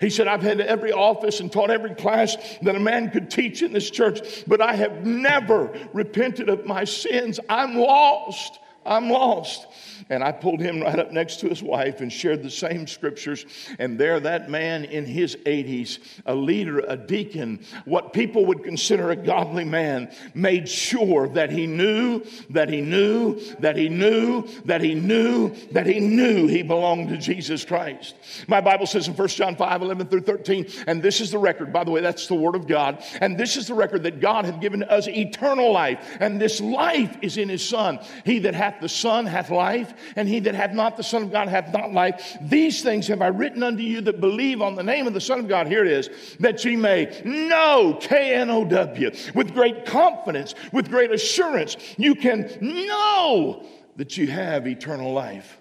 He 0.00 0.08
said, 0.08 0.28
I've 0.28 0.42
had 0.42 0.60
every 0.62 0.92
office 0.92 1.40
and 1.40 1.52
taught 1.52 1.70
every 1.70 1.94
class 1.94 2.36
that 2.62 2.74
a 2.74 2.80
man 2.80 3.10
could 3.10 3.30
teach 3.30 3.62
in 3.62 3.72
this 3.72 3.90
church, 3.90 4.44
but 4.46 4.60
I 4.60 4.74
have 4.74 5.04
never 5.04 5.70
repented 5.92 6.48
of 6.48 6.64
my 6.64 6.84
sins. 6.84 7.38
I'm 7.48 7.74
lost. 7.74 8.58
I'm 8.84 9.10
lost. 9.10 9.66
And 10.08 10.24
I 10.24 10.32
pulled 10.32 10.60
him 10.60 10.80
right 10.80 10.98
up 10.98 11.12
next 11.12 11.40
to 11.40 11.48
his 11.48 11.62
wife 11.62 12.00
and 12.00 12.12
shared 12.12 12.42
the 12.42 12.50
same 12.50 12.86
scriptures. 12.86 13.46
And 13.78 13.98
there, 13.98 14.18
that 14.20 14.50
man 14.50 14.84
in 14.84 15.04
his 15.04 15.36
80s, 15.36 15.98
a 16.26 16.34
leader, 16.34 16.80
a 16.80 16.96
deacon, 16.96 17.64
what 17.84 18.12
people 18.12 18.46
would 18.46 18.64
consider 18.64 19.10
a 19.10 19.16
godly 19.16 19.64
man, 19.64 20.12
made 20.34 20.68
sure 20.68 21.28
that 21.28 21.50
he 21.50 21.66
knew, 21.66 22.24
that 22.50 22.68
he 22.68 22.80
knew, 22.80 23.38
that 23.60 23.76
he 23.76 23.88
knew, 23.88 24.48
that 24.64 24.80
he 24.80 24.94
knew, 24.94 25.54
that 25.70 25.86
he 25.86 26.00
knew 26.00 26.48
he 26.48 26.62
belonged 26.62 27.10
to 27.10 27.18
Jesus 27.18 27.64
Christ. 27.64 28.16
My 28.48 28.60
Bible 28.60 28.86
says 28.86 29.06
in 29.06 29.14
1 29.14 29.28
John 29.28 29.54
5 29.54 29.82
11 29.82 30.08
through 30.08 30.22
13, 30.22 30.66
and 30.86 31.02
this 31.02 31.20
is 31.20 31.30
the 31.30 31.38
record, 31.38 31.72
by 31.72 31.84
the 31.84 31.90
way, 31.90 32.00
that's 32.00 32.26
the 32.26 32.34
Word 32.34 32.56
of 32.56 32.66
God, 32.66 33.04
and 33.20 33.38
this 33.38 33.56
is 33.56 33.68
the 33.68 33.74
record 33.74 34.02
that 34.04 34.20
God 34.20 34.44
hath 34.44 34.60
given 34.60 34.82
us 34.82 35.06
eternal 35.06 35.72
life, 35.72 36.16
and 36.18 36.40
this 36.40 36.60
life 36.60 37.16
is 37.22 37.36
in 37.36 37.48
His 37.48 37.66
Son. 37.66 38.00
He 38.24 38.40
that 38.40 38.54
hath 38.70 38.80
the 38.80 38.88
Son 38.88 39.26
hath 39.26 39.50
life 39.50 39.94
and 40.16 40.28
he 40.28 40.40
that 40.40 40.54
hath 40.54 40.72
not 40.72 40.96
the 40.96 41.02
Son 41.02 41.22
of 41.22 41.32
God 41.32 41.48
hath 41.48 41.72
not 41.72 41.92
life. 41.92 42.36
These 42.42 42.82
things 42.82 43.08
have 43.08 43.20
I 43.20 43.28
written 43.28 43.62
unto 43.62 43.82
you 43.82 44.00
that 44.02 44.20
believe 44.20 44.62
on 44.62 44.74
the 44.74 44.82
name 44.82 45.06
of 45.06 45.14
the 45.14 45.20
Son 45.20 45.40
of 45.40 45.48
God. 45.48 45.66
Here 45.66 45.84
it 45.84 45.90
is, 45.90 46.10
that 46.38 46.64
ye 46.64 46.76
may 46.76 47.20
know, 47.24 47.98
K 48.00 48.34
N 48.34 48.50
O 48.50 48.64
W, 48.64 49.10
with 49.34 49.52
great 49.52 49.84
confidence, 49.86 50.54
with 50.72 50.88
great 50.88 51.10
assurance. 51.10 51.76
You 51.96 52.14
can 52.14 52.50
know 52.60 53.66
that 53.96 54.16
you 54.16 54.28
have 54.28 54.66
eternal 54.66 55.12
life. 55.12 55.58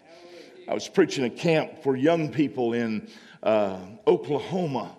I 0.68 0.74
was 0.74 0.88
preaching 0.88 1.26
a 1.26 1.30
camp 1.30 1.82
for 1.82 1.96
young 1.96 2.30
people 2.30 2.74
in 2.74 3.10
uh, 3.42 3.80
Oklahoma. 4.06 4.96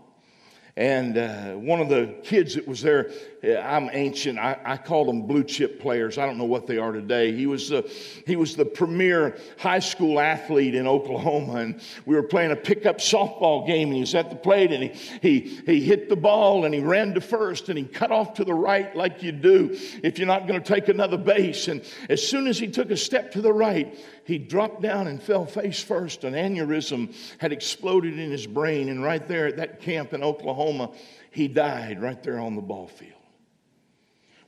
And 0.77 1.17
uh, 1.19 1.53
one 1.53 1.81
of 1.81 1.89
the 1.89 2.17
kids 2.23 2.55
that 2.55 2.67
was 2.67 2.81
there 2.81 3.11
I'm 3.43 3.89
ancient. 3.93 4.39
I, 4.39 4.59
I 4.65 4.77
call 4.77 5.07
them 5.07 5.23
blue 5.23 5.45
chip 5.45 5.81
players. 5.81 6.19
I 6.19 6.27
don't 6.27 6.37
know 6.37 6.45
what 6.45 6.67
they 6.67 6.77
are 6.77 6.93
today. 6.93 7.33
He 7.33 7.47
was, 7.47 7.71
the, 7.71 7.91
he 8.27 8.37
was 8.37 8.55
the 8.55 8.67
premier 8.67 9.39
high 9.59 9.79
school 9.79 10.21
athlete 10.21 10.75
in 10.75 10.87
Oklahoma, 10.87 11.55
and 11.55 11.81
we 12.05 12.17
were 12.17 12.23
playing 12.23 12.51
a 12.51 12.57
pickup 12.57 12.99
softball 12.99 13.67
game, 13.67 13.89
and 13.89 13.95
he 13.95 14.01
was 14.01 14.15
at 14.15 14.29
the 14.29 14.37
plate, 14.37 14.73
and 14.73 14.83
he, 14.83 14.91
he, 15.23 15.63
he 15.65 15.81
hit 15.81 16.11
the 16.11 16.17
ball, 16.17 16.67
and 16.67 16.75
he 16.75 16.81
ran 16.81 17.15
to 17.15 17.21
first, 17.23 17.71
and 17.71 17.79
he 17.79 17.85
cut 17.85 18.13
off 18.13 18.35
to 18.35 18.45
the 18.45 18.53
right 18.53 18.95
like 18.95 19.23
you 19.23 19.33
do 19.33 19.71
if 20.03 20.19
you're 20.19 20.29
not 20.29 20.47
going 20.47 20.63
to 20.63 20.75
take 20.75 20.89
another 20.89 21.17
base. 21.17 21.69
And 21.69 21.83
as 22.11 22.27
soon 22.27 22.47
as 22.47 22.59
he 22.59 22.69
took 22.69 22.91
a 22.91 22.97
step 22.97 23.33
to 23.33 23.41
the 23.41 23.53
right, 23.53 23.99
he 24.25 24.37
dropped 24.37 24.83
down 24.83 25.07
and 25.07 25.23
fell 25.23 25.47
face 25.47 25.83
first. 25.83 26.25
An 26.25 26.35
aneurysm 26.35 27.15
had 27.39 27.53
exploded 27.53 28.19
in 28.19 28.31
his 28.31 28.47
brain, 28.47 28.91
and 28.91 29.03
right 29.03 29.27
there 29.27 29.47
at 29.47 29.57
that 29.57 29.81
camp 29.81 30.13
in 30.13 30.23
Oklahoma, 30.23 30.91
he 31.31 31.49
died 31.49 32.03
right 32.03 32.23
there 32.23 32.39
on 32.39 32.55
the 32.55 32.61
ball 32.61 32.87
field. 32.87 33.15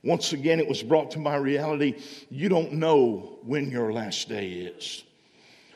Once 0.03 0.33
again, 0.33 0.59
it 0.59 0.67
was 0.67 0.83
brought 0.83 1.11
to 1.11 1.19
my 1.19 1.35
reality 1.35 1.95
you 2.29 2.49
don't 2.49 2.73
know 2.73 3.39
when 3.43 3.71
your 3.71 3.93
last 3.93 4.27
day 4.27 4.49
is. 4.49 5.03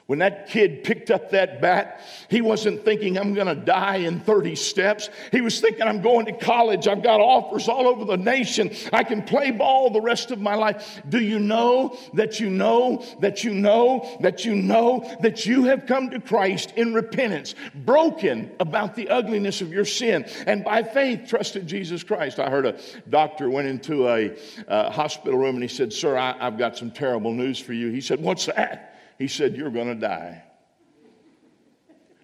When 0.07 0.19
that 0.19 0.47
kid 0.47 0.85
picked 0.85 1.11
up 1.11 1.31
that 1.31 1.61
bat, 1.61 1.99
he 2.29 2.39
wasn't 2.39 2.85
thinking, 2.85 3.17
I'm 3.17 3.33
going 3.33 3.47
to 3.47 3.55
die 3.55 3.97
in 3.97 4.21
30 4.21 4.55
steps. 4.55 5.09
He 5.33 5.41
was 5.41 5.59
thinking, 5.59 5.81
I'm 5.81 6.01
going 6.01 6.25
to 6.27 6.31
college. 6.31 6.87
I've 6.87 7.03
got 7.03 7.19
offers 7.19 7.67
all 7.67 7.87
over 7.87 8.05
the 8.05 8.15
nation. 8.15 8.71
I 8.93 9.03
can 9.03 9.21
play 9.21 9.51
ball 9.51 9.89
the 9.89 9.99
rest 9.99 10.31
of 10.31 10.39
my 10.39 10.55
life. 10.55 11.01
Do 11.09 11.19
you 11.19 11.39
know 11.39 11.97
that 12.13 12.39
you 12.39 12.49
know 12.49 13.03
that 13.19 13.43
you 13.43 13.53
know 13.53 14.17
that 14.21 14.45
you 14.45 14.55
know 14.55 15.17
that 15.19 15.45
you 15.45 15.65
have 15.65 15.85
come 15.85 16.09
to 16.11 16.21
Christ 16.21 16.71
in 16.77 16.93
repentance, 16.93 17.53
broken 17.75 18.49
about 18.61 18.95
the 18.95 19.09
ugliness 19.09 19.59
of 19.59 19.73
your 19.73 19.83
sin, 19.83 20.25
and 20.45 20.63
by 20.63 20.83
faith 20.83 21.27
trusted 21.27 21.67
Jesus 21.67 22.01
Christ? 22.01 22.39
I 22.39 22.49
heard 22.49 22.65
a 22.65 22.79
doctor 23.09 23.49
went 23.49 23.67
into 23.67 24.07
a 24.07 24.37
uh, 24.69 24.89
hospital 24.89 25.37
room 25.37 25.55
and 25.55 25.63
he 25.63 25.67
said, 25.67 25.91
Sir, 25.91 26.15
I, 26.15 26.33
I've 26.39 26.57
got 26.57 26.77
some 26.77 26.91
terrible 26.91 27.33
news 27.33 27.59
for 27.59 27.73
you. 27.73 27.89
He 27.89 27.99
said, 27.99 28.21
What's 28.21 28.45
that? 28.45 28.93
He 29.17 29.27
said, 29.27 29.55
You're 29.55 29.71
going 29.71 29.87
to 29.87 29.95
die. 29.95 30.43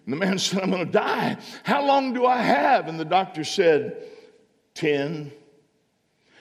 And 0.04 0.12
the 0.12 0.16
man 0.16 0.38
said, 0.40 0.62
I'm 0.62 0.70
going 0.70 0.86
to 0.86 0.92
die. 0.92 1.36
How 1.62 1.86
long 1.86 2.12
do 2.12 2.26
I 2.26 2.38
have? 2.38 2.88
And 2.88 2.98
the 2.98 3.04
doctor 3.04 3.44
said, 3.44 4.08
10. 4.74 5.32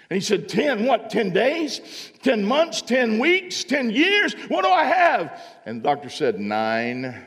And 0.10 0.16
he 0.16 0.20
said, 0.20 0.50
10 0.50 0.86
what? 0.86 1.10
10 1.10 1.32
days? 1.32 2.12
10 2.24 2.44
months? 2.44 2.82
10 2.82 3.20
weeks? 3.20 3.63
10 3.63 3.89
years? 3.89 4.34
What 4.48 4.63
do 4.63 4.70
I 4.70 4.84
have? 4.84 5.42
And 5.66 5.80
the 5.80 5.84
doctor 5.84 6.10
said, 6.10 6.39
9. 6.39 7.02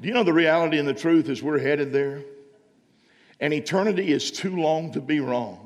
do 0.00 0.08
you 0.08 0.14
know 0.14 0.24
the 0.24 0.32
reality 0.32 0.78
and 0.78 0.86
the 0.86 0.94
truth 0.94 1.28
is 1.28 1.42
we're 1.42 1.58
headed 1.58 1.92
there? 1.92 2.22
And 3.40 3.52
eternity 3.52 4.12
is 4.12 4.30
too 4.30 4.56
long 4.56 4.92
to 4.92 5.00
be 5.00 5.20
wrong. 5.20 5.63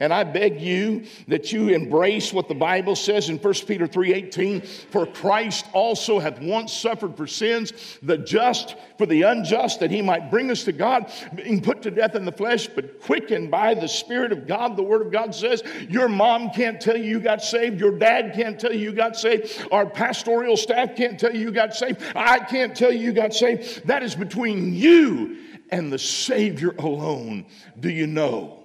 And 0.00 0.12
I 0.12 0.24
beg 0.24 0.60
you 0.60 1.04
that 1.28 1.52
you 1.52 1.68
embrace 1.68 2.32
what 2.32 2.48
the 2.48 2.54
Bible 2.54 2.96
says 2.96 3.28
in 3.28 3.38
1 3.38 3.54
Peter 3.66 3.86
3:18, 3.86 4.62
for 4.90 5.06
Christ 5.06 5.66
also 5.72 6.18
hath 6.18 6.40
once 6.40 6.72
suffered 6.72 7.16
for 7.16 7.26
sins, 7.26 7.72
the 8.02 8.18
just 8.18 8.76
for 8.98 9.06
the 9.06 9.22
unjust, 9.22 9.80
that 9.80 9.90
he 9.90 10.02
might 10.02 10.30
bring 10.30 10.50
us 10.50 10.64
to 10.64 10.72
God, 10.72 11.10
being 11.34 11.60
put 11.60 11.82
to 11.82 11.90
death 11.90 12.14
in 12.14 12.24
the 12.24 12.32
flesh, 12.32 12.66
but 12.68 13.00
quickened 13.00 13.50
by 13.50 13.74
the 13.74 13.88
Spirit 13.88 14.32
of 14.32 14.46
God. 14.46 14.76
The 14.76 14.82
Word 14.82 15.02
of 15.02 15.12
God 15.12 15.34
says, 15.34 15.62
Your 15.88 16.08
mom 16.08 16.50
can't 16.50 16.80
tell 16.80 16.96
you 16.96 17.04
you 17.04 17.20
got 17.20 17.42
saved, 17.42 17.80
your 17.80 17.96
dad 17.98 18.34
can't 18.34 18.58
tell 18.58 18.72
you 18.72 18.80
you 18.80 18.92
got 18.92 19.16
saved, 19.16 19.66
our 19.70 19.86
pastoral 19.86 20.56
staff 20.56 20.96
can't 20.96 21.18
tell 21.18 21.34
you 21.34 21.40
you 21.40 21.50
got 21.50 21.74
saved, 21.74 22.02
I 22.14 22.38
can't 22.38 22.76
tell 22.76 22.92
you 22.92 23.00
you 23.00 23.12
got 23.12 23.34
saved. 23.34 23.86
That 23.86 24.02
is 24.02 24.14
between 24.14 24.74
you 24.74 25.38
and 25.70 25.92
the 25.92 25.98
Savior 25.98 26.70
alone. 26.78 27.46
Do 27.78 27.90
you 27.90 28.06
know? 28.06 28.63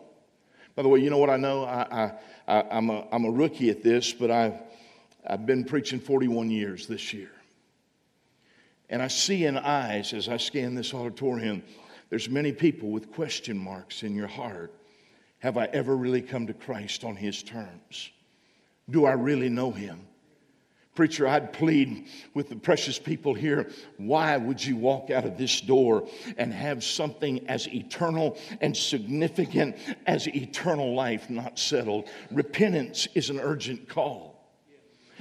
By 0.80 0.84
the 0.84 0.88
way, 0.88 1.02
you 1.02 1.10
know 1.10 1.18
what 1.18 1.30
I 1.30 1.36
know? 1.36 1.66
I, 1.66 1.82
I, 2.48 2.60
I, 2.62 2.78
am 2.78 2.90
a, 2.90 3.06
I'm 3.12 3.26
a 3.26 3.30
rookie 3.30 3.70
at 3.70 3.84
this, 3.84 4.14
but 4.14 4.32
I've, 4.32 4.54
I've 5.28 5.46
been 5.46 5.66
preaching 5.66 6.00
41 6.00 6.50
years 6.50 6.88
this 6.88 7.12
year. 7.12 7.32
And 8.90 9.02
I 9.02 9.10
see 9.10 9.44
in 9.44 9.58
eyes 9.58 10.14
as 10.14 10.30
I 10.30 10.38
scan 10.38 10.76
this 10.76 10.94
auditorium, 10.94 11.64
there's 12.10 12.30
many 12.30 12.54
people 12.54 12.92
with 12.92 13.12
question 13.12 13.58
marks 13.58 14.04
in 14.04 14.16
your 14.16 14.28
heart. 14.28 14.74
Have 15.40 15.58
I 15.58 15.66
ever 15.66 15.98
really 15.98 16.22
come 16.22 16.48
to 16.48 16.54
Christ 16.54 17.04
on 17.04 17.18
His 17.18 17.44
terms? 17.44 18.10
Do 18.90 19.06
I 19.06 19.12
really 19.12 19.50
know 19.50 19.72
Him? 19.72 20.00
Preacher, 21.00 21.30
I'd 21.30 21.54
plead 21.54 22.08
with 22.34 22.50
the 22.50 22.58
precious 22.58 23.00
people 23.00 23.34
here 23.34 23.70
why 23.96 24.36
would 24.36 24.62
you 24.62 24.76
walk 24.76 25.10
out 25.10 25.24
of 25.24 25.38
this 25.38 25.62
door 25.62 26.06
and 26.38 26.54
have 26.54 26.84
something 26.84 27.48
as 27.48 27.70
eternal 27.70 28.38
and 28.60 28.76
significant 28.76 29.78
as 30.06 30.28
eternal 30.28 30.94
life 30.94 31.30
not 31.30 31.58
settled? 31.58 32.10
Repentance 32.32 33.08
is 33.16 33.30
an 33.30 33.40
urgent 33.40 33.88
call. 33.88 34.46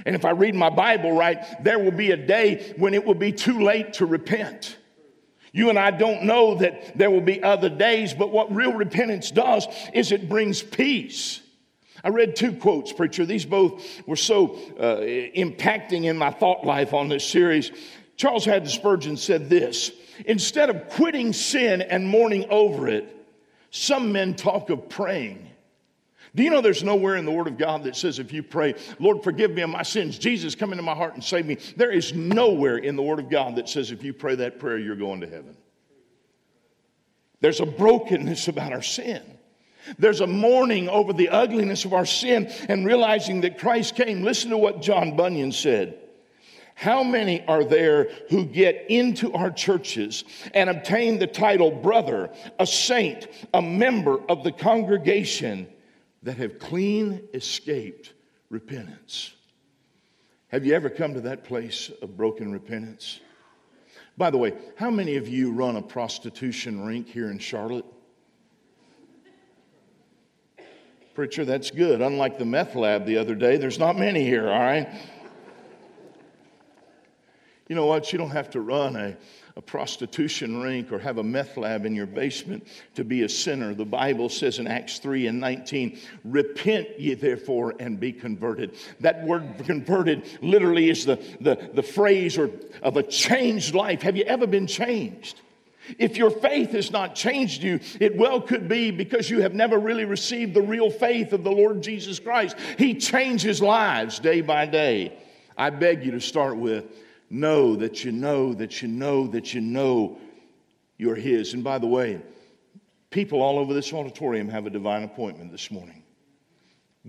And 0.05 0.17
if 0.17 0.25
I 0.25 0.31
read 0.31 0.53
my 0.53 0.69
Bible 0.69 1.13
right, 1.13 1.45
there 1.63 1.79
will 1.79 1.91
be 1.91 2.11
a 2.11 2.17
day 2.17 2.73
when 2.75 2.93
it 2.93 3.05
will 3.05 3.13
be 3.13 3.31
too 3.31 3.61
late 3.61 3.93
to 3.93 4.05
repent. 4.05 4.75
You 5.53 5.69
and 5.69 5.79
I 5.79 5.91
don't 5.91 6.23
know 6.23 6.55
that 6.55 6.97
there 6.97 7.09
will 7.09 7.21
be 7.21 7.41
other 7.41 7.69
days, 7.69 8.13
but 8.13 8.33
what 8.33 8.53
real 8.53 8.73
repentance 8.73 9.31
does 9.31 9.65
is 9.93 10.11
it 10.11 10.27
brings 10.27 10.61
peace. 10.61 11.39
I 12.03 12.09
read 12.09 12.35
two 12.35 12.53
quotes, 12.53 12.93
preacher. 12.93 13.25
These 13.25 13.45
both 13.45 14.07
were 14.07 14.15
so 14.15 14.55
uh, 14.79 14.97
impacting 15.01 16.05
in 16.05 16.17
my 16.17 16.31
thought 16.31 16.65
life 16.65 16.93
on 16.93 17.09
this 17.09 17.25
series. 17.25 17.71
Charles 18.15 18.45
Haddon 18.45 18.69
Spurgeon 18.69 19.17
said 19.17 19.49
this 19.49 19.91
Instead 20.25 20.69
of 20.69 20.89
quitting 20.89 21.33
sin 21.33 21.81
and 21.81 22.07
mourning 22.07 22.45
over 22.49 22.87
it, 22.87 23.15
some 23.71 24.11
men 24.11 24.35
talk 24.35 24.69
of 24.69 24.89
praying. 24.89 25.49
Do 26.35 26.43
you 26.43 26.51
know 26.51 26.61
there's 26.61 26.83
nowhere 26.83 27.15
in 27.15 27.25
the 27.25 27.31
Word 27.31 27.47
of 27.47 27.57
God 27.57 27.83
that 27.83 27.95
says 27.95 28.19
if 28.19 28.31
you 28.31 28.43
pray, 28.43 28.75
Lord, 28.99 29.23
forgive 29.23 29.51
me 29.51 29.63
of 29.63 29.69
my 29.69 29.81
sins, 29.81 30.19
Jesus, 30.19 30.53
come 30.53 30.71
into 30.71 30.83
my 30.83 30.93
heart 30.93 31.15
and 31.15 31.23
save 31.23 31.45
me? 31.45 31.57
There 31.75 31.91
is 31.91 32.13
nowhere 32.13 32.77
in 32.77 32.95
the 32.95 33.01
Word 33.01 33.19
of 33.19 33.29
God 33.29 33.55
that 33.55 33.67
says 33.67 33.91
if 33.91 34.03
you 34.03 34.13
pray 34.13 34.35
that 34.35 34.59
prayer, 34.59 34.77
you're 34.77 34.95
going 34.95 35.21
to 35.21 35.27
heaven. 35.27 35.57
There's 37.41 37.61
a 37.61 37.65
brokenness 37.65 38.47
about 38.47 38.73
our 38.73 38.81
sin. 38.81 39.23
There's 39.97 40.21
a 40.21 40.27
mourning 40.27 40.89
over 40.89 41.13
the 41.13 41.29
ugliness 41.29 41.85
of 41.85 41.93
our 41.93 42.05
sin 42.05 42.51
and 42.67 42.85
realizing 42.85 43.41
that 43.41 43.57
Christ 43.57 43.95
came. 43.95 44.23
Listen 44.23 44.49
to 44.51 44.57
what 44.57 44.81
John 44.81 45.15
Bunyan 45.15 45.51
said. 45.51 45.97
How 46.75 47.03
many 47.03 47.45
are 47.45 47.65
there 47.65 48.09
who 48.29 48.45
get 48.45 48.85
into 48.87 49.33
our 49.33 49.51
churches 49.51 50.23
and 50.53 50.69
obtain 50.69 51.19
the 51.19 51.27
title 51.27 51.71
brother, 51.71 52.29
a 52.57 52.65
saint, 52.65 53.27
a 53.53 53.61
member 53.61 54.17
of 54.29 54.45
the 54.45 54.53
congregation 54.53 55.67
that 56.23 56.37
have 56.37 56.57
clean 56.57 57.27
escaped 57.33 58.13
repentance? 58.49 59.33
Have 60.47 60.65
you 60.65 60.73
ever 60.73 60.89
come 60.89 61.13
to 61.15 61.21
that 61.21 61.43
place 61.43 61.91
of 62.01 62.15
broken 62.15 62.51
repentance? 62.51 63.19
By 64.17 64.29
the 64.29 64.37
way, 64.37 64.53
how 64.77 64.89
many 64.89 65.17
of 65.17 65.27
you 65.27 65.51
run 65.51 65.75
a 65.75 65.81
prostitution 65.81 66.85
rink 66.85 67.07
here 67.07 67.29
in 67.29 67.39
Charlotte? 67.39 67.85
Preacher, 71.19 71.43
that's 71.43 71.69
good. 71.69 72.01
Unlike 72.01 72.39
the 72.39 72.45
meth 72.45 72.75
lab 72.75 73.05
the 73.05 73.17
other 73.17 73.35
day, 73.35 73.57
there's 73.57 73.77
not 73.77 73.97
many 73.97 74.23
here, 74.23 74.49
all 74.49 74.57
right? 74.57 74.87
You 77.67 77.75
know 77.75 77.87
what? 77.87 78.13
You 78.13 78.17
don't 78.17 78.29
have 78.29 78.49
to 78.51 78.61
run 78.61 78.95
a, 78.95 79.17
a 79.57 79.61
prostitution 79.61 80.61
rink 80.61 80.93
or 80.93 80.99
have 80.99 81.17
a 81.17 81.23
meth 81.23 81.57
lab 81.57 81.85
in 81.85 81.93
your 81.93 82.05
basement 82.05 82.65
to 82.95 83.03
be 83.03 83.23
a 83.23 83.27
sinner. 83.27 83.73
The 83.73 83.83
Bible 83.83 84.29
says 84.29 84.59
in 84.59 84.67
Acts 84.67 84.99
3 84.99 85.27
and 85.27 85.41
19, 85.41 85.99
repent 86.23 86.97
ye 86.97 87.15
therefore 87.15 87.75
and 87.81 87.99
be 87.99 88.13
converted. 88.13 88.77
That 89.01 89.21
word 89.25 89.43
converted 89.65 90.25
literally 90.41 90.89
is 90.89 91.03
the, 91.03 91.17
the, 91.41 91.69
the 91.73 91.83
phrase 91.83 92.37
or, 92.37 92.49
of 92.81 92.95
a 92.95 93.03
changed 93.03 93.75
life. 93.75 94.03
Have 94.03 94.15
you 94.15 94.23
ever 94.23 94.47
been 94.47 94.67
changed? 94.67 95.41
If 95.97 96.17
your 96.17 96.29
faith 96.29 96.71
has 96.71 96.91
not 96.91 97.15
changed 97.15 97.63
you, 97.63 97.79
it 97.99 98.15
well 98.15 98.41
could 98.41 98.67
be 98.67 98.91
because 98.91 99.29
you 99.29 99.41
have 99.41 99.53
never 99.53 99.79
really 99.79 100.05
received 100.05 100.53
the 100.53 100.61
real 100.61 100.89
faith 100.89 101.33
of 101.33 101.43
the 101.43 101.51
Lord 101.51 101.81
Jesus 101.81 102.19
Christ. 102.19 102.57
He 102.77 102.93
changes 102.95 103.61
lives 103.61 104.19
day 104.19 104.41
by 104.41 104.65
day. 104.65 105.17
I 105.57 105.69
beg 105.69 106.05
you 106.05 106.11
to 106.11 106.21
start 106.21 106.57
with 106.57 106.85
know 107.29 107.75
that 107.75 108.03
you 108.03 108.11
know 108.11 108.53
that 108.53 108.81
you 108.81 108.87
know 108.87 109.27
that 109.27 109.53
you 109.53 109.61
know 109.61 110.17
you're 110.97 111.15
His. 111.15 111.53
And 111.53 111.63
by 111.63 111.77
the 111.77 111.87
way, 111.87 112.21
people 113.09 113.41
all 113.41 113.59
over 113.59 113.73
this 113.73 113.93
auditorium 113.93 114.49
have 114.49 114.65
a 114.65 114.69
divine 114.69 115.03
appointment 115.03 115.51
this 115.51 115.71
morning. 115.71 116.03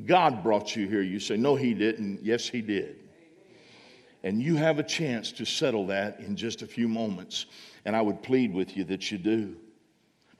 God 0.06 0.42
brought 0.42 0.76
you 0.76 0.88
here. 0.88 1.02
You 1.02 1.20
say, 1.20 1.36
No, 1.36 1.56
He 1.56 1.74
didn't. 1.74 2.20
Yes, 2.22 2.48
He 2.48 2.60
did. 2.60 2.96
And 4.22 4.42
you 4.42 4.56
have 4.56 4.78
a 4.78 4.82
chance 4.82 5.32
to 5.32 5.46
settle 5.46 5.86
that 5.86 6.20
in 6.20 6.36
just 6.36 6.62
a 6.62 6.66
few 6.66 6.88
moments. 6.88 7.46
And 7.84 7.96
I 7.96 8.02
would 8.02 8.22
plead 8.22 8.52
with 8.52 8.76
you 8.76 8.84
that 8.84 9.10
you 9.10 9.18
do. 9.18 9.56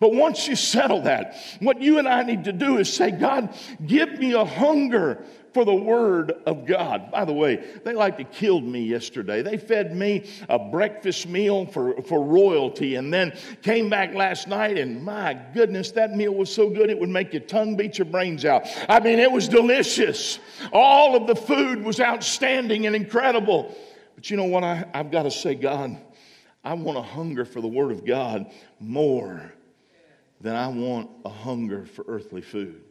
But 0.01 0.15
once 0.15 0.49
you 0.49 0.57
settle 0.57 1.03
that, 1.03 1.37
what 1.61 1.83
you 1.83 1.99
and 1.99 2.09
I 2.09 2.23
need 2.23 2.45
to 2.45 2.53
do 2.53 2.79
is 2.79 2.91
say, 2.91 3.11
God, 3.11 3.55
give 3.87 4.19
me 4.19 4.33
a 4.33 4.47
hunger 4.47 5.23
for 5.53 5.67
the 5.67 5.75
Word 5.75 6.33
of 6.47 6.65
God. 6.65 7.11
By 7.11 7.27
the 7.27 7.35
way, 7.35 7.57
they 7.85 7.93
like 7.93 8.17
to 8.17 8.25
kill 8.25 8.63
me 8.63 8.83
yesterday. 8.85 9.43
They 9.43 9.59
fed 9.59 9.95
me 9.95 10.31
a 10.49 10.59
breakfast 10.59 11.29
meal 11.29 11.67
for, 11.67 12.01
for 12.03 12.25
royalty 12.25 12.95
and 12.95 13.13
then 13.13 13.37
came 13.63 13.91
back 13.91 14.15
last 14.15 14.49
night, 14.49 14.79
and 14.79 15.03
my 15.05 15.39
goodness, 15.53 15.91
that 15.93 16.17
meal 16.17 16.33
was 16.33 16.53
so 16.53 16.71
good 16.71 16.89
it 16.89 16.99
would 16.99 17.11
make 17.11 17.35
your 17.35 17.43
tongue 17.43 17.77
beat 17.77 17.99
your 17.99 18.07
brains 18.07 18.45
out. 18.45 18.67
I 18.89 19.01
mean, 19.01 19.19
it 19.19 19.31
was 19.31 19.49
delicious. 19.49 20.39
All 20.73 21.17
of 21.17 21.27
the 21.27 21.37
food 21.37 21.83
was 21.85 22.01
outstanding 22.01 22.87
and 22.87 22.97
incredible. 22.97 23.77
But 24.15 24.31
you 24.31 24.37
know 24.37 24.45
what? 24.45 24.65
I, 24.65 24.87
I've 24.95 25.11
got 25.11 25.25
to 25.25 25.31
say, 25.31 25.55
God, 25.55 25.99
I 26.63 26.75
want 26.75 26.99
a 26.99 27.03
hunger 27.03 27.45
for 27.45 27.61
the 27.61 27.69
Word 27.69 27.91
of 27.91 28.05
God 28.05 28.51
more 28.79 29.53
than 30.41 30.55
I 30.55 30.69
want 30.69 31.11
a 31.25 31.29
hunger 31.29 31.87
for 31.87 32.05
earthly 32.09 32.43
food. 32.43 32.83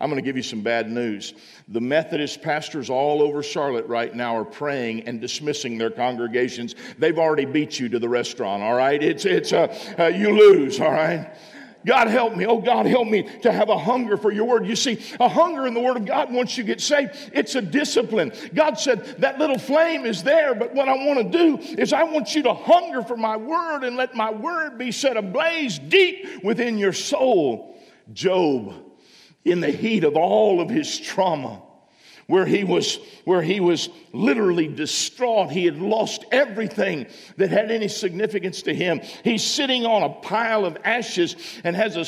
I'm 0.00 0.10
going 0.10 0.20
to 0.20 0.26
give 0.26 0.36
you 0.36 0.42
some 0.42 0.62
bad 0.62 0.90
news. 0.90 1.34
The 1.68 1.80
Methodist 1.80 2.42
pastors 2.42 2.90
all 2.90 3.22
over 3.22 3.40
Charlotte 3.40 3.86
right 3.86 4.12
now 4.12 4.36
are 4.36 4.44
praying 4.44 5.02
and 5.02 5.20
dismissing 5.20 5.78
their 5.78 5.90
congregations. 5.90 6.74
They've 6.98 7.18
already 7.18 7.44
beat 7.44 7.78
you 7.78 7.88
to 7.90 8.00
the 8.00 8.08
restaurant, 8.08 8.64
all 8.64 8.74
right? 8.74 9.00
It's, 9.00 9.24
it's, 9.24 9.52
uh, 9.52 9.72
uh, 9.98 10.06
you 10.06 10.36
lose, 10.36 10.80
all 10.80 10.90
right? 10.90 11.32
God 11.86 12.08
help 12.08 12.36
me. 12.36 12.46
Oh, 12.46 12.60
God 12.60 12.86
help 12.86 13.08
me 13.08 13.22
to 13.40 13.52
have 13.52 13.68
a 13.68 13.78
hunger 13.78 14.16
for 14.16 14.30
your 14.30 14.44
word. 14.44 14.66
You 14.66 14.76
see, 14.76 15.02
a 15.18 15.28
hunger 15.28 15.66
in 15.66 15.74
the 15.74 15.80
word 15.80 15.96
of 15.96 16.06
God 16.06 16.32
once 16.32 16.56
you 16.56 16.64
get 16.64 16.80
saved, 16.80 17.30
it's 17.32 17.54
a 17.54 17.62
discipline. 17.62 18.32
God 18.54 18.78
said 18.78 19.04
that 19.18 19.38
little 19.38 19.58
flame 19.58 20.06
is 20.06 20.22
there, 20.22 20.54
but 20.54 20.74
what 20.74 20.88
I 20.88 20.94
want 21.06 21.18
to 21.20 21.38
do 21.38 21.58
is 21.80 21.92
I 21.92 22.04
want 22.04 22.34
you 22.34 22.42
to 22.44 22.54
hunger 22.54 23.02
for 23.02 23.16
my 23.16 23.36
word 23.36 23.84
and 23.84 23.96
let 23.96 24.14
my 24.14 24.30
word 24.30 24.78
be 24.78 24.92
set 24.92 25.16
ablaze 25.16 25.78
deep 25.78 26.44
within 26.44 26.78
your 26.78 26.92
soul. 26.92 27.76
Job, 28.12 28.74
in 29.44 29.60
the 29.60 29.70
heat 29.70 30.04
of 30.04 30.16
all 30.16 30.60
of 30.60 30.68
his 30.68 30.98
trauma, 30.98 31.62
where 32.26 32.46
he 32.46 32.64
was 32.64 32.98
where 33.24 33.42
he 33.42 33.60
was 33.60 33.88
literally 34.12 34.68
distraught. 34.68 35.50
He 35.50 35.64
had 35.64 35.78
lost 35.78 36.24
everything 36.32 37.06
that 37.36 37.50
had 37.50 37.70
any 37.70 37.88
significance 37.88 38.62
to 38.62 38.74
him. 38.74 39.00
He's 39.24 39.44
sitting 39.44 39.86
on 39.86 40.02
a 40.02 40.08
pile 40.08 40.64
of 40.64 40.78
ashes 40.84 41.36
and 41.64 41.74
has 41.76 41.96
a, 41.96 42.00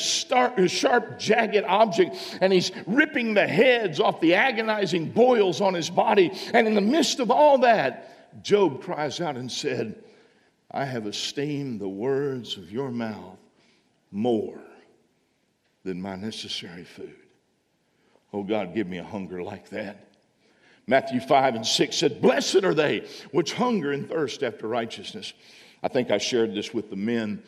a 0.57 0.67
sharp 0.67 1.19
jagged 1.19 1.65
object 1.65 2.15
and 2.41 2.51
he's 2.51 2.71
ripping 2.85 3.33
the 3.33 3.47
heads 3.47 3.99
off 3.99 4.19
the 4.19 4.35
agonizing 4.35 5.11
boils 5.11 5.61
on 5.61 5.73
his 5.73 5.89
body. 5.89 6.31
And 6.53 6.67
in 6.67 6.73
the 6.73 6.81
midst 6.81 7.19
of 7.19 7.31
all 7.31 7.59
that 7.59 8.43
Job 8.43 8.81
cries 8.81 9.21
out 9.21 9.37
and 9.37 9.51
said 9.51 9.95
i 10.71 10.83
have 10.83 11.07
esteemed 11.07 11.79
the 11.79 11.87
words 11.87 12.57
of 12.57 12.71
your 12.71 12.91
mouth 12.91 13.37
more 14.11 14.59
than 15.83 16.01
my 16.01 16.15
necessary 16.15 16.83
food 16.83 17.24
Oh 18.35 18.43
God, 18.43 18.75
give 18.75 18.87
me 18.87 18.97
a 18.97 19.03
hunger 19.03 19.41
like 19.41 19.69
that. 19.69 20.09
Matthew 20.87 21.21
5 21.21 21.55
and 21.55 21.65
6 21.65 21.95
said, 21.95 22.21
Blessed 22.21 22.65
are 22.65 22.73
they 22.73 23.07
which 23.31 23.53
hunger 23.53 23.93
and 23.93 24.09
thirst 24.09 24.43
after 24.43 24.67
righteousness. 24.67 25.31
I 25.81 25.87
think 25.87 26.11
I 26.11 26.17
shared 26.17 26.53
this 26.53 26.73
with 26.73 26.89
the 26.89 26.97
men. 26.97 27.41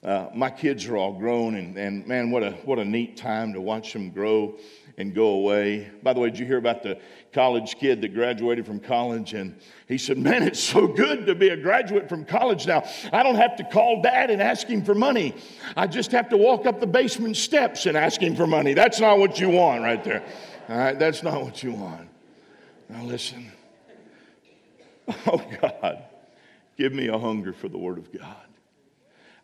Uh, 0.00 0.28
my 0.32 0.48
kids 0.48 0.86
are 0.86 0.96
all 0.96 1.12
grown, 1.12 1.56
and, 1.56 1.76
and 1.76 2.06
man, 2.06 2.30
what 2.30 2.44
a, 2.44 2.52
what 2.64 2.78
a 2.78 2.84
neat 2.84 3.16
time 3.16 3.52
to 3.54 3.60
watch 3.60 3.92
them 3.92 4.10
grow 4.10 4.54
and 4.96 5.12
go 5.12 5.30
away. 5.30 5.90
By 6.04 6.12
the 6.12 6.20
way, 6.20 6.30
did 6.30 6.38
you 6.38 6.46
hear 6.46 6.58
about 6.58 6.84
the 6.84 7.00
college 7.32 7.76
kid 7.76 8.00
that 8.02 8.14
graduated 8.14 8.66
from 8.66 8.80
college? 8.80 9.34
And 9.34 9.56
he 9.86 9.98
said, 9.98 10.18
Man, 10.18 10.42
it's 10.42 10.60
so 10.60 10.86
good 10.86 11.26
to 11.26 11.34
be 11.34 11.48
a 11.48 11.56
graduate 11.56 12.08
from 12.08 12.24
college 12.24 12.66
now. 12.66 12.84
I 13.12 13.22
don't 13.22 13.36
have 13.36 13.56
to 13.56 13.64
call 13.64 14.02
dad 14.02 14.30
and 14.30 14.42
ask 14.42 14.66
him 14.66 14.84
for 14.84 14.94
money. 14.94 15.34
I 15.76 15.86
just 15.86 16.12
have 16.12 16.28
to 16.30 16.36
walk 16.36 16.66
up 16.66 16.80
the 16.80 16.86
basement 16.86 17.36
steps 17.36 17.86
and 17.86 17.96
ask 17.96 18.20
him 18.20 18.36
for 18.36 18.46
money. 18.46 18.74
That's 18.74 19.00
not 19.00 19.18
what 19.18 19.38
you 19.40 19.50
want 19.50 19.82
right 19.82 20.02
there. 20.02 20.24
All 20.68 20.76
right, 20.76 20.98
that's 20.98 21.22
not 21.22 21.42
what 21.42 21.62
you 21.62 21.72
want. 21.72 22.08
Now 22.88 23.04
listen. 23.04 23.52
Oh 25.26 25.42
God, 25.62 26.04
give 26.76 26.92
me 26.92 27.08
a 27.08 27.18
hunger 27.18 27.54
for 27.54 27.70
the 27.70 27.78
Word 27.78 27.96
of 27.96 28.12
God. 28.12 28.36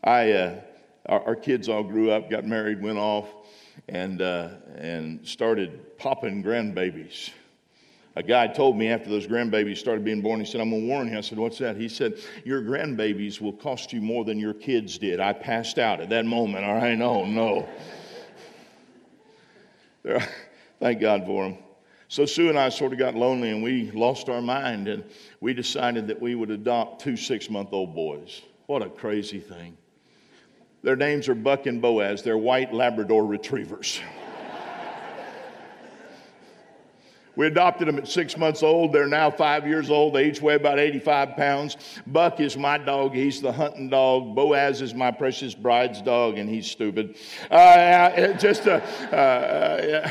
I, 0.02 0.32
uh, 0.32 0.60
our, 1.06 1.28
our 1.28 1.36
kids 1.36 1.70
all 1.70 1.82
grew 1.82 2.10
up, 2.10 2.28
got 2.28 2.44
married, 2.44 2.82
went 2.82 2.98
off 2.98 3.26
and, 3.88 4.20
uh, 4.20 4.48
and 4.76 5.26
started 5.26 5.96
popping 5.98 6.42
grandbabies. 6.42 7.30
A 8.16 8.22
guy 8.22 8.46
told 8.46 8.76
me 8.76 8.88
after 8.88 9.10
those 9.10 9.26
grandbabies 9.26 9.78
started 9.78 10.04
being 10.04 10.22
born, 10.22 10.38
he 10.38 10.46
said, 10.46 10.60
I'm 10.60 10.70
going 10.70 10.82
to 10.82 10.88
warn 10.88 11.08
you. 11.08 11.18
I 11.18 11.20
said, 11.20 11.38
What's 11.38 11.58
that? 11.58 11.76
He 11.76 11.88
said, 11.88 12.18
Your 12.44 12.62
grandbabies 12.62 13.40
will 13.40 13.52
cost 13.52 13.92
you 13.92 14.00
more 14.00 14.24
than 14.24 14.38
your 14.38 14.54
kids 14.54 14.98
did. 14.98 15.18
I 15.18 15.32
passed 15.32 15.78
out 15.78 16.00
at 16.00 16.10
that 16.10 16.24
moment. 16.24 16.64
All 16.64 16.74
right, 16.74 17.00
oh, 17.00 17.24
no, 17.24 17.68
no. 20.04 20.20
Thank 20.80 21.00
God 21.00 21.26
for 21.26 21.44
them. 21.44 21.58
So 22.08 22.26
Sue 22.26 22.48
and 22.48 22.58
I 22.58 22.68
sort 22.68 22.92
of 22.92 22.98
got 22.98 23.16
lonely 23.16 23.50
and 23.50 23.62
we 23.62 23.90
lost 23.90 24.28
our 24.28 24.40
mind 24.40 24.86
and 24.86 25.02
we 25.40 25.54
decided 25.54 26.06
that 26.08 26.20
we 26.20 26.36
would 26.36 26.50
adopt 26.50 27.00
two 27.00 27.16
six 27.16 27.50
month 27.50 27.70
old 27.72 27.94
boys. 27.94 28.42
What 28.66 28.82
a 28.82 28.88
crazy 28.88 29.40
thing. 29.40 29.76
Their 30.82 30.96
names 30.96 31.28
are 31.28 31.34
Buck 31.34 31.66
and 31.66 31.82
Boaz. 31.82 32.22
They're 32.22 32.38
white 32.38 32.72
Labrador 32.72 33.26
retrievers. 33.26 34.00
We 37.36 37.46
adopted 37.46 37.88
them 37.88 37.98
at 37.98 38.06
six 38.06 38.36
months 38.36 38.62
old. 38.62 38.92
They're 38.92 39.06
now 39.06 39.30
five 39.30 39.66
years 39.66 39.90
old. 39.90 40.14
They 40.14 40.26
each 40.26 40.40
weigh 40.40 40.54
about 40.54 40.78
85 40.78 41.36
pounds. 41.36 41.76
Buck 42.06 42.40
is 42.40 42.56
my 42.56 42.78
dog. 42.78 43.14
He's 43.14 43.40
the 43.40 43.52
hunting 43.52 43.88
dog. 43.88 44.34
Boaz 44.34 44.80
is 44.80 44.94
my 44.94 45.10
precious 45.10 45.54
bride's 45.54 46.00
dog, 46.00 46.38
and 46.38 46.48
he's 46.48 46.70
stupid. 46.70 47.16
Uh, 47.50 48.32
just 48.34 48.66
a. 48.66 48.82
Uh, 49.12 49.16
uh, 49.16 50.10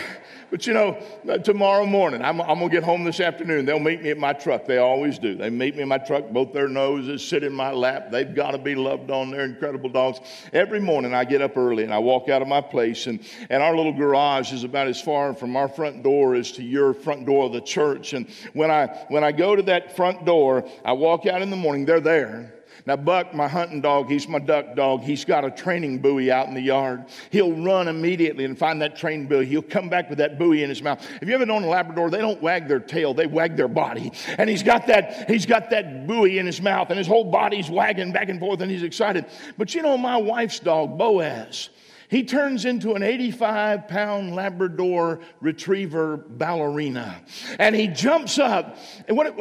but 0.53 0.67
you 0.67 0.73
know, 0.73 0.95
uh, 1.27 1.39
tomorrow 1.39 1.83
morning, 1.83 2.21
I'm, 2.21 2.39
I'm 2.39 2.59
going 2.59 2.69
to 2.69 2.75
get 2.75 2.83
home 2.83 3.03
this 3.03 3.19
afternoon. 3.19 3.65
They'll 3.65 3.79
meet 3.79 4.03
me 4.03 4.11
at 4.11 4.19
my 4.19 4.33
truck. 4.33 4.67
They 4.67 4.77
always 4.77 5.17
do. 5.17 5.33
They 5.33 5.49
meet 5.49 5.75
me 5.75 5.81
in 5.81 5.87
my 5.87 5.97
truck. 5.97 6.29
Both 6.29 6.53
their 6.53 6.67
noses 6.67 7.27
sit 7.27 7.43
in 7.43 7.51
my 7.51 7.71
lap. 7.71 8.11
They've 8.11 8.35
got 8.35 8.51
to 8.51 8.59
be 8.59 8.75
loved 8.75 9.09
on. 9.09 9.31
They're 9.31 9.45
incredible 9.45 9.89
dogs. 9.89 10.19
Every 10.53 10.79
morning, 10.79 11.15
I 11.15 11.23
get 11.23 11.41
up 11.41 11.57
early 11.57 11.83
and 11.83 11.91
I 11.91 11.97
walk 11.97 12.29
out 12.29 12.43
of 12.43 12.47
my 12.47 12.61
place, 12.61 13.07
and, 13.07 13.19
and 13.49 13.63
our 13.63 13.75
little 13.75 13.93
garage 13.93 14.53
is 14.53 14.63
about 14.63 14.87
as 14.87 15.01
far 15.01 15.33
from 15.33 15.55
our 15.55 15.67
front 15.67 16.03
door 16.03 16.35
as 16.35 16.51
to 16.51 16.61
your 16.61 16.93
front 16.93 17.25
door 17.25 17.45
of 17.45 17.53
the 17.53 17.61
church. 17.61 18.13
And 18.13 18.27
when 18.53 18.69
I, 18.69 19.05
when 19.07 19.23
I 19.23 19.31
go 19.31 19.55
to 19.55 19.63
that 19.63 19.95
front 19.95 20.23
door, 20.23 20.69
I 20.85 20.91
walk 20.91 21.25
out 21.25 21.41
in 21.41 21.49
the 21.49 21.55
morning, 21.55 21.85
they're 21.85 21.99
there. 21.99 22.53
Now, 22.85 22.97
Buck, 22.97 23.33
my 23.33 23.47
hunting 23.47 23.79
dog, 23.79 24.09
he's 24.09 24.27
my 24.27 24.39
duck 24.39 24.75
dog. 24.75 25.03
He's 25.03 25.23
got 25.23 25.45
a 25.45 25.51
training 25.51 25.99
buoy 25.99 26.29
out 26.29 26.47
in 26.49 26.53
the 26.53 26.61
yard. 26.61 27.05
He'll 27.29 27.53
run 27.53 27.87
immediately 27.87 28.43
and 28.43 28.57
find 28.57 28.81
that 28.81 28.97
training 28.97 29.27
buoy. 29.27 29.45
He'll 29.45 29.61
come 29.61 29.87
back 29.87 30.09
with 30.09 30.17
that 30.17 30.37
buoy 30.37 30.63
in 30.63 30.69
his 30.69 30.83
mouth. 30.83 31.05
Have 31.05 31.29
you 31.29 31.33
ever 31.33 31.45
known 31.45 31.63
a 31.63 31.69
Labrador? 31.69 32.09
They 32.09 32.17
don't 32.17 32.41
wag 32.41 32.67
their 32.67 32.81
tail, 32.81 33.13
they 33.13 33.25
wag 33.25 33.55
their 33.55 33.69
body. 33.69 34.11
And 34.37 34.49
he's 34.49 34.63
got 34.63 34.87
that, 34.87 35.29
he's 35.29 35.45
got 35.45 35.69
that 35.69 36.07
buoy 36.07 36.39
in 36.39 36.45
his 36.45 36.61
mouth, 36.61 36.89
and 36.89 36.97
his 36.97 37.07
whole 37.07 37.23
body's 37.23 37.69
wagging 37.69 38.11
back 38.11 38.27
and 38.27 38.39
forth, 38.39 38.59
and 38.59 38.69
he's 38.69 38.83
excited. 38.83 39.25
But 39.57 39.73
you 39.73 39.81
know, 39.81 39.97
my 39.97 40.17
wife's 40.17 40.59
dog, 40.59 40.97
Boaz, 40.97 41.69
he 42.13 42.23
turns 42.23 42.65
into 42.65 42.93
an 42.93 43.01
85 43.01 43.87
pound 43.87 44.35
Labrador 44.35 45.19
retriever 45.41 46.17
ballerina. 46.17 47.19
And 47.57 47.75
he 47.75 47.87
jumps 47.87 48.37
up. 48.37 48.77
And 49.07 49.17
what, 49.17 49.33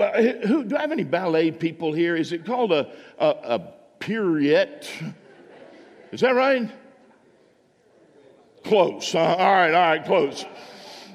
who, 0.46 0.64
do 0.64 0.78
I 0.78 0.80
have 0.80 0.90
any 0.90 1.04
ballet 1.04 1.50
people 1.50 1.92
here? 1.92 2.16
Is 2.16 2.32
it 2.32 2.46
called 2.46 2.72
a, 2.72 2.90
a, 3.18 3.26
a 3.26 3.72
pirouette? 4.00 4.88
Is 6.12 6.22
that 6.22 6.34
right? 6.34 6.70
Close. 8.64 9.14
Uh, 9.14 9.18
all 9.18 9.52
right, 9.52 9.74
all 9.74 9.90
right, 9.90 10.04
close. 10.06 10.46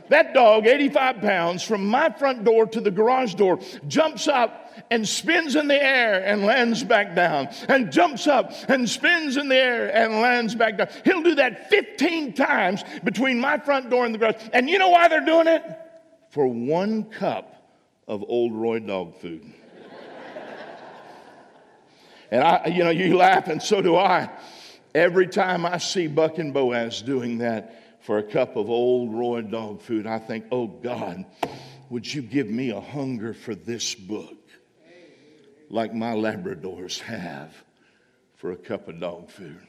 That 0.09 0.33
dog, 0.33 0.67
85 0.67 1.21
pounds, 1.21 1.63
from 1.63 1.85
my 1.85 2.09
front 2.09 2.43
door 2.43 2.65
to 2.67 2.81
the 2.81 2.91
garage 2.91 3.35
door, 3.35 3.59
jumps 3.87 4.27
up 4.27 4.67
and 4.89 5.07
spins 5.07 5.55
in 5.55 5.67
the 5.67 5.81
air 5.81 6.23
and 6.23 6.43
lands 6.43 6.83
back 6.83 7.15
down, 7.15 7.49
and 7.67 7.91
jumps 7.91 8.27
up 8.27 8.51
and 8.69 8.89
spins 8.89 9.37
in 9.37 9.49
the 9.49 9.55
air 9.55 9.93
and 9.93 10.21
lands 10.21 10.55
back 10.55 10.77
down. 10.77 10.87
He'll 11.03 11.23
do 11.23 11.35
that 11.35 11.69
15 11.69 12.33
times 12.33 12.83
between 13.03 13.39
my 13.39 13.57
front 13.57 13.89
door 13.89 14.05
and 14.05 14.13
the 14.13 14.19
garage. 14.19 14.35
And 14.53 14.69
you 14.69 14.79
know 14.79 14.89
why 14.89 15.07
they're 15.07 15.25
doing 15.25 15.47
it? 15.47 15.63
For 16.29 16.47
one 16.47 17.05
cup 17.05 17.71
of 18.07 18.23
Ol' 18.27 18.51
Roy 18.51 18.79
dog 18.79 19.17
food. 19.17 19.43
and 22.31 22.43
I, 22.43 22.67
you 22.67 22.83
know, 22.83 22.89
you 22.89 23.17
laugh, 23.17 23.47
and 23.47 23.61
so 23.61 23.81
do 23.81 23.95
I. 23.95 24.29
Every 24.95 25.27
time 25.27 25.65
I 25.65 25.77
see 25.77 26.07
Buck 26.07 26.37
and 26.37 26.53
Boaz 26.53 27.01
doing 27.01 27.39
that, 27.39 27.86
for 28.07 28.19
a 28.19 28.23
cup 28.23 28.55
of 28.55 28.69
Ol' 28.69 29.09
Roy 29.09 29.41
dog 29.41 29.81
food, 29.81 30.07
I 30.07 30.17
think, 30.17 30.45
oh 30.49 30.67
God, 30.67 31.25
would 31.89 32.11
you 32.11 32.21
give 32.21 32.49
me 32.49 32.69
a 32.69 32.79
hunger 32.79 33.33
for 33.33 33.53
this 33.53 33.95
book 33.95 34.37
like 35.69 35.93
my 35.93 36.13
Labradors 36.13 37.01
have 37.01 37.53
for 38.37 38.53
a 38.53 38.55
cup 38.55 38.87
of 38.87 39.01
dog 39.01 39.29
food? 39.29 39.59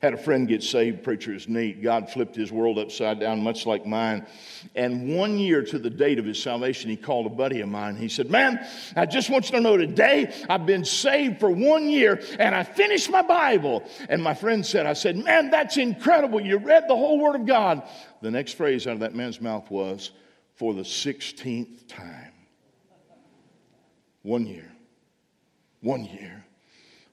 Had 0.00 0.14
a 0.14 0.16
friend 0.16 0.48
get 0.48 0.62
saved, 0.62 1.04
preacher 1.04 1.34
is 1.34 1.46
neat. 1.46 1.82
God 1.82 2.08
flipped 2.08 2.34
his 2.34 2.50
world 2.50 2.78
upside 2.78 3.20
down, 3.20 3.42
much 3.42 3.66
like 3.66 3.84
mine. 3.84 4.26
And 4.74 5.14
one 5.14 5.38
year 5.38 5.62
to 5.62 5.78
the 5.78 5.90
date 5.90 6.18
of 6.18 6.24
his 6.24 6.42
salvation, 6.42 6.88
he 6.88 6.96
called 6.96 7.26
a 7.26 7.30
buddy 7.30 7.60
of 7.60 7.68
mine. 7.68 7.96
He 7.96 8.08
said, 8.08 8.30
Man, 8.30 8.66
I 8.96 9.04
just 9.04 9.28
want 9.28 9.50
you 9.50 9.58
to 9.58 9.60
know 9.60 9.76
today 9.76 10.32
I've 10.48 10.64
been 10.64 10.86
saved 10.86 11.38
for 11.38 11.50
one 11.50 11.90
year 11.90 12.22
and 12.38 12.54
I 12.54 12.62
finished 12.62 13.10
my 13.10 13.20
Bible. 13.20 13.84
And 14.08 14.22
my 14.22 14.32
friend 14.32 14.64
said, 14.64 14.86
I 14.86 14.94
said, 14.94 15.18
Man, 15.18 15.50
that's 15.50 15.76
incredible. 15.76 16.40
You 16.40 16.56
read 16.56 16.88
the 16.88 16.96
whole 16.96 17.18
Word 17.18 17.34
of 17.34 17.44
God. 17.44 17.82
The 18.22 18.30
next 18.30 18.54
phrase 18.54 18.86
out 18.86 18.94
of 18.94 19.00
that 19.00 19.14
man's 19.14 19.38
mouth 19.38 19.70
was, 19.70 20.12
For 20.54 20.72
the 20.72 20.82
16th 20.82 21.86
time. 21.88 22.32
One 24.22 24.46
year. 24.46 24.72
One 25.82 26.06
year. 26.06 26.42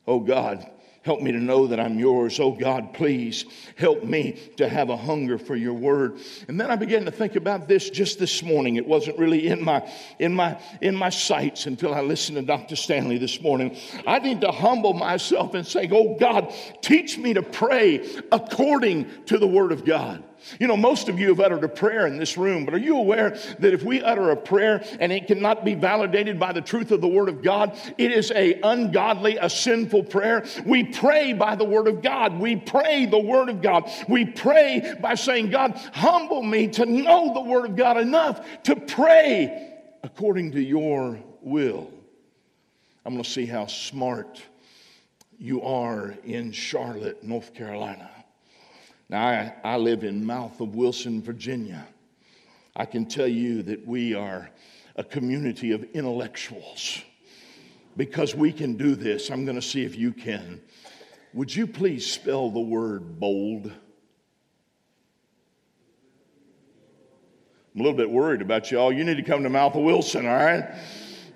Oh 0.08 0.22
God 0.22 0.72
Help 1.08 1.22
me 1.22 1.32
to 1.32 1.40
know 1.40 1.68
that 1.68 1.80
I'm 1.80 1.98
yours. 1.98 2.38
Oh 2.38 2.52
God, 2.52 2.94
please 2.94 3.46
help 3.78 4.04
me 4.04 4.34
to 4.58 4.68
have 4.68 4.90
a 4.90 4.98
hunger 4.98 5.38
for 5.38 5.56
your 5.56 5.74
word. 5.74 6.20
And 6.50 6.60
then 6.60 6.70
I 6.70 6.76
began 6.76 7.06
to 7.06 7.12
think 7.12 7.38
about 7.38 7.70
this 7.70 7.90
just 7.90 8.20
this 8.20 8.44
morning. 8.44 8.76
It 8.76 8.86
wasn't 8.86 9.18
really 9.18 9.48
in 9.48 9.64
my 9.64 9.90
in 10.20 10.34
my 10.34 10.60
in 10.82 10.98
my 10.98 11.08
sights 11.08 11.66
until 11.66 11.94
I 11.94 12.02
listened 12.02 12.36
to 12.40 12.42
Dr. 12.42 12.76
Stanley 12.76 13.18
this 13.18 13.42
morning. 13.42 13.78
I 14.06 14.20
need 14.20 14.42
to 14.42 14.52
humble 14.52 14.92
myself 14.92 15.54
and 15.54 15.66
say, 15.66 15.88
"Oh 15.90 16.18
God, 16.20 16.54
teach 16.82 17.18
me 17.18 17.34
to 17.36 17.42
pray 17.42 18.06
according 18.30 19.08
to 19.28 19.38
the 19.38 19.48
word 19.48 19.72
of 19.72 19.86
God." 19.86 20.26
You 20.60 20.68
know, 20.68 20.78
most 20.78 21.10
of 21.10 21.20
you 21.20 21.30
have 21.30 21.40
uttered 21.40 21.64
a 21.64 21.70
prayer 21.70 22.08
in 22.08 22.18
this 22.18 22.38
room, 22.38 22.66
but 22.66 22.74
are 22.74 22.80
you 22.80 22.98
aware 22.98 23.38
that 23.60 23.74
if 23.74 23.84
we 23.84 24.02
utter 24.02 24.32
a 24.32 24.36
prayer 24.36 24.84
and 25.00 25.12
it 25.12 25.28
cannot 25.28 25.66
be 25.66 25.76
validated 25.76 26.40
by 26.40 26.54
the 26.54 26.62
truth 26.62 26.92
of 26.92 27.02
the 27.02 27.08
Word 27.08 27.30
of 27.30 27.42
God, 27.42 27.78
it 27.98 28.12
is 28.12 28.32
a 28.32 28.60
ungodly, 28.62 29.38
a 29.38 29.50
sinful 29.50 30.04
prayer? 30.04 30.46
We 30.66 30.84
pray 30.84 31.34
by 31.34 31.56
the 31.56 31.66
Word 31.66 31.88
of 31.88 32.02
God. 32.02 32.40
We 32.40 32.56
pray 32.56 33.06
the 33.06 33.20
Word 33.20 33.50
of 33.50 33.62
God. 33.62 33.90
We 34.08 34.26
pray 34.26 34.96
by 35.02 35.16
saying, 35.16 35.50
God, 35.50 35.74
humble 35.94 36.44
me 36.44 36.68
to 36.70 36.86
know 36.86 37.34
the 37.34 37.42
Word 37.42 37.66
of 37.66 37.76
God 37.76 37.98
enough 37.98 38.46
to 38.64 38.76
pray 38.76 39.74
according 40.04 40.52
to 40.54 40.62
your 40.62 41.20
will. 41.42 41.92
I'm 43.06 43.14
going 43.14 43.24
to 43.24 43.30
see 43.30 43.46
how 43.46 43.68
smart 43.68 44.42
you 45.40 45.62
are 45.62 46.16
in 46.24 46.52
Charlotte, 46.52 47.24
North 47.24 47.54
Carolina. 47.54 48.10
Now, 49.10 49.26
I, 49.26 49.54
I 49.64 49.78
live 49.78 50.04
in 50.04 50.26
mouth 50.26 50.60
of 50.60 50.76
Wilson, 50.76 51.22
Virginia. 51.22 51.88
I 52.76 52.86
can 52.86 53.06
tell 53.06 53.28
you 53.28 53.64
that 53.64 53.88
we 53.88 54.14
are 54.14 54.50
a 54.96 55.04
community 55.04 55.72
of 55.72 55.84
intellectuals. 55.94 57.02
Because 57.96 58.36
we 58.36 58.52
can 58.52 58.76
do 58.76 58.96
this, 58.96 59.32
I'm 59.32 59.46
going 59.46 59.56
to 59.56 59.62
see 59.62 59.84
if 59.84 59.96
you 59.96 60.12
can. 60.12 60.62
Would 61.34 61.56
you 61.56 61.66
please 61.68 62.12
spell 62.12 62.52
the 62.52 62.60
word 62.60 63.20
bold? 63.20 63.72
I'm 67.74 67.82
a 67.82 67.84
little 67.84 67.98
bit 67.98 68.10
worried 68.10 68.42
about 68.42 68.72
y'all. 68.72 68.92
You 68.92 69.04
need 69.04 69.18
to 69.18 69.24
come 69.24 69.44
to 69.44 69.50
Mouth 69.50 69.76
of 69.76 69.84
Wilson, 69.84 70.28
all 70.28 70.36
right? 70.36 70.66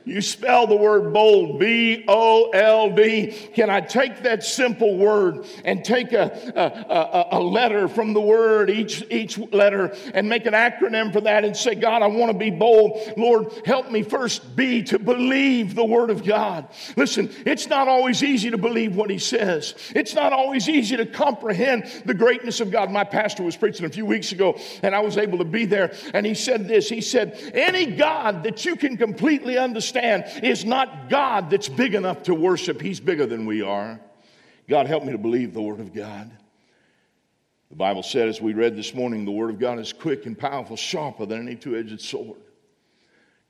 You 0.03 0.19
spell 0.21 0.65
the 0.65 0.75
word 0.75 1.13
bold, 1.13 1.59
B 1.59 2.03
O 2.07 2.49
L 2.49 2.89
D. 2.89 3.27
Can 3.53 3.69
I 3.69 3.81
take 3.81 4.23
that 4.23 4.43
simple 4.43 4.97
word 4.97 5.45
and 5.63 5.85
take 5.85 6.11
a, 6.11 6.31
a, 6.55 7.37
a, 7.37 7.39
a, 7.39 7.41
letter 7.41 7.87
from 7.87 8.13
the 8.13 8.21
word, 8.21 8.71
each, 8.71 9.03
each 9.11 9.37
letter, 9.37 9.95
and 10.15 10.27
make 10.27 10.47
an 10.47 10.53
acronym 10.53 11.13
for 11.13 11.21
that 11.21 11.45
and 11.45 11.55
say, 11.55 11.75
God, 11.75 12.01
I 12.01 12.07
want 12.07 12.31
to 12.31 12.37
be 12.37 12.49
bold. 12.49 12.99
Lord, 13.15 13.53
help 13.63 13.91
me 13.91 14.01
first 14.01 14.55
be 14.55 14.81
to 14.83 14.97
believe 14.97 15.75
the 15.75 15.85
word 15.85 16.09
of 16.09 16.23
God. 16.23 16.67
Listen, 16.97 17.29
it's 17.45 17.67
not 17.67 17.87
always 17.87 18.23
easy 18.23 18.49
to 18.49 18.57
believe 18.57 18.95
what 18.95 19.11
he 19.11 19.19
says, 19.19 19.75
it's 19.95 20.15
not 20.15 20.33
always 20.33 20.67
easy 20.67 20.97
to 20.97 21.05
comprehend 21.05 21.85
the 22.05 22.13
greatness 22.13 22.59
of 22.59 22.71
God. 22.71 22.89
My 22.89 23.03
pastor 23.03 23.43
was 23.43 23.55
preaching 23.55 23.85
a 23.85 23.89
few 23.89 24.05
weeks 24.05 24.31
ago, 24.31 24.59
and 24.81 24.95
I 24.95 24.99
was 25.01 25.17
able 25.17 25.37
to 25.37 25.45
be 25.45 25.65
there, 25.65 25.93
and 26.15 26.25
he 26.25 26.33
said 26.33 26.67
this 26.67 26.89
He 26.89 27.01
said, 27.01 27.51
Any 27.53 27.85
God 27.85 28.43
that 28.43 28.65
you 28.65 28.75
can 28.75 28.97
completely 28.97 29.59
understand, 29.59 29.90
understand 29.95 30.43
is 30.43 30.65
not 30.65 31.09
God 31.09 31.49
that's 31.49 31.69
big 31.69 31.95
enough 31.95 32.23
to 32.23 32.35
worship, 32.35 32.81
He's 32.81 32.99
bigger 32.99 33.25
than 33.25 33.45
we 33.45 33.61
are. 33.61 33.99
God, 34.69 34.87
help 34.87 35.03
me 35.03 35.11
to 35.11 35.17
believe 35.17 35.53
the 35.53 35.61
Word 35.61 35.79
of 35.79 35.93
God. 35.93 36.31
The 37.69 37.75
Bible 37.75 38.03
said, 38.03 38.27
as 38.27 38.41
we 38.41 38.53
read 38.53 38.75
this 38.75 38.93
morning, 38.93 39.25
the 39.25 39.31
Word 39.31 39.49
of 39.49 39.59
God 39.59 39.79
is 39.79 39.93
quick 39.93 40.25
and 40.25 40.37
powerful, 40.37 40.75
sharper 40.75 41.25
than 41.25 41.47
any 41.47 41.55
two 41.55 41.77
edged 41.77 42.01
sword. 42.01 42.39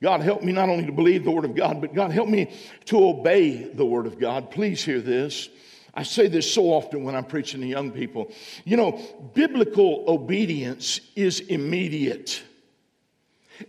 God, 0.00 0.20
help 0.20 0.42
me 0.42 0.52
not 0.52 0.68
only 0.68 0.86
to 0.86 0.92
believe 0.92 1.24
the 1.24 1.30
Word 1.30 1.44
of 1.44 1.54
God, 1.54 1.80
but 1.80 1.94
God, 1.94 2.10
help 2.10 2.28
me 2.28 2.52
to 2.86 3.04
obey 3.04 3.64
the 3.64 3.84
Word 3.84 4.06
of 4.06 4.18
God. 4.18 4.50
Please 4.50 4.82
hear 4.84 5.00
this. 5.00 5.48
I 5.94 6.02
say 6.04 6.26
this 6.26 6.52
so 6.52 6.64
often 6.72 7.04
when 7.04 7.14
I'm 7.14 7.24
preaching 7.24 7.60
to 7.60 7.66
young 7.66 7.90
people. 7.90 8.32
You 8.64 8.78
know, 8.78 9.00
biblical 9.34 10.04
obedience 10.08 11.00
is 11.14 11.40
immediate, 11.40 12.42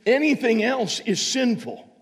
anything 0.05 0.63
else 0.63 1.01
is 1.01 1.21
sinful. 1.21 1.92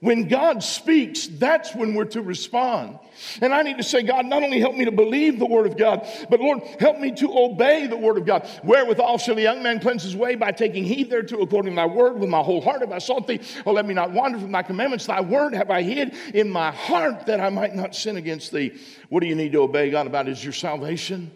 When 0.00 0.28
God 0.28 0.62
speaks, 0.62 1.26
that's 1.26 1.74
when 1.74 1.94
we're 1.94 2.04
to 2.06 2.22
respond. 2.22 3.00
And 3.40 3.52
I 3.52 3.62
need 3.62 3.78
to 3.78 3.82
say, 3.82 4.02
God, 4.02 4.26
not 4.26 4.44
only 4.44 4.60
help 4.60 4.76
me 4.76 4.84
to 4.84 4.92
believe 4.92 5.40
the 5.40 5.46
word 5.46 5.66
of 5.66 5.76
God, 5.76 6.06
but 6.30 6.38
Lord, 6.38 6.62
help 6.78 7.00
me 7.00 7.10
to 7.16 7.36
obey 7.36 7.88
the 7.88 7.96
word 7.96 8.16
of 8.16 8.24
God. 8.24 8.48
Wherewithal 8.62 9.18
shall 9.18 9.34
the 9.34 9.42
young 9.42 9.60
man 9.60 9.80
cleanse 9.80 10.04
his 10.04 10.14
way 10.14 10.36
by 10.36 10.52
taking 10.52 10.84
heed 10.84 11.10
thereto 11.10 11.42
according 11.42 11.72
to 11.72 11.76
thy 11.76 11.86
word 11.86 12.20
with 12.20 12.28
my 12.28 12.42
whole 12.42 12.60
heart 12.60 12.82
have 12.82 12.92
I 12.92 12.98
sought 12.98 13.26
thee. 13.26 13.40
Oh, 13.66 13.72
let 13.72 13.86
me 13.86 13.94
not 13.94 14.12
wander 14.12 14.38
from 14.38 14.52
thy 14.52 14.62
commandments. 14.62 15.06
Thy 15.06 15.20
word 15.20 15.52
have 15.54 15.68
I 15.68 15.82
hid 15.82 16.14
in 16.32 16.48
my 16.48 16.70
heart 16.70 17.26
that 17.26 17.40
I 17.40 17.48
might 17.48 17.74
not 17.74 17.96
sin 17.96 18.16
against 18.16 18.52
thee. 18.52 18.78
What 19.08 19.20
do 19.20 19.26
you 19.26 19.34
need 19.34 19.50
to 19.52 19.62
obey 19.62 19.90
God 19.90 20.06
about? 20.06 20.28
Is 20.28 20.44
your 20.44 20.52
salvation? 20.52 21.32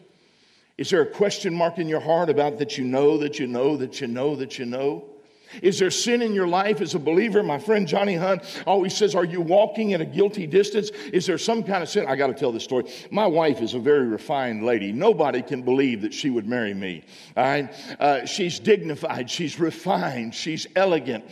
Is 0.78 0.90
there 0.90 1.02
a 1.02 1.06
question 1.06 1.52
mark 1.52 1.78
in 1.78 1.88
your 1.88 2.00
heart 2.00 2.30
about 2.30 2.58
that 2.60 2.78
you 2.78 2.84
know, 2.84 3.18
that 3.18 3.40
you 3.40 3.48
know, 3.48 3.76
that 3.76 4.00
you 4.00 4.06
know, 4.06 4.36
that 4.36 4.56
you 4.60 4.66
know? 4.66 5.11
Is 5.60 5.78
there 5.78 5.90
sin 5.90 6.22
in 6.22 6.32
your 6.32 6.48
life 6.48 6.80
as 6.80 6.94
a 6.94 6.98
believer? 6.98 7.42
My 7.42 7.58
friend 7.58 7.86
Johnny 7.86 8.14
Hunt 8.14 8.42
always 8.66 8.96
says, 8.96 9.14
Are 9.14 9.24
you 9.24 9.40
walking 9.40 9.92
at 9.92 10.00
a 10.00 10.04
guilty 10.04 10.46
distance? 10.46 10.90
Is 11.12 11.26
there 11.26 11.38
some 11.38 11.62
kind 11.62 11.82
of 11.82 11.88
sin? 11.88 12.06
I 12.06 12.16
got 12.16 12.28
to 12.28 12.34
tell 12.34 12.52
this 12.52 12.64
story. 12.64 12.84
My 13.10 13.26
wife 13.26 13.60
is 13.60 13.74
a 13.74 13.78
very 13.78 14.06
refined 14.06 14.64
lady. 14.64 14.92
Nobody 14.92 15.42
can 15.42 15.62
believe 15.62 16.02
that 16.02 16.14
she 16.14 16.30
would 16.30 16.46
marry 16.46 16.74
me. 16.74 17.04
All 17.36 17.44
right? 17.44 17.74
Uh, 18.00 18.24
she's 18.26 18.58
dignified, 18.58 19.30
she's 19.30 19.58
refined, 19.58 20.34
she's 20.34 20.66
elegant. 20.76 21.24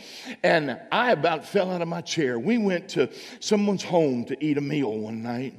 And 0.43 0.79
I 0.91 1.11
about 1.11 1.45
fell 1.45 1.71
out 1.71 1.81
of 1.81 1.87
my 1.87 2.01
chair. 2.01 2.37
We 2.37 2.57
went 2.57 2.89
to 2.89 3.09
someone's 3.39 3.83
home 3.83 4.25
to 4.25 4.43
eat 4.43 4.57
a 4.57 4.61
meal 4.61 4.91
one 4.97 5.23
night. 5.23 5.55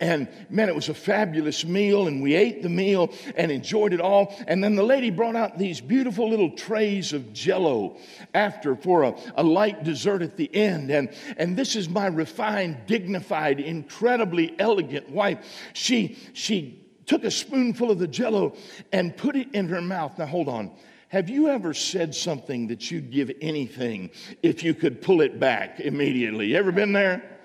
And 0.00 0.28
man, 0.48 0.68
it 0.68 0.74
was 0.74 0.88
a 0.88 0.94
fabulous 0.94 1.64
meal, 1.64 2.06
and 2.06 2.22
we 2.22 2.34
ate 2.34 2.62
the 2.62 2.68
meal 2.68 3.12
and 3.36 3.50
enjoyed 3.50 3.92
it 3.92 4.00
all. 4.00 4.34
And 4.46 4.62
then 4.62 4.74
the 4.74 4.82
lady 4.82 5.10
brought 5.10 5.36
out 5.36 5.58
these 5.58 5.80
beautiful 5.80 6.28
little 6.28 6.50
trays 6.50 7.12
of 7.12 7.32
jello 7.32 7.96
after 8.34 8.76
for 8.76 9.04
a, 9.04 9.14
a 9.36 9.42
light 9.42 9.84
dessert 9.84 10.22
at 10.22 10.36
the 10.36 10.54
end. 10.54 10.90
And, 10.90 11.10
and 11.36 11.56
this 11.56 11.76
is 11.76 11.88
my 11.88 12.06
refined, 12.06 12.86
dignified, 12.86 13.60
incredibly 13.60 14.54
elegant 14.58 15.10
wife. 15.10 15.70
She, 15.72 16.18
she 16.32 16.86
took 17.06 17.24
a 17.24 17.30
spoonful 17.30 17.90
of 17.90 17.98
the 17.98 18.08
jello 18.08 18.54
and 18.92 19.16
put 19.16 19.36
it 19.36 19.52
in 19.52 19.68
her 19.68 19.80
mouth. 19.80 20.18
Now, 20.18 20.26
hold 20.26 20.48
on. 20.48 20.70
Have 21.08 21.28
you 21.28 21.48
ever 21.48 21.74
said 21.74 22.14
something 22.14 22.68
that 22.68 22.88
you'd 22.90 23.10
give 23.10 23.32
anything 23.40 24.10
if 24.44 24.62
you 24.62 24.74
could 24.74 25.02
pull 25.02 25.22
it 25.22 25.40
back 25.40 25.80
immediately? 25.80 26.46
You 26.46 26.56
ever 26.56 26.70
been 26.70 26.92
there? 26.92 27.39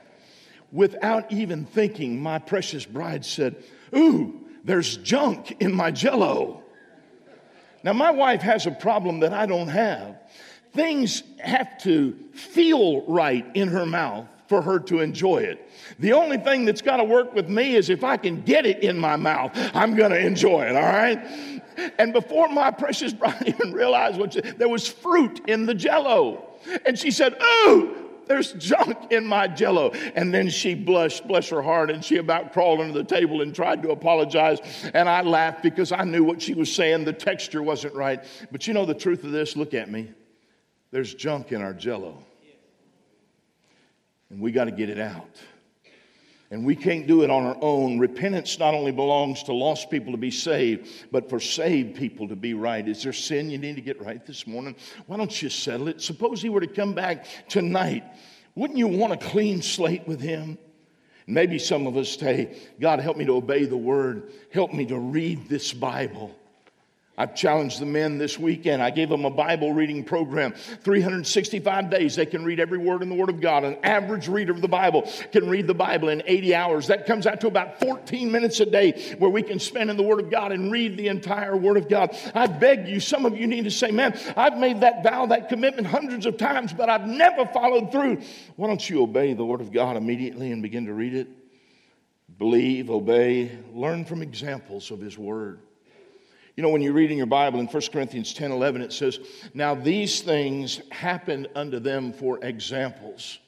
Without 0.76 1.32
even 1.32 1.66
thinking, 1.66 2.22
my 2.22 2.38
precious 2.38 2.86
bride 2.86 3.26
said, 3.26 3.56
Ooh, 3.96 4.46
there's 4.66 4.98
junk 4.98 5.56
in 5.62 5.74
my 5.74 5.90
jello. 5.90 6.62
Now, 7.84 7.94
my 7.94 8.12
wife 8.12 8.42
has 8.42 8.66
a 8.66 8.72
problem 8.72 9.22
that 9.22 9.32
I 9.32 9.46
don't 9.46 9.70
have. 9.70 10.18
Things 10.74 11.24
have 11.40 11.78
to 11.84 12.18
feel 12.34 13.04
right 13.04 13.46
in 13.54 13.70
her 13.70 13.86
mouth 13.86 14.28
for 14.48 14.62
her 14.62 14.80
to 14.80 15.00
enjoy 15.00 15.38
it. 15.38 15.70
The 16.00 16.14
only 16.14 16.38
thing 16.38 16.66
that's 16.66 16.82
got 16.82 16.98
to 16.98 17.04
work 17.04 17.34
with 17.34 17.48
me 17.48 17.76
is 17.76 17.90
if 17.90 18.04
I 18.04 18.18
can 18.18 18.42
get 18.42 18.66
it 18.66 18.84
in 18.84 18.98
my 18.98 19.16
mouth, 19.16 19.52
I'm 19.74 19.96
going 19.96 20.12
to 20.12 20.20
enjoy 20.20 20.66
it, 20.66 20.76
all 20.76 20.84
right? 20.84 21.62
And 21.98 22.12
before 22.12 22.50
my 22.50 22.72
precious 22.72 23.14
bride 23.14 23.44
even 23.48 23.72
realized 23.72 24.18
what 24.20 24.34
she, 24.34 24.42
there 24.42 24.70
was 24.70 24.88
fruit 24.88 25.42
in 25.48 25.66
the 25.66 25.74
jello. 25.74 26.46
And 26.86 26.98
she 26.98 27.12
said, 27.12 27.38
Ooh, 27.42 28.05
there's 28.28 28.54
junk 28.54 29.12
in 29.12 29.26
my 29.26 29.48
jello. 29.48 29.92
And 30.16 30.34
then 30.34 30.50
she 30.50 30.76
blushed, 30.76 31.28
bless 31.28 31.50
her 31.50 31.62
heart, 31.62 31.90
and 31.92 32.04
she 32.04 32.18
about 32.18 32.54
crawled 32.54 32.82
under 32.82 32.94
the 32.94 33.04
table 33.04 33.42
and 33.42 33.54
tried 33.54 33.84
to 33.84 33.92
apologize. 33.92 34.60
And 34.94 35.08
I 35.08 35.22
laughed 35.22 35.64
because 35.64 35.92
I 35.92 36.04
knew 36.04 36.24
what 36.24 36.42
she 36.42 36.54
was 36.54 36.74
saying. 36.74 37.06
The 37.06 37.14
texture 37.14 37.64
wasn't 37.64 37.96
right. 37.96 38.24
But 38.52 38.68
you 38.68 38.74
know 38.74 38.86
the 38.86 38.94
truth 38.94 39.24
of 39.24 39.32
this? 39.32 39.56
Look 39.56 39.74
at 39.74 39.90
me. 39.90 40.12
There's 40.92 41.14
junk 41.14 41.52
in 41.52 41.62
our 41.62 41.74
jello. 41.74 42.24
And 44.30 44.40
we 44.40 44.52
got 44.52 44.66
to 44.66 44.72
get 44.72 44.90
it 44.90 45.00
out. 45.00 45.40
And 46.56 46.64
we 46.64 46.74
can't 46.74 47.06
do 47.06 47.22
it 47.22 47.30
on 47.30 47.44
our 47.44 47.58
own. 47.60 48.00
Repentance 48.00 48.58
not 48.60 48.74
only 48.74 48.94
belongs 48.94 49.44
to 49.44 49.54
lost 49.54 49.90
people 49.90 50.14
to 50.14 50.18
be 50.18 50.32
saved, 50.32 50.88
but 51.12 51.30
for 51.30 51.38
saved 51.38 51.98
people 51.98 52.30
to 52.30 52.36
be 52.38 52.54
right. 52.54 52.88
Is 52.88 53.04
there 53.04 53.12
sin 53.12 53.50
you 53.50 53.58
need 53.58 53.76
to 53.76 53.82
get 53.82 54.02
right 54.02 54.26
this 54.26 54.48
morning? 54.48 54.74
Why 55.06 55.18
don't 55.18 55.42
you 55.42 55.50
settle 55.50 55.90
it? 55.90 56.02
Suppose 56.02 56.42
he 56.42 56.48
were 56.48 56.62
to 56.62 56.68
come 56.68 56.94
back 56.94 57.26
tonight. 57.50 58.06
Wouldn't 58.56 58.80
you 58.80 58.88
want 58.88 59.12
a 59.12 59.18
clean 59.18 59.62
slate 59.62 60.08
with 60.08 60.22
him? 60.22 60.58
Maybe 61.28 61.60
some 61.60 61.88
of 61.88 61.98
us 61.98 62.16
say, 62.16 62.58
God, 62.80 63.02
help 63.02 63.18
me 63.18 63.26
to 63.26 63.36
obey 63.36 63.66
the 63.66 63.76
word. 63.76 64.32
Help 64.54 64.72
me 64.72 64.86
to 64.86 64.98
read 64.98 65.50
this 65.50 65.74
Bible. 65.74 66.34
I've 67.18 67.34
challenged 67.34 67.80
the 67.80 67.86
men 67.86 68.18
this 68.18 68.38
weekend. 68.38 68.82
I 68.82 68.90
gave 68.90 69.08
them 69.08 69.24
a 69.24 69.30
Bible 69.30 69.72
reading 69.74 70.04
program. 70.04 70.52
365 70.52 71.90
days, 71.90 72.16
they 72.16 72.26
can 72.26 72.44
read 72.44 72.60
every 72.60 72.78
word 72.78 73.02
in 73.02 73.08
the 73.10 73.16
Word 73.16 73.30
of 73.30 73.40
God. 73.40 73.64
An 73.64 73.78
average 73.84 74.28
reader 74.28 74.52
of 74.52 74.62
the 74.62 74.68
Bible 74.68 75.10
can 75.32 75.48
read 75.48 75.66
the 75.66 75.74
Bible 75.74 76.10
in 76.10 76.22
80 76.26 76.56
hours. 76.56 76.88
That 76.88 77.06
comes 77.06 77.26
out 77.26 77.40
to 77.42 77.48
about 77.48 77.80
14 77.80 78.30
minutes 78.30 78.60
a 78.60 78.66
day 78.66 79.16
where 79.18 79.30
we 79.30 79.44
can 79.44 79.60
spend 79.60 79.90
in 79.90 79.96
the 79.96 80.04
Word 80.04 80.20
of 80.20 80.30
God 80.30 80.52
and 80.52 80.70
read 80.70 80.98
the 80.98 81.08
entire 81.08 81.56
Word 81.56 81.78
of 81.78 81.88
God. 81.88 82.18
I 82.34 82.48
beg 82.48 82.88
you, 82.88 83.00
some 83.00 83.26
of 83.26 83.38
you 83.38 83.48
need 83.48 83.64
to 83.64 83.72
say, 83.72 83.92
Man, 83.92 84.20
I've 84.36 84.58
made 84.58 84.82
that 84.82 85.02
vow, 85.02 85.28
that 85.28 85.48
commitment 85.48 85.88
hundreds 85.88 86.26
of 86.26 86.36
times, 86.36 86.74
but 86.74 86.90
I've 86.90 87.08
never 87.08 87.46
followed 87.46 87.94
through. 87.94 88.22
Why 88.58 88.68
don't 88.68 88.90
you 88.90 89.02
obey 89.04 89.34
the 89.34 89.46
Word 89.46 89.62
of 89.62 89.72
God 89.72 89.96
immediately 89.96 90.52
and 90.52 90.62
begin 90.62 90.88
to 90.88 90.94
read 90.94 91.14
it? 91.14 91.30
Believe, 92.38 92.90
obey, 92.90 93.58
learn 93.74 94.04
from 94.04 94.22
examples 94.22 94.92
of 94.92 95.00
His 95.00 95.18
Word. 95.18 95.60
You 96.56 96.64
know, 96.64 96.70
when 96.70 96.82
you 96.82 96.94
read 96.94 97.12
in 97.12 97.18
your 97.18 97.26
Bible 97.26 97.60
in 97.60 97.68
1 97.68 97.82
Corinthians 97.92 98.34
10 98.34 98.52
11, 98.52 98.82
it 98.82 98.94
says, 98.94 99.20
Now 99.54 99.76
these 99.76 100.22
things 100.22 100.82
happened 100.90 101.50
unto 101.56 101.80
them 101.80 102.14
for 102.14 102.44
examples. 102.44 103.40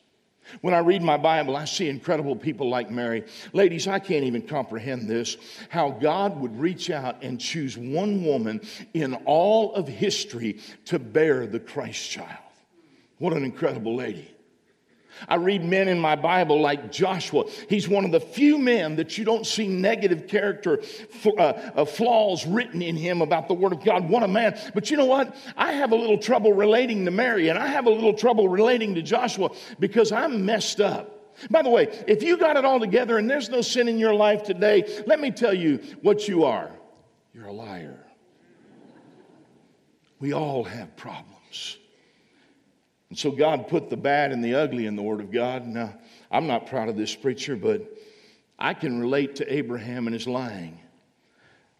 When 0.61 0.73
I 0.73 0.79
read 0.79 1.01
my 1.01 1.17
Bible, 1.17 1.57
I 1.57 1.65
see 1.65 1.89
incredible 1.89 2.35
people 2.35 2.69
like 2.69 2.89
Mary. 2.89 3.25
Ladies, 3.51 3.87
I 3.87 3.99
can't 3.99 4.23
even 4.23 4.41
comprehend 4.41 5.07
this 5.07 5.37
how 5.69 5.91
God 5.91 6.39
would 6.39 6.57
reach 6.57 6.89
out 6.89 7.21
and 7.21 7.39
choose 7.39 7.77
one 7.77 8.23
woman 8.23 8.61
in 8.93 9.13
all 9.25 9.73
of 9.73 9.87
history 9.87 10.59
to 10.85 10.99
bear 10.99 11.47
the 11.47 11.59
Christ 11.59 12.09
child. 12.09 12.43
What 13.17 13.33
an 13.33 13.43
incredible 13.43 13.95
lady. 13.95 14.33
I 15.27 15.35
read 15.35 15.63
men 15.63 15.87
in 15.87 15.99
my 15.99 16.15
Bible 16.15 16.61
like 16.61 16.91
Joshua. 16.91 17.45
He's 17.69 17.87
one 17.87 18.05
of 18.05 18.11
the 18.11 18.19
few 18.19 18.57
men 18.57 18.95
that 18.97 19.17
you 19.17 19.25
don't 19.25 19.45
see 19.45 19.67
negative 19.67 20.27
character 20.27 20.81
uh, 21.25 21.41
uh, 21.41 21.85
flaws 21.85 22.45
written 22.45 22.81
in 22.81 22.95
him 22.95 23.21
about 23.21 23.47
the 23.47 23.53
Word 23.53 23.73
of 23.73 23.83
God. 23.83 24.09
What 24.09 24.23
a 24.23 24.27
man. 24.27 24.59
But 24.73 24.91
you 24.91 24.97
know 24.97 25.05
what? 25.05 25.35
I 25.55 25.73
have 25.73 25.91
a 25.91 25.95
little 25.95 26.17
trouble 26.17 26.53
relating 26.53 27.05
to 27.05 27.11
Mary, 27.11 27.49
and 27.49 27.57
I 27.57 27.67
have 27.67 27.85
a 27.85 27.91
little 27.91 28.13
trouble 28.13 28.49
relating 28.49 28.95
to 28.95 29.01
Joshua 29.01 29.49
because 29.79 30.11
I'm 30.11 30.45
messed 30.45 30.81
up. 30.81 31.13
By 31.49 31.61
the 31.61 31.69
way, 31.69 32.03
if 32.07 32.23
you 32.23 32.37
got 32.37 32.57
it 32.57 32.65
all 32.65 32.79
together 32.79 33.17
and 33.17 33.29
there's 33.29 33.49
no 33.49 33.61
sin 33.61 33.87
in 33.87 33.99
your 33.99 34.13
life 34.13 34.43
today, 34.43 35.03
let 35.05 35.19
me 35.19 35.31
tell 35.31 35.53
you 35.53 35.79
what 36.01 36.27
you 36.27 36.45
are. 36.45 36.71
You're 37.33 37.45
a 37.45 37.51
liar. 37.51 38.03
We 40.19 40.33
all 40.33 40.63
have 40.63 40.95
problems. 40.95 41.77
And 43.17 43.21
so 43.21 43.31
God 43.31 43.67
put 43.67 43.89
the 43.89 43.97
bad 43.97 44.31
and 44.31 44.43
the 44.43 44.53
ugly 44.53 44.85
in 44.85 44.95
the 44.95 45.01
Word 45.01 45.21
of 45.21 45.31
God. 45.31 45.65
Now, 45.65 45.95
I'm 46.29 46.45
not 46.45 46.67
proud 46.67 46.87
of 46.87 46.95
this 46.95 47.15
preacher, 47.15 47.55
but 47.55 47.81
I 48.59 48.75
can 48.75 48.99
relate 48.99 49.37
to 49.37 49.51
Abraham 49.51 50.05
and 50.05 50.13
his 50.13 50.27
lying. 50.27 50.77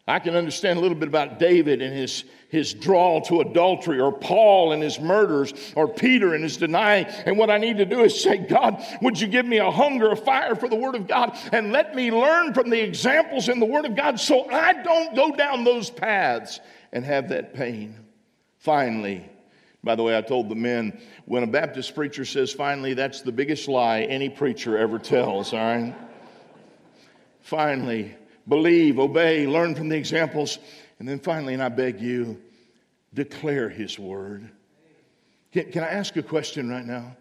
I 0.08 0.18
can 0.18 0.36
understand 0.36 0.80
a 0.80 0.82
little 0.82 0.98
bit 0.98 1.08
about 1.08 1.38
David 1.38 1.80
and 1.84 1.96
his, 1.96 2.24
his 2.50 2.74
draw 2.74 3.20
to 3.26 3.42
adultery, 3.42 4.00
or 4.00 4.12
Paul 4.12 4.72
and 4.72 4.82
his 4.82 5.00
murders, 5.00 5.54
or 5.76 5.88
Peter 5.88 6.34
and 6.34 6.44
his 6.44 6.58
denying. 6.58 7.06
And 7.06 7.38
what 7.38 7.52
I 7.52 7.60
need 7.60 7.78
to 7.78 7.86
do 7.86 8.00
is 8.00 8.20
say, 8.20 8.38
God, 8.40 8.84
would 9.04 9.22
you 9.22 9.28
give 9.28 9.46
me 9.46 9.58
a 9.58 9.70
hunger, 9.70 10.10
a 10.10 10.16
fire 10.16 10.56
for 10.56 10.68
the 10.68 10.76
Word 10.76 10.96
of 10.96 11.08
God, 11.08 11.38
and 11.52 11.72
let 11.72 11.94
me 11.94 12.12
learn 12.12 12.56
from 12.56 12.72
the 12.72 12.82
examples 12.82 13.48
in 13.48 13.60
the 13.60 13.66
Word 13.68 13.86
of 13.86 13.96
God 13.96 14.20
so 14.20 14.50
I 14.50 14.74
don't 14.82 15.16
go 15.16 15.36
down 15.36 15.66
those 15.66 15.92
paths 15.92 16.60
and 16.92 17.06
have 17.06 17.30
that 17.30 17.54
pain. 17.54 17.96
Finally, 18.58 19.30
by 19.88 19.96
the 19.96 20.04
way, 20.04 20.18
I 20.18 20.22
told 20.22 20.50
the 20.50 20.56
men 20.56 21.00
when 21.26 21.44
a 21.44 21.48
Baptist 21.48 21.96
preacher 21.96 22.26
says 22.26 22.52
finally, 22.52 22.94
that's 22.94 23.22
the 23.22 23.32
biggest 23.32 23.68
lie 23.68 24.02
any 24.02 24.30
preacher 24.30 24.78
ever 24.78 25.00
tells, 25.00 25.54
all 25.54 25.60
right? 25.60 25.96
finally, 27.48 28.14
believe, 28.46 29.00
obey, 29.00 29.48
learn 29.48 29.74
from 29.74 29.88
the 29.88 29.96
examples. 29.96 30.60
And 31.00 31.08
then 31.08 31.18
finally, 31.18 31.54
and 31.54 31.64
I 31.64 31.70
beg 31.70 32.02
you, 32.02 32.42
declare 33.14 33.70
His 33.70 33.98
word. 33.98 34.50
Can, 35.54 35.72
can 35.72 35.84
I 35.84 35.88
ask 35.88 36.18
a 36.18 36.24
question 36.24 36.70
right 36.70 36.86
now? 36.86 37.16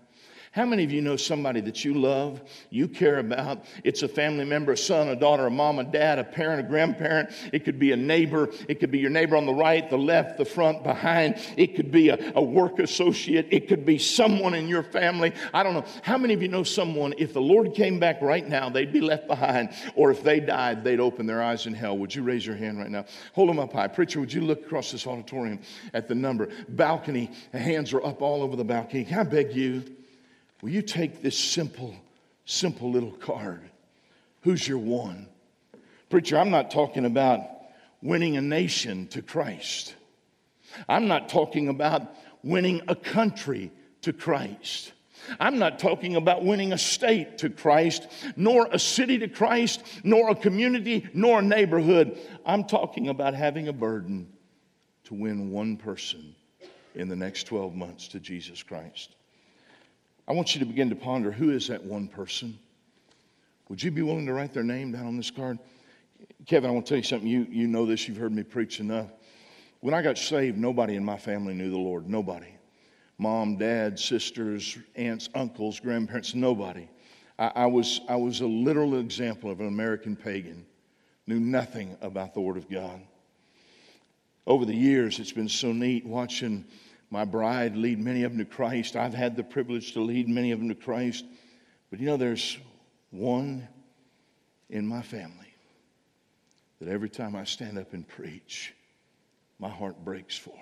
How 0.56 0.64
many 0.64 0.84
of 0.84 0.90
you 0.90 1.02
know 1.02 1.16
somebody 1.16 1.60
that 1.60 1.84
you 1.84 1.92
love, 1.92 2.40
you 2.70 2.88
care 2.88 3.18
about? 3.18 3.66
It's 3.84 4.02
a 4.02 4.08
family 4.08 4.46
member, 4.46 4.72
a 4.72 4.76
son, 4.78 5.08
a 5.08 5.14
daughter, 5.14 5.46
a 5.46 5.50
mom, 5.50 5.78
a 5.78 5.84
dad, 5.84 6.18
a 6.18 6.24
parent, 6.24 6.60
a 6.60 6.62
grandparent. 6.62 7.28
It 7.52 7.66
could 7.66 7.78
be 7.78 7.92
a 7.92 7.96
neighbor. 7.96 8.48
It 8.66 8.80
could 8.80 8.90
be 8.90 8.98
your 8.98 9.10
neighbor 9.10 9.36
on 9.36 9.44
the 9.44 9.52
right, 9.52 9.88
the 9.90 9.98
left, 9.98 10.38
the 10.38 10.46
front, 10.46 10.82
behind. 10.82 11.36
It 11.58 11.76
could 11.76 11.92
be 11.92 12.08
a, 12.08 12.32
a 12.34 12.42
work 12.42 12.78
associate. 12.78 13.48
It 13.50 13.68
could 13.68 13.84
be 13.84 13.98
someone 13.98 14.54
in 14.54 14.66
your 14.66 14.82
family. 14.82 15.34
I 15.52 15.62
don't 15.62 15.74
know. 15.74 15.84
How 16.00 16.16
many 16.16 16.32
of 16.32 16.40
you 16.40 16.48
know 16.48 16.62
someone, 16.62 17.12
if 17.18 17.34
the 17.34 17.42
Lord 17.42 17.74
came 17.74 18.00
back 18.00 18.22
right 18.22 18.48
now, 18.48 18.70
they'd 18.70 18.94
be 18.94 19.02
left 19.02 19.26
behind, 19.26 19.74
or 19.94 20.10
if 20.10 20.22
they 20.22 20.40
died, 20.40 20.84
they'd 20.84 21.00
open 21.00 21.26
their 21.26 21.42
eyes 21.42 21.66
in 21.66 21.74
hell? 21.74 21.98
Would 21.98 22.14
you 22.14 22.22
raise 22.22 22.46
your 22.46 22.56
hand 22.56 22.78
right 22.78 22.90
now? 22.90 23.04
Hold 23.34 23.50
them 23.50 23.58
up 23.58 23.74
high. 23.74 23.88
Preacher, 23.88 24.20
would 24.20 24.32
you 24.32 24.40
look 24.40 24.64
across 24.64 24.90
this 24.90 25.06
auditorium 25.06 25.60
at 25.92 26.08
the 26.08 26.14
number? 26.14 26.48
Balcony, 26.66 27.30
hands 27.52 27.92
are 27.92 28.02
up 28.02 28.22
all 28.22 28.42
over 28.42 28.56
the 28.56 28.64
balcony. 28.64 29.06
I 29.14 29.22
beg 29.22 29.54
you? 29.54 29.84
Will 30.62 30.70
you 30.70 30.82
take 30.82 31.22
this 31.22 31.38
simple, 31.38 31.94
simple 32.44 32.90
little 32.90 33.12
card? 33.12 33.60
Who's 34.42 34.66
your 34.66 34.78
one? 34.78 35.28
Preacher, 36.08 36.38
I'm 36.38 36.50
not 36.50 36.70
talking 36.70 37.04
about 37.04 37.42
winning 38.02 38.36
a 38.36 38.40
nation 38.40 39.08
to 39.08 39.22
Christ. 39.22 39.94
I'm 40.88 41.08
not 41.08 41.28
talking 41.28 41.68
about 41.68 42.14
winning 42.42 42.82
a 42.88 42.94
country 42.94 43.72
to 44.02 44.12
Christ. 44.12 44.92
I'm 45.40 45.58
not 45.58 45.78
talking 45.80 46.14
about 46.14 46.44
winning 46.44 46.72
a 46.72 46.78
state 46.78 47.38
to 47.38 47.50
Christ, 47.50 48.06
nor 48.36 48.68
a 48.70 48.78
city 48.78 49.18
to 49.18 49.28
Christ, 49.28 49.82
nor 50.04 50.30
a 50.30 50.34
community, 50.34 51.08
nor 51.12 51.40
a 51.40 51.42
neighborhood. 51.42 52.16
I'm 52.44 52.64
talking 52.64 53.08
about 53.08 53.34
having 53.34 53.66
a 53.66 53.72
burden 53.72 54.28
to 55.04 55.14
win 55.14 55.50
one 55.50 55.76
person 55.76 56.36
in 56.94 57.08
the 57.08 57.16
next 57.16 57.44
12 57.44 57.74
months 57.74 58.08
to 58.08 58.20
Jesus 58.20 58.62
Christ. 58.62 59.15
I 60.28 60.32
want 60.32 60.54
you 60.54 60.60
to 60.60 60.66
begin 60.66 60.90
to 60.90 60.96
ponder 60.96 61.30
who 61.30 61.50
is 61.50 61.68
that 61.68 61.84
one 61.84 62.08
person? 62.08 62.58
Would 63.68 63.82
you 63.82 63.90
be 63.90 64.02
willing 64.02 64.26
to 64.26 64.32
write 64.32 64.52
their 64.52 64.64
name 64.64 64.92
down 64.92 65.06
on 65.06 65.16
this 65.16 65.30
card? 65.30 65.58
Kevin, 66.46 66.70
I 66.70 66.72
want 66.72 66.86
to 66.86 66.90
tell 66.90 66.98
you 66.98 67.04
something. 67.04 67.28
You, 67.28 67.46
you 67.48 67.66
know 67.66 67.86
this, 67.86 68.08
you've 68.08 68.16
heard 68.16 68.32
me 68.32 68.42
preach 68.42 68.80
enough. 68.80 69.10
When 69.80 69.94
I 69.94 70.02
got 70.02 70.18
saved, 70.18 70.58
nobody 70.58 70.96
in 70.96 71.04
my 71.04 71.16
family 71.16 71.54
knew 71.54 71.70
the 71.70 71.78
Lord. 71.78 72.08
Nobody. 72.08 72.48
Mom, 73.18 73.56
dad, 73.56 73.98
sisters, 73.98 74.78
aunts, 74.96 75.28
uncles, 75.34 75.80
grandparents, 75.80 76.34
nobody. 76.34 76.88
I, 77.38 77.52
I, 77.54 77.66
was, 77.66 78.00
I 78.08 78.16
was 78.16 78.40
a 78.40 78.46
literal 78.46 78.98
example 78.98 79.50
of 79.50 79.60
an 79.60 79.68
American 79.68 80.16
pagan, 80.16 80.66
knew 81.26 81.40
nothing 81.40 81.96
about 82.00 82.34
the 82.34 82.40
Word 82.40 82.56
of 82.56 82.68
God. 82.70 83.00
Over 84.46 84.64
the 84.64 84.74
years, 84.74 85.18
it's 85.18 85.32
been 85.32 85.48
so 85.48 85.72
neat 85.72 86.04
watching 86.04 86.64
my 87.10 87.24
bride 87.24 87.76
lead 87.76 87.98
many 87.98 88.24
of 88.24 88.32
them 88.32 88.38
to 88.38 88.44
Christ. 88.44 88.96
I've 88.96 89.14
had 89.14 89.36
the 89.36 89.44
privilege 89.44 89.92
to 89.92 90.00
lead 90.00 90.28
many 90.28 90.52
of 90.52 90.58
them 90.58 90.68
to 90.68 90.74
Christ. 90.74 91.24
But 91.90 92.00
you 92.00 92.06
know, 92.06 92.16
there's 92.16 92.58
one 93.10 93.66
in 94.68 94.86
my 94.86 95.02
family 95.02 95.54
that 96.80 96.88
every 96.88 97.08
time 97.08 97.36
I 97.36 97.44
stand 97.44 97.78
up 97.78 97.92
and 97.92 98.06
preach, 98.06 98.74
my 99.58 99.68
heart 99.68 100.04
breaks 100.04 100.36
for. 100.36 100.58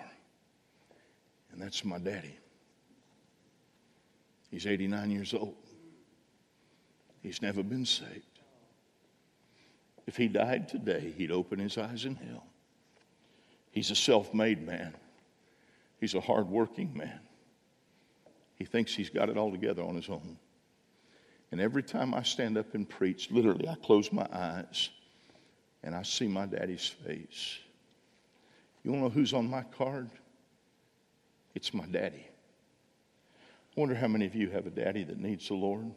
And 1.52 1.60
that's 1.60 1.84
my 1.84 1.98
daddy. 1.98 2.36
He's 4.50 4.66
89 4.66 5.10
years 5.10 5.34
old. 5.34 5.56
He's 7.22 7.40
never 7.40 7.62
been 7.62 7.86
saved. 7.86 8.34
If 10.06 10.16
he 10.16 10.28
died 10.28 10.68
today, 10.68 11.12
he'd 11.16 11.32
open 11.32 11.58
his 11.58 11.78
eyes 11.78 12.04
in 12.04 12.14
hell. 12.16 12.44
He's 13.70 13.90
a 13.90 13.96
self 13.96 14.34
made 14.34 14.64
man. 14.64 14.94
He's 16.04 16.14
a 16.14 16.20
hardworking 16.20 16.94
man. 16.94 17.18
He 18.56 18.66
thinks 18.66 18.94
he's 18.94 19.08
got 19.08 19.30
it 19.30 19.38
all 19.38 19.50
together 19.50 19.82
on 19.82 19.94
his 19.94 20.10
own. 20.10 20.36
And 21.50 21.62
every 21.62 21.82
time 21.82 22.12
I 22.12 22.22
stand 22.22 22.58
up 22.58 22.74
and 22.74 22.86
preach, 22.86 23.30
literally, 23.30 23.66
I 23.66 23.74
close 23.76 24.12
my 24.12 24.28
eyes 24.30 24.90
and 25.82 25.94
I 25.94 26.02
see 26.02 26.28
my 26.28 26.44
daddy's 26.44 26.86
face. 26.86 27.56
You 28.82 28.90
want 28.90 29.00
to 29.00 29.08
know 29.08 29.14
who's 29.14 29.32
on 29.32 29.48
my 29.48 29.62
card? 29.62 30.10
It's 31.54 31.72
my 31.72 31.86
daddy. 31.86 32.26
I 33.74 33.80
wonder 33.80 33.94
how 33.94 34.08
many 34.08 34.26
of 34.26 34.34
you 34.34 34.50
have 34.50 34.66
a 34.66 34.70
daddy 34.70 35.04
that 35.04 35.18
needs 35.18 35.48
the 35.48 35.54
Lord, 35.54 35.90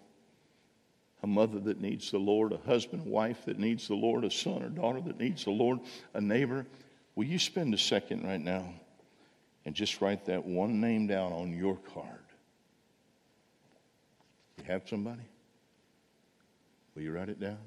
a 1.22 1.28
mother 1.28 1.60
that 1.60 1.82
needs 1.82 2.12
the 2.12 2.18
Lord, 2.18 2.54
a 2.54 2.60
husband, 2.60 3.06
wife 3.06 3.44
that 3.44 3.60
needs 3.60 3.90
the 3.90 3.96
Lord, 3.96 4.24
a 4.24 4.32
son 4.32 4.64
or 4.64 4.70
daughter 4.70 5.02
that 5.02 5.20
needs 5.20 5.44
the 5.44 5.52
Lord, 5.52 5.82
a 6.14 6.22
neighbor. 6.22 6.66
Will 7.16 7.26
you 7.26 7.40
spend 7.40 7.74
a 7.74 7.78
second 7.78 8.26
right 8.26 8.40
now? 8.40 8.74
And 9.68 9.76
just 9.76 10.00
write 10.00 10.24
that 10.24 10.46
one 10.46 10.80
name 10.80 11.08
down 11.08 11.34
on 11.34 11.52
your 11.52 11.76
card. 11.94 12.24
You 14.58 14.64
have 14.64 14.88
somebody? 14.88 15.28
Will 16.96 17.02
you 17.02 17.12
write 17.12 17.28
it 17.28 17.38
down? 17.38 17.58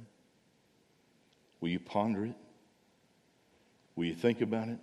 Will 1.61 1.69
you 1.69 1.79
ponder 1.79 2.25
it? 2.25 2.37
Will 3.97 4.07
you 4.07 4.15
think 4.15 4.41
about 4.41 4.69
it? 4.69 4.79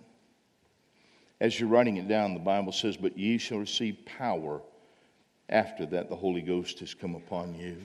As 1.40 1.58
you're 1.58 1.68
writing 1.68 1.96
it 1.96 2.06
down, 2.06 2.34
the 2.34 2.40
Bible 2.40 2.70
says, 2.70 2.96
But 2.96 3.18
ye 3.18 3.36
shall 3.36 3.58
receive 3.58 3.98
power 4.06 4.60
after 5.48 5.86
that 5.86 6.10
the 6.10 6.16
Holy 6.16 6.40
Ghost 6.40 6.78
has 6.78 6.94
come 6.94 7.16
upon 7.16 7.52
you. 7.52 7.78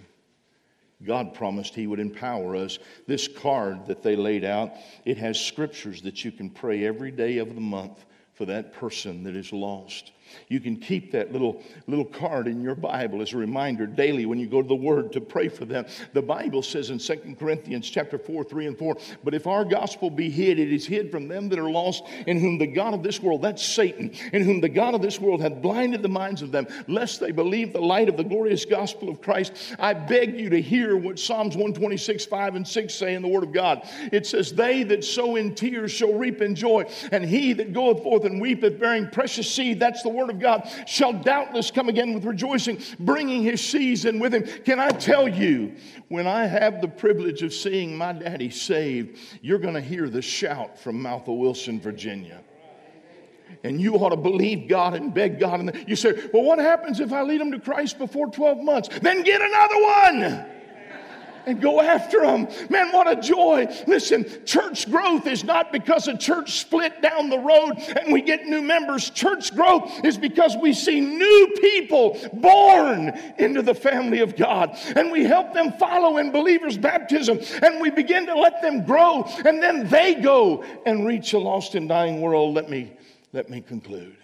God 1.04 1.34
promised 1.34 1.74
He 1.74 1.88
would 1.88 2.00
empower 2.00 2.56
us. 2.56 2.78
This 3.08 3.28
card 3.28 3.88
that 3.88 4.04
they 4.04 4.16
laid 4.16 4.44
out, 4.44 4.74
it 5.06 5.18
has 5.18 5.44
scriptures 5.44 6.04
that 6.04 6.24
you 6.24 6.32
can 6.32 6.52
pray 6.52 6.86
every 6.86 7.10
day 7.10 7.40
of 7.40 7.56
the 7.56 7.62
month 7.62 8.06
for 8.34 8.46
that 8.46 8.74
person 8.74 9.24
that 9.24 9.36
is 9.36 9.54
lost. 9.54 10.12
You 10.48 10.60
can 10.60 10.78
keep 10.78 11.12
that 11.12 11.32
little, 11.32 11.62
little 11.88 12.06
card 12.06 12.48
in 12.48 12.62
your 12.62 12.76
Bible 12.76 13.22
as 13.22 13.34
a 13.34 13.38
reminder 13.38 13.88
daily 13.88 14.26
when 14.26 14.40
you 14.40 14.48
go 14.48 14.62
to 14.62 14.68
the 14.68 14.76
Word 14.76 15.12
to 15.14 15.22
pray 15.22 15.48
for 15.48 15.66
them. 15.66 15.86
The 16.14 16.22
Bible 16.22 16.62
says 16.62 16.90
in 16.90 17.00
2 17.00 17.36
Corinthians 17.40 17.90
chapter 17.90 18.18
4, 18.18 18.44
3 18.44 18.68
and 18.68 18.78
4, 18.78 18.98
but 19.24 19.34
if 19.34 19.48
our 19.48 19.66
gospel 19.66 20.10
be 20.10 20.30
hid, 20.30 20.60
it 20.60 20.72
is 20.72 20.86
hid 20.86 21.12
from 21.12 21.28
them 21.28 21.50
that 21.50 21.60
are 21.60 21.70
lost, 21.70 22.04
in 22.28 22.40
whom 22.40 22.58
the 22.58 22.68
God 22.68 22.94
of 22.94 23.04
this 23.04 23.22
world, 23.22 23.42
that's 23.42 23.64
Satan, 23.64 24.12
in 24.32 24.44
whom 24.44 24.62
the 24.62 24.70
God 24.70 24.96
of 24.96 25.02
this 25.02 25.20
world 25.20 25.42
hath 25.42 25.62
blinded 25.62 26.02
the 26.02 26.10
minds 26.10 26.42
of 26.42 26.52
them, 26.52 26.68
lest 26.88 27.20
they 27.20 27.32
believe 27.32 27.74
the 27.74 27.82
light 27.82 28.10
of 28.10 28.18
the 28.18 28.24
glorious 28.24 28.66
gospel 28.66 29.10
of 29.10 29.22
Christ. 29.22 29.54
I 29.80 29.94
beg 29.94 30.40
you 30.40 30.50
to 30.50 30.62
hear 30.62 30.98
what 30.98 31.20
Psalms 31.20 31.56
126, 31.56 32.26
5 32.26 32.56
and 32.56 32.68
6 32.68 32.94
say 32.94 33.16
in 33.16 33.22
the 33.22 33.28
Word 33.28 33.44
of 33.44 33.52
God. 33.52 33.88
It 34.12 34.26
says, 34.26 34.54
They 34.54 34.84
that 34.84 35.04
sow 35.04 35.36
in 35.36 35.56
tears 35.56 35.92
shall 35.92 36.14
reap 36.14 36.42
in 36.42 36.56
joy, 36.56 36.86
and 37.12 37.24
he 37.24 37.54
that 37.54 37.74
goeth 37.74 38.04
forth 38.04 38.26
and 38.26 38.42
weepeth, 38.42 38.80
bearing 38.80 39.08
precious 39.10 39.50
seed, 39.50 39.80
that's 39.80 40.04
the 40.04 40.10
Word 40.10 40.23
word 40.24 40.32
of 40.32 40.40
God, 40.40 40.70
shall 40.88 41.14
doubtless 41.14 41.72
come 41.72 41.90
again 41.90 42.14
with 42.14 42.26
rejoicing, 42.26 42.82
bringing 43.00 43.44
his 43.44 43.62
season 43.62 44.20
with 44.20 44.34
him. 44.34 44.44
Can 44.64 44.80
I 44.80 44.90
tell 44.90 45.28
you, 45.28 45.76
when 46.08 46.28
I 46.28 46.46
have 46.46 46.82
the 46.82 46.88
privilege 46.88 47.44
of 47.44 47.54
seeing 47.54 47.98
my 47.98 48.14
daddy 48.14 48.50
saved, 48.50 49.20
you're 49.42 49.60
going 49.60 49.74
to 49.74 49.82
hear 49.82 50.10
the 50.10 50.22
shout 50.22 50.80
from 50.80 51.02
Maltha 51.02 51.36
Wilson, 51.36 51.80
Virginia 51.80 52.42
and 53.64 53.80
you 53.80 53.96
ought 53.96 54.10
to 54.10 54.18
believe 54.18 54.68
God 54.68 54.94
and 54.94 55.14
beg 55.14 55.40
God. 55.40 55.60
And 55.60 55.86
you 55.88 55.96
say, 55.96 56.14
Well, 56.34 56.44
what 56.44 56.60
happens 56.60 57.00
if 57.00 57.14
I 57.14 57.22
lead 57.22 57.40
them 57.40 57.52
to 57.52 57.60
Christ 57.60 57.98
before 57.98 58.28
12 58.28 58.58
months? 58.60 58.90
Then 59.02 59.22
get 59.22 59.42
another 59.42 59.82
one 59.82 60.46
and 61.46 61.62
go 61.62 61.82
after 61.82 62.22
them. 62.22 62.48
Man, 62.70 62.92
what 62.92 63.10
a 63.10 63.20
joy. 63.20 63.68
Listen, 63.88 64.26
church 64.46 64.90
growth 64.90 65.28
is 65.28 65.44
not 65.44 65.72
because 65.72 66.08
a 66.08 66.18
church 66.18 66.60
split 66.60 67.02
down 67.02 67.30
the 67.30 67.40
road 67.40 67.74
and 67.78 68.12
we 68.12 68.22
get 68.22 68.46
new 68.46 68.62
members. 68.62 69.10
Church 69.10 69.54
growth 69.56 70.04
is 70.04 70.18
because 70.18 70.56
we 70.58 70.74
see 70.74 71.02
new 71.02 71.56
people 71.60 72.18
born 72.34 73.10
into 73.38 73.62
the 73.62 73.76
family 73.76 74.20
of 74.20 74.36
God 74.36 74.78
and 74.96 75.12
we 75.12 75.24
help 75.24 75.54
them 75.54 75.74
follow 75.74 76.18
in 76.18 76.32
believers' 76.32 76.78
baptism 76.78 77.40
and 77.62 77.82
we 77.82 77.90
begin 77.90 78.26
to 78.26 78.36
let 78.36 78.62
them 78.62 78.86
grow 78.86 79.24
and 79.46 79.62
then 79.62 79.88
they 79.90 80.16
go 80.16 80.64
and 80.86 81.06
reach 81.06 81.34
a 81.34 81.40
lost 81.40 81.76
and 81.76 81.90
dying 81.90 82.22
world. 82.22 82.56
Let 82.56 82.70
me, 82.70 82.94
let 83.32 83.50
me 83.50 83.62
conclude. 83.62 84.18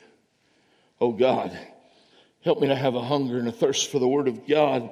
Oh 1.01 1.11
God, 1.11 1.57
help 2.43 2.59
me 2.59 2.67
to 2.67 2.75
have 2.75 2.95
a 2.95 3.01
hunger 3.01 3.37
and 3.37 3.47
a 3.47 3.51
thirst 3.51 3.91
for 3.91 3.99
the 3.99 4.07
Word 4.07 4.27
of 4.27 4.47
God 4.47 4.89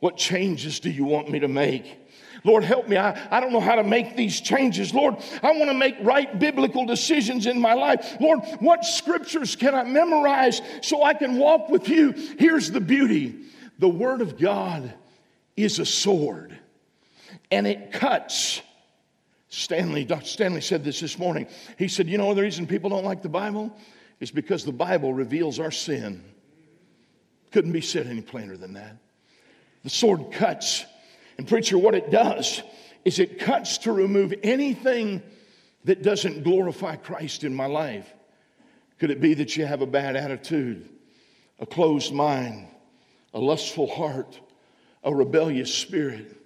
What 0.00 0.16
changes 0.16 0.80
do 0.80 0.90
you 0.90 1.04
want 1.04 1.28
me 1.30 1.40
to 1.40 1.48
make? 1.48 1.98
Lord, 2.44 2.62
help 2.62 2.88
me. 2.88 2.96
I, 2.96 3.36
I 3.36 3.40
don't 3.40 3.52
know 3.52 3.60
how 3.60 3.74
to 3.74 3.84
make 3.84 4.16
these 4.16 4.40
changes. 4.40 4.94
Lord, 4.94 5.16
I 5.42 5.50
want 5.52 5.70
to 5.70 5.74
make 5.74 5.96
right 6.00 6.38
biblical 6.38 6.86
decisions 6.86 7.46
in 7.46 7.60
my 7.60 7.74
life. 7.74 8.16
Lord, 8.20 8.40
what 8.60 8.84
scriptures 8.84 9.56
can 9.56 9.74
I 9.74 9.84
memorize 9.84 10.62
so 10.82 11.02
I 11.02 11.14
can 11.14 11.36
walk 11.36 11.68
with 11.68 11.88
you? 11.88 12.12
Here's 12.38 12.70
the 12.70 12.80
beauty 12.80 13.36
the 13.78 13.88
Word 13.88 14.20
of 14.20 14.38
God 14.38 14.92
is 15.56 15.78
a 15.78 15.86
sword, 15.86 16.56
and 17.50 17.66
it 17.66 17.92
cuts. 17.92 18.62
Stanley, 19.50 20.04
Dr. 20.04 20.26
Stanley 20.26 20.60
said 20.60 20.84
this 20.84 21.00
this 21.00 21.18
morning. 21.18 21.46
He 21.78 21.88
said, 21.88 22.08
You 22.08 22.18
know 22.18 22.34
the 22.34 22.42
reason 22.42 22.66
people 22.66 22.90
don't 22.90 23.04
like 23.04 23.22
the 23.22 23.28
Bible? 23.28 23.74
Is 24.20 24.30
because 24.30 24.64
the 24.64 24.72
Bible 24.72 25.14
reveals 25.14 25.58
our 25.60 25.70
sin. 25.70 26.24
Couldn't 27.52 27.72
be 27.72 27.80
said 27.80 28.08
any 28.08 28.20
plainer 28.20 28.56
than 28.56 28.74
that. 28.74 28.96
The 29.84 29.90
sword 29.90 30.32
cuts. 30.32 30.84
And, 31.36 31.46
preacher, 31.46 31.78
what 31.78 31.94
it 31.94 32.10
does 32.10 32.62
is 33.04 33.18
it 33.18 33.38
cuts 33.38 33.78
to 33.78 33.92
remove 33.92 34.34
anything 34.42 35.22
that 35.84 36.02
doesn't 36.02 36.42
glorify 36.42 36.96
Christ 36.96 37.44
in 37.44 37.54
my 37.54 37.66
life. 37.66 38.12
Could 38.98 39.10
it 39.10 39.20
be 39.20 39.34
that 39.34 39.56
you 39.56 39.64
have 39.64 39.80
a 39.80 39.86
bad 39.86 40.16
attitude, 40.16 40.88
a 41.60 41.66
closed 41.66 42.12
mind, 42.12 42.66
a 43.32 43.38
lustful 43.38 43.86
heart, 43.86 44.38
a 45.04 45.14
rebellious 45.14 45.72
spirit? 45.72 46.36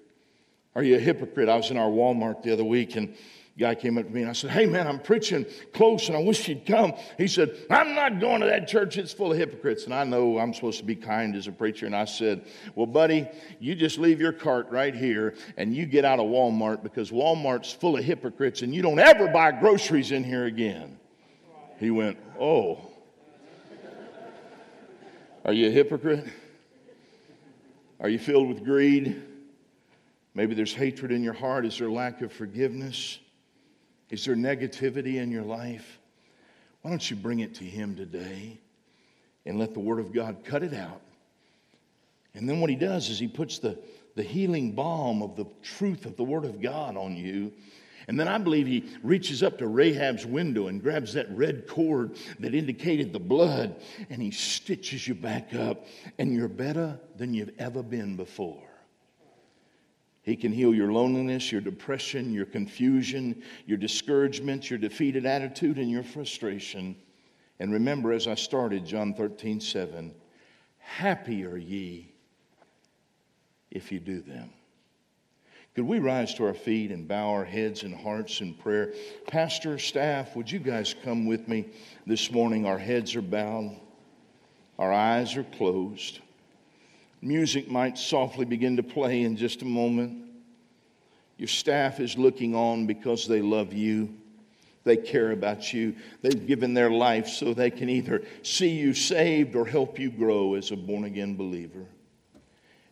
Are 0.74 0.83
you 0.83 0.97
a 0.97 1.01
hypocrite? 1.01 1.49
I 1.49 1.57
was 1.57 1.70
in 1.70 1.76
our 1.76 1.91
Walmart 1.91 2.43
the 2.43 2.53
other 2.53 2.64
week 2.64 2.97
and 2.97 3.16
guy 3.59 3.74
came 3.74 3.98
up 3.98 4.07
to 4.07 4.11
me 4.11 4.22
and 4.22 4.30
I 4.30 4.32
said, 4.32 4.50
Hey 4.50 4.66
man, 4.66 4.86
I'm 4.86 4.98
preaching 4.98 5.44
close 5.74 6.09
and 6.09 6.16
I 6.16 6.20
wish 6.20 6.48
you'd 6.48 6.64
come. 6.64 6.94
He 7.18 7.28
said, 7.28 7.55
I'm 7.70 7.94
not 7.94 8.18
going 8.18 8.40
to 8.40 8.46
that 8.46 8.66
church. 8.66 8.96
It's 8.96 9.12
full 9.12 9.32
of 9.32 9.38
hypocrites. 9.38 9.84
And 9.84 9.94
I 9.94 10.05
know 10.05 10.38
I'm 10.38 10.55
supposed 10.55 10.78
to 10.78 10.84
be 10.84 10.96
kind 10.96 11.36
as 11.36 11.46
a 11.46 11.53
preacher. 11.53 11.86
And 11.86 11.94
I 11.94 12.07
said, 12.07 12.46
Well, 12.74 12.86
buddy, 12.86 13.28
you 13.61 13.74
just 13.74 13.98
leave 13.98 14.20
your 14.20 14.32
cart 14.32 14.70
right 14.70 14.94
here 14.94 15.34
and 15.57 15.74
you 15.74 15.86
get 15.86 16.05
out 16.05 16.18
of 16.18 16.26
Walmart 16.26 16.82
because 16.82 17.11
Walmart's 17.11 17.72
full 17.72 17.96
of 17.96 18.05
hypocrites 18.05 18.62
and 18.62 18.74
you 18.74 18.82
don't 18.82 18.98
ever 18.98 19.28
buy 19.28 19.53
groceries 19.53 20.12
in 20.12 20.24
here 20.24 20.46
again. 20.46 20.98
He 21.78 21.90
went, 21.90 22.18
Oh. 22.40 22.88
Are 25.44 25.53
you 25.53 25.68
a 25.68 25.70
hypocrite? 25.70 26.24
Are 28.00 28.09
you 28.09 28.18
filled 28.18 28.48
with 28.48 28.64
greed? 28.64 29.22
Maybe 30.34 30.55
there's 30.55 30.72
hatred 30.72 31.12
in 31.12 31.22
your 31.22 31.34
heart. 31.34 31.66
Is 31.66 31.78
there 31.78 31.90
lack 31.90 32.22
of 32.22 32.32
forgiveness? 32.32 33.18
Is 34.12 34.26
there 34.26 34.36
negativity 34.36 35.14
in 35.14 35.32
your 35.32 35.42
life? 35.42 35.98
Why 36.82 36.90
don't 36.90 37.10
you 37.10 37.16
bring 37.16 37.40
it 37.40 37.54
to 37.56 37.64
Him 37.64 37.96
today 37.96 38.60
and 39.46 39.58
let 39.58 39.72
the 39.72 39.80
Word 39.80 40.00
of 40.00 40.12
God 40.12 40.44
cut 40.44 40.62
it 40.62 40.74
out? 40.74 41.00
And 42.34 42.46
then 42.46 42.60
what 42.60 42.68
He 42.68 42.76
does 42.76 43.08
is 43.08 43.18
He 43.18 43.26
puts 43.26 43.58
the, 43.58 43.78
the 44.14 44.22
healing 44.22 44.72
balm 44.72 45.22
of 45.22 45.34
the 45.34 45.46
truth 45.62 46.04
of 46.04 46.18
the 46.18 46.24
Word 46.24 46.44
of 46.44 46.60
God 46.60 46.94
on 46.94 47.16
you. 47.16 47.52
And 48.06 48.20
then 48.20 48.28
I 48.28 48.36
believe 48.36 48.66
he 48.66 48.84
reaches 49.02 49.44
up 49.44 49.58
to 49.58 49.68
Rahab's 49.68 50.26
window 50.26 50.66
and 50.66 50.82
grabs 50.82 51.14
that 51.14 51.30
red 51.30 51.68
cord 51.68 52.16
that 52.40 52.52
indicated 52.52 53.12
the 53.12 53.20
blood 53.20 53.76
and 54.10 54.20
he 54.20 54.32
stitches 54.32 55.06
you 55.06 55.14
back 55.14 55.54
up, 55.54 55.86
and 56.18 56.34
you're 56.34 56.48
better 56.48 56.98
than 57.16 57.32
you've 57.32 57.52
ever 57.60 57.80
been 57.80 58.16
before. 58.16 58.71
He 60.22 60.36
can 60.36 60.52
heal 60.52 60.72
your 60.72 60.92
loneliness, 60.92 61.50
your 61.50 61.60
depression, 61.60 62.32
your 62.32 62.46
confusion, 62.46 63.42
your 63.66 63.78
discouragement, 63.78 64.70
your 64.70 64.78
defeated 64.78 65.26
attitude, 65.26 65.78
and 65.78 65.90
your 65.90 66.04
frustration. 66.04 66.96
And 67.58 67.72
remember, 67.72 68.12
as 68.12 68.28
I 68.28 68.36
started, 68.36 68.86
John 68.86 69.14
13, 69.14 69.60
7, 69.60 70.14
happy 70.78 71.44
are 71.44 71.56
ye 71.56 72.12
if 73.70 73.90
you 73.90 73.98
do 73.98 74.20
them. 74.20 74.50
Could 75.74 75.86
we 75.86 75.98
rise 75.98 76.34
to 76.34 76.44
our 76.44 76.54
feet 76.54 76.90
and 76.90 77.08
bow 77.08 77.30
our 77.30 77.44
heads 77.44 77.82
and 77.82 77.94
hearts 77.94 78.42
in 78.42 78.54
prayer? 78.54 78.92
Pastor, 79.26 79.78
staff, 79.78 80.36
would 80.36 80.50
you 80.50 80.58
guys 80.58 80.94
come 81.02 81.26
with 81.26 81.48
me 81.48 81.70
this 82.06 82.30
morning? 82.30 82.66
Our 82.66 82.78
heads 82.78 83.16
are 83.16 83.22
bowed, 83.22 83.80
our 84.78 84.92
eyes 84.92 85.36
are 85.36 85.44
closed. 85.44 86.20
Music 87.22 87.70
might 87.70 87.96
softly 87.96 88.44
begin 88.44 88.76
to 88.76 88.82
play 88.82 89.22
in 89.22 89.36
just 89.36 89.62
a 89.62 89.64
moment. 89.64 90.28
Your 91.38 91.48
staff 91.48 92.00
is 92.00 92.18
looking 92.18 92.56
on 92.56 92.86
because 92.86 93.28
they 93.28 93.40
love 93.40 93.72
you. 93.72 94.12
They 94.82 94.96
care 94.96 95.30
about 95.30 95.72
you. 95.72 95.94
They've 96.20 96.46
given 96.46 96.74
their 96.74 96.90
life 96.90 97.28
so 97.28 97.54
they 97.54 97.70
can 97.70 97.88
either 97.88 98.22
see 98.42 98.70
you 98.70 98.92
saved 98.92 99.54
or 99.54 99.64
help 99.64 100.00
you 100.00 100.10
grow 100.10 100.54
as 100.54 100.72
a 100.72 100.76
born 100.76 101.04
again 101.04 101.36
believer. 101.36 101.86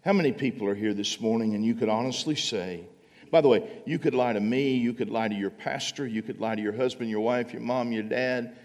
How 0.04 0.12
many 0.12 0.30
people 0.30 0.68
are 0.68 0.76
here 0.76 0.94
this 0.94 1.20
morning 1.20 1.56
and 1.56 1.64
you 1.64 1.74
could 1.74 1.88
honestly 1.88 2.36
say, 2.36 2.84
by 3.32 3.40
the 3.40 3.48
way, 3.48 3.82
you 3.84 3.98
could 3.98 4.14
lie 4.14 4.32
to 4.32 4.40
me, 4.40 4.74
you 4.74 4.92
could 4.92 5.10
lie 5.10 5.28
to 5.28 5.34
your 5.34 5.50
pastor, 5.50 6.06
you 6.06 6.22
could 6.22 6.40
lie 6.40 6.54
to 6.54 6.62
your 6.62 6.72
husband, 6.72 7.10
your 7.10 7.20
wife, 7.20 7.52
your 7.52 7.62
mom, 7.62 7.90
your 7.90 8.04
dad, 8.04 8.56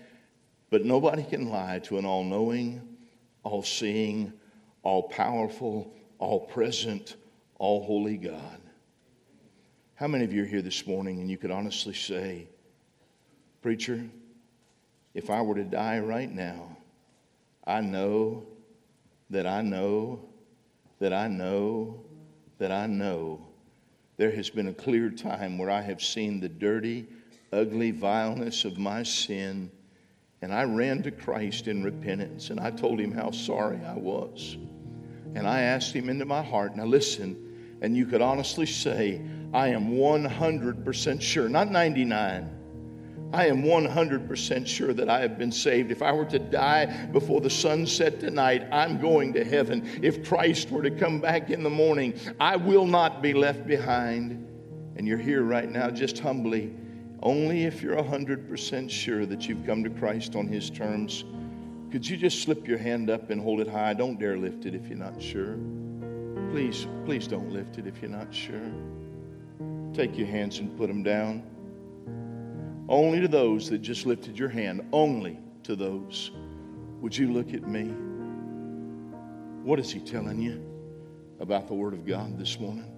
but 0.69 0.85
nobody 0.85 1.23
can 1.23 1.49
lie 1.49 1.79
to 1.79 1.97
an 1.97 2.05
all 2.05 2.23
knowing, 2.23 2.97
all 3.43 3.63
seeing, 3.63 4.31
all 4.85 5.03
powerful, 5.03 5.91
all 6.19 6.39
present, 6.39 7.15
all 7.57 7.83
holy 7.83 8.17
God. 8.17 8.61
How 9.95 10.07
many 10.07 10.23
of 10.23 10.31
you 10.31 10.43
are 10.43 10.47
here 10.47 10.61
this 10.61 10.85
morning 10.85 11.19
and 11.19 11.29
you 11.29 11.37
could 11.37 11.51
honestly 11.51 11.93
say, 11.93 12.47
Preacher, 13.63 14.05
if 15.15 15.29
I 15.31 15.41
were 15.41 15.55
to 15.55 15.63
die 15.63 15.99
right 15.99 16.31
now, 16.31 16.77
I 17.65 17.81
know 17.81 18.45
that 19.31 19.47
I 19.47 19.61
know 19.61 20.21
that 20.99 21.11
I 21.11 21.27
know 21.27 21.99
that 22.59 22.71
I 22.71 22.85
know 22.85 23.41
there 24.17 24.31
has 24.31 24.49
been 24.49 24.67
a 24.67 24.73
clear 24.73 25.09
time 25.09 25.57
where 25.57 25.71
I 25.71 25.81
have 25.81 26.01
seen 26.01 26.39
the 26.39 26.47
dirty, 26.47 27.07
ugly 27.51 27.89
vileness 27.89 28.65
of 28.65 28.77
my 28.77 29.01
sin, 29.01 29.71
and 30.43 30.53
I 30.53 30.63
ran 30.63 31.01
to 31.03 31.11
Christ 31.11 31.67
in 31.67 31.83
repentance 31.83 32.51
and 32.51 32.59
I 32.59 32.69
told 32.69 32.99
him 32.99 33.11
how 33.11 33.31
sorry 33.31 33.79
I 33.83 33.95
was 33.95 34.57
and 35.35 35.47
I 35.47 35.61
asked 35.61 35.93
him 35.93 36.09
into 36.09 36.25
my 36.25 36.41
heart. 36.41 36.75
Now, 36.75 36.85
listen, 36.85 37.77
and 37.81 37.95
you 37.95 38.05
could 38.05 38.21
honestly 38.21 38.65
say, 38.65 39.21
I 39.53 39.67
am 39.67 39.91
100% 39.91 41.21
sure, 41.21 41.47
not 41.47 41.69
99. 41.69 42.49
I 43.33 43.47
am 43.47 43.63
100% 43.63 44.65
sure 44.65 44.93
that 44.93 45.09
I 45.09 45.19
have 45.19 45.37
been 45.37 45.51
saved. 45.51 45.91
If 45.91 46.01
I 46.01 46.11
were 46.11 46.25
to 46.25 46.39
die 46.39 47.07
before 47.07 47.41
the 47.41 47.49
sun 47.49 47.85
set 47.85 48.19
tonight, 48.19 48.65
I'm 48.71 48.99
going 48.99 49.33
to 49.33 49.43
heaven. 49.43 49.99
If 50.01 50.27
Christ 50.27 50.71
were 50.71 50.83
to 50.83 50.91
come 50.91 51.19
back 51.19 51.49
in 51.49 51.63
the 51.63 51.69
morning, 51.69 52.13
I 52.39 52.55
will 52.55 52.85
not 52.85 53.21
be 53.21 53.33
left 53.33 53.67
behind. 53.67 54.47
And 54.95 55.05
you're 55.05 55.17
here 55.17 55.43
right 55.43 55.69
now, 55.69 55.89
just 55.89 56.19
humbly, 56.19 56.73
only 57.21 57.65
if 57.65 57.81
you're 57.81 57.97
100% 57.97 58.89
sure 58.89 59.25
that 59.25 59.49
you've 59.49 59.65
come 59.65 59.83
to 59.83 59.89
Christ 59.89 60.35
on 60.35 60.47
His 60.47 60.69
terms. 60.69 61.25
Could 61.95 62.09
you 62.09 62.17
just 62.17 62.43
slip 62.43 62.67
your 62.67 62.77
hand 62.77 63.09
up 63.09 63.29
and 63.29 63.39
hold 63.39 63.61
it 63.61 63.69
high? 63.69 63.93
Don't 63.93 64.19
dare 64.19 64.35
lift 64.35 64.65
it 64.65 64.75
if 64.75 64.85
you're 64.89 64.97
not 64.97 65.21
sure. 65.21 65.57
Please, 66.51 66.87
please 67.05 67.25
don't 67.25 67.49
lift 67.53 67.77
it 67.77 67.87
if 67.87 68.01
you're 68.01 68.11
not 68.11 68.35
sure. 68.35 68.69
Take 69.93 70.17
your 70.17 70.27
hands 70.27 70.59
and 70.59 70.77
put 70.77 70.87
them 70.87 71.03
down. 71.03 71.41
Only 72.89 73.21
to 73.21 73.29
those 73.29 73.69
that 73.69 73.77
just 73.77 74.05
lifted 74.05 74.37
your 74.37 74.49
hand, 74.49 74.85
only 74.91 75.39
to 75.63 75.77
those. 75.77 76.31
Would 76.99 77.17
you 77.17 77.31
look 77.31 77.53
at 77.53 77.65
me? 77.65 77.85
What 79.63 79.79
is 79.79 79.89
he 79.89 80.01
telling 80.01 80.41
you 80.41 80.61
about 81.39 81.65
the 81.69 81.75
Word 81.75 81.93
of 81.93 82.05
God 82.05 82.37
this 82.37 82.59
morning? 82.59 82.91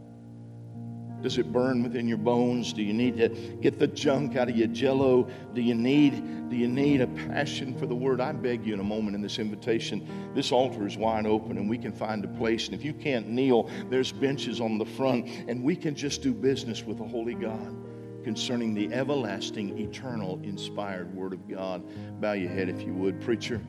Does 1.22 1.38
it 1.38 1.51
burn 1.51 1.82
within 1.82 2.07
your 2.07 2.18
bones? 2.18 2.74
Do 2.74 2.84
you 2.84 2.93
need 2.93 3.18
to 3.18 3.30
get 3.30 3.80
the 3.80 3.88
junk 3.88 4.36
out 4.36 4.49
of 4.49 4.55
your 4.55 4.68
jello? 4.68 5.28
Do 5.53 5.61
you 5.61 5.74
need, 5.74 6.49
do 6.49 6.55
you 6.55 6.68
need 6.68 7.01
a 7.01 7.07
passion 7.07 7.78
for 7.78 7.88
the 7.88 7.95
word? 7.95 8.22
I 8.22 8.32
beg 8.32 8.65
you 8.65 8.74
in 8.74 8.80
a 8.80 8.84
moment 8.84 9.15
in 9.15 9.22
this 9.22 9.39
invitation. 9.39 10.07
This 10.36 10.51
altar 10.51 10.86
is 10.86 10.95
wide 10.95 11.26
open 11.26 11.57
and 11.57 11.68
we 11.68 11.78
can 11.78 11.91
find 11.91 12.24
a 12.24 12.28
place. 12.28 12.68
And 12.68 12.76
if 12.76 12.86
you 12.86 12.93
can't 12.93 13.28
kneel, 13.28 13.70
there's 13.89 14.11
benches 14.11 14.61
on 14.61 14.78
the 14.78 14.86
front 14.86 15.28
and 15.47 15.63
we 15.63 15.76
can 15.76 15.95
just 15.95 16.22
do 16.22 16.34
business 16.34 16.84
with 16.84 16.99
the 16.99 17.07
Holy 17.07 17.34
God 17.34 17.76
concerning 18.24 18.74
the 18.74 18.93
everlasting, 18.93 19.78
eternal, 19.80 20.39
inspired 20.43 21.13
Word 21.15 21.34
of 21.34 21.47
God. 21.47 21.82
Bow 22.22 22.34
your 22.34 22.49
head 22.51 22.70
if 22.70 22.82
you 22.82 22.93
would. 22.93 23.22
Preacher, 23.22 23.61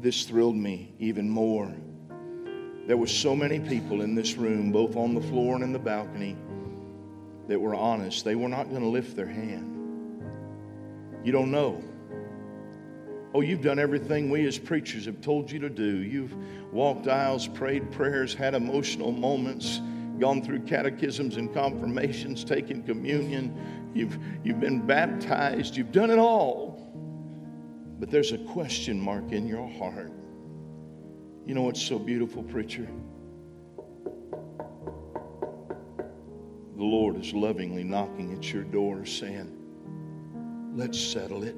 this 0.00 0.24
thrilled 0.24 0.56
me 0.56 0.94
even 0.98 1.28
more. 1.28 1.74
There 2.86 2.96
were 2.96 3.08
so 3.08 3.34
many 3.34 3.58
people 3.58 4.02
in 4.02 4.14
this 4.14 4.36
room, 4.36 4.70
both 4.70 4.96
on 4.96 5.14
the 5.14 5.20
floor 5.20 5.56
and 5.56 5.64
in 5.64 5.72
the 5.72 5.78
balcony 5.78 6.36
that 7.48 7.60
were 7.60 7.74
honest, 7.74 8.24
they 8.24 8.34
were 8.34 8.48
not 8.48 8.70
going 8.70 8.82
to 8.82 8.88
lift 8.88 9.16
their 9.16 9.26
hand. 9.26 10.22
You 11.24 11.32
don't 11.32 11.50
know. 11.50 11.82
Oh, 13.34 13.40
you've 13.40 13.62
done 13.62 13.78
everything 13.78 14.30
we 14.30 14.46
as 14.46 14.58
preachers 14.58 15.04
have 15.06 15.20
told 15.20 15.50
you 15.50 15.58
to 15.58 15.68
do. 15.68 15.98
You've 15.98 16.34
walked 16.72 17.08
aisles, 17.08 17.46
prayed 17.46 17.90
prayers, 17.92 18.32
had 18.32 18.54
emotional 18.54 19.12
moments, 19.12 19.80
gone 20.18 20.42
through 20.42 20.60
catechisms 20.60 21.36
and 21.36 21.52
confirmations, 21.52 22.44
taken 22.44 22.82
communion. 22.82 23.92
You've, 23.94 24.18
you've 24.42 24.60
been 24.60 24.86
baptized. 24.86 25.76
You've 25.76 25.92
done 25.92 26.10
it 26.10 26.18
all. 26.18 26.82
But 27.98 28.10
there's 28.10 28.32
a 28.32 28.38
question 28.38 29.00
mark 29.00 29.32
in 29.32 29.46
your 29.46 29.68
heart. 29.68 30.12
You 31.44 31.54
know 31.54 31.62
what's 31.62 31.82
so 31.82 31.98
beautiful, 31.98 32.42
preacher? 32.42 32.88
The 36.76 36.84
Lord 36.84 37.16
is 37.16 37.32
lovingly 37.32 37.84
knocking 37.84 38.34
at 38.34 38.52
your 38.52 38.64
door 38.64 39.06
saying, 39.06 39.52
Let's 40.74 41.00
settle 41.00 41.42
it. 41.42 41.56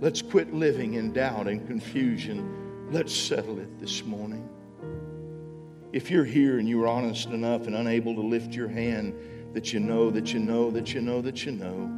Let's 0.00 0.22
quit 0.22 0.54
living 0.54 0.94
in 0.94 1.12
doubt 1.12 1.48
and 1.48 1.66
confusion. 1.66 2.90
Let's 2.90 3.14
settle 3.14 3.58
it 3.58 3.78
this 3.78 4.04
morning. 4.04 4.48
If 5.92 6.10
you're 6.10 6.24
here 6.24 6.58
and 6.58 6.66
you're 6.66 6.86
honest 6.86 7.28
enough 7.28 7.66
and 7.66 7.76
unable 7.76 8.14
to 8.14 8.22
lift 8.22 8.54
your 8.54 8.68
hand 8.68 9.14
that 9.52 9.72
you 9.72 9.80
know, 9.80 10.08
that 10.10 10.32
you 10.32 10.38
know, 10.38 10.70
that 10.70 10.94
you 10.94 11.02
know, 11.02 11.20
that 11.20 11.44
you 11.44 11.52
know, 11.52 11.90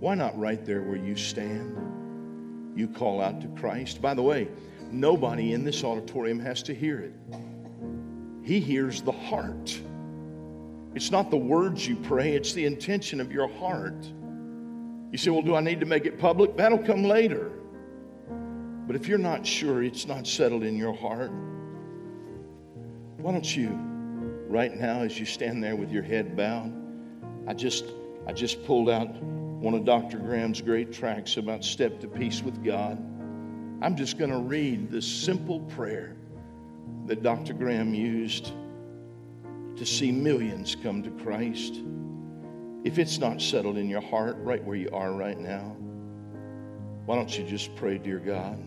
why 0.00 0.14
not 0.16 0.36
right 0.36 0.64
there 0.64 0.82
where 0.82 0.96
you 0.96 1.14
stand? 1.14 2.72
You 2.76 2.88
call 2.88 3.20
out 3.20 3.40
to 3.40 3.48
Christ. 3.60 4.02
By 4.02 4.14
the 4.14 4.22
way, 4.22 4.48
nobody 4.90 5.52
in 5.52 5.62
this 5.64 5.84
auditorium 5.84 6.40
has 6.40 6.62
to 6.64 6.74
hear 6.74 7.00
it. 7.00 7.14
He 8.46 8.60
hears 8.60 9.02
the 9.02 9.10
heart. 9.10 9.76
It's 10.94 11.10
not 11.10 11.32
the 11.32 11.36
words 11.36 11.86
you 11.86 11.96
pray, 11.96 12.36
it's 12.36 12.52
the 12.52 12.64
intention 12.64 13.20
of 13.20 13.32
your 13.32 13.48
heart. 13.48 14.06
You 15.10 15.18
say, 15.18 15.30
Well, 15.30 15.42
do 15.42 15.56
I 15.56 15.60
need 15.60 15.80
to 15.80 15.86
make 15.86 16.06
it 16.06 16.16
public? 16.16 16.56
That'll 16.56 16.78
come 16.78 17.02
later. 17.02 17.50
But 18.86 18.94
if 18.94 19.08
you're 19.08 19.18
not 19.18 19.44
sure 19.44 19.82
it's 19.82 20.06
not 20.06 20.28
settled 20.28 20.62
in 20.62 20.76
your 20.76 20.94
heart, 20.94 21.32
why 23.16 23.32
don't 23.32 23.56
you, 23.56 23.70
right 24.48 24.72
now, 24.72 25.00
as 25.00 25.18
you 25.18 25.26
stand 25.26 25.62
there 25.62 25.74
with 25.74 25.90
your 25.90 26.04
head 26.04 26.36
bowed, 26.36 26.72
I 27.48 27.52
just, 27.52 27.86
I 28.28 28.32
just 28.32 28.64
pulled 28.64 28.88
out 28.88 29.12
one 29.20 29.74
of 29.74 29.84
Dr. 29.84 30.18
Graham's 30.18 30.60
great 30.60 30.92
tracts 30.92 31.36
about 31.36 31.64
step 31.64 31.98
to 31.98 32.06
peace 32.06 32.42
with 32.42 32.62
God. 32.62 32.96
I'm 33.82 33.96
just 33.96 34.18
going 34.18 34.30
to 34.30 34.38
read 34.38 34.88
this 34.88 35.06
simple 35.06 35.60
prayer 35.60 36.15
that 37.06 37.22
Dr. 37.22 37.52
Graham 37.52 37.94
used 37.94 38.52
to 39.76 39.86
see 39.86 40.10
millions 40.10 40.76
come 40.82 41.02
to 41.02 41.10
Christ. 41.22 41.80
If 42.84 42.98
it's 42.98 43.18
not 43.18 43.40
settled 43.42 43.76
in 43.76 43.88
your 43.88 44.00
heart 44.00 44.36
right 44.40 44.62
where 44.62 44.76
you 44.76 44.90
are 44.92 45.12
right 45.12 45.38
now, 45.38 45.76
why 47.04 47.16
don't 47.16 47.36
you 47.38 47.44
just 47.44 47.74
pray, 47.76 47.98
dear 47.98 48.18
God? 48.18 48.58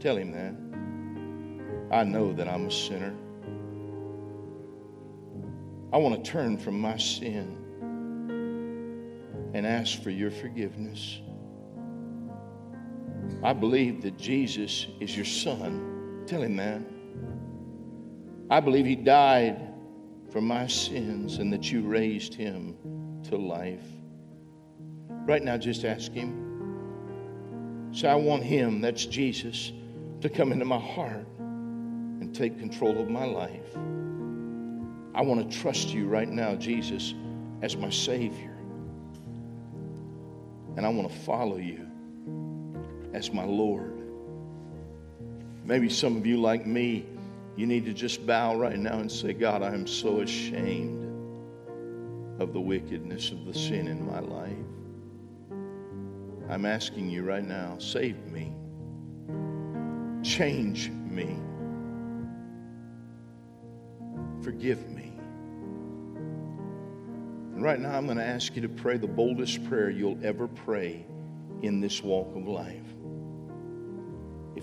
Tell 0.00 0.16
him 0.16 0.32
that. 0.32 0.54
I 1.94 2.04
know 2.04 2.32
that 2.32 2.48
I'm 2.48 2.66
a 2.66 2.70
sinner. 2.70 3.14
I 5.92 5.96
want 5.96 6.22
to 6.22 6.30
turn 6.30 6.58
from 6.58 6.78
my 6.78 6.98
sin 6.98 7.64
and 9.54 9.66
ask 9.66 10.02
for 10.02 10.10
your 10.10 10.30
forgiveness. 10.30 11.20
I 13.42 13.54
believe 13.54 14.02
that 14.02 14.18
Jesus 14.18 14.86
is 15.00 15.16
your 15.16 15.24
son. 15.24 15.97
Tell 16.28 16.42
him 16.42 16.56
that. 16.56 16.82
I 18.50 18.60
believe 18.60 18.84
he 18.84 18.96
died 18.96 19.72
for 20.30 20.42
my 20.42 20.66
sins 20.66 21.38
and 21.38 21.50
that 21.54 21.72
you 21.72 21.80
raised 21.80 22.34
him 22.34 22.76
to 23.30 23.38
life. 23.38 23.86
Right 25.08 25.42
now, 25.42 25.56
just 25.56 25.86
ask 25.86 26.12
him. 26.12 27.90
Say, 27.92 28.10
I 28.10 28.14
want 28.14 28.42
him, 28.42 28.82
that's 28.82 29.06
Jesus, 29.06 29.72
to 30.20 30.28
come 30.28 30.52
into 30.52 30.66
my 30.66 30.78
heart 30.78 31.26
and 31.38 32.34
take 32.34 32.58
control 32.58 33.00
of 33.00 33.08
my 33.08 33.24
life. 33.24 33.74
I 35.14 35.22
want 35.22 35.50
to 35.50 35.58
trust 35.58 35.88
you 35.88 36.08
right 36.08 36.28
now, 36.28 36.54
Jesus, 36.56 37.14
as 37.62 37.74
my 37.74 37.88
Savior. 37.88 38.54
And 40.76 40.84
I 40.84 40.90
want 40.90 41.10
to 41.10 41.18
follow 41.20 41.56
you 41.56 41.86
as 43.14 43.32
my 43.32 43.44
Lord. 43.44 43.97
Maybe 45.68 45.90
some 45.90 46.16
of 46.16 46.24
you, 46.24 46.40
like 46.40 46.66
me, 46.66 47.04
you 47.54 47.66
need 47.66 47.84
to 47.84 47.92
just 47.92 48.26
bow 48.26 48.56
right 48.56 48.78
now 48.78 49.00
and 49.00 49.12
say, 49.12 49.34
God, 49.34 49.62
I 49.62 49.74
am 49.74 49.86
so 49.86 50.22
ashamed 50.22 51.04
of 52.40 52.54
the 52.54 52.60
wickedness 52.60 53.32
of 53.32 53.44
the 53.44 53.52
sin 53.52 53.86
in 53.86 54.06
my 54.06 54.20
life. 54.20 54.56
I'm 56.48 56.64
asking 56.64 57.10
you 57.10 57.22
right 57.22 57.44
now, 57.44 57.76
save 57.76 58.16
me, 58.28 58.54
change 60.22 60.88
me, 60.88 61.36
forgive 64.40 64.88
me. 64.88 65.12
And 67.54 67.62
right 67.62 67.78
now, 67.78 67.94
I'm 67.94 68.06
going 68.06 68.16
to 68.16 68.24
ask 68.24 68.56
you 68.56 68.62
to 68.62 68.70
pray 68.70 68.96
the 68.96 69.06
boldest 69.06 69.68
prayer 69.68 69.90
you'll 69.90 70.18
ever 70.24 70.48
pray 70.48 71.04
in 71.60 71.82
this 71.82 72.02
walk 72.02 72.34
of 72.34 72.48
life. 72.48 72.86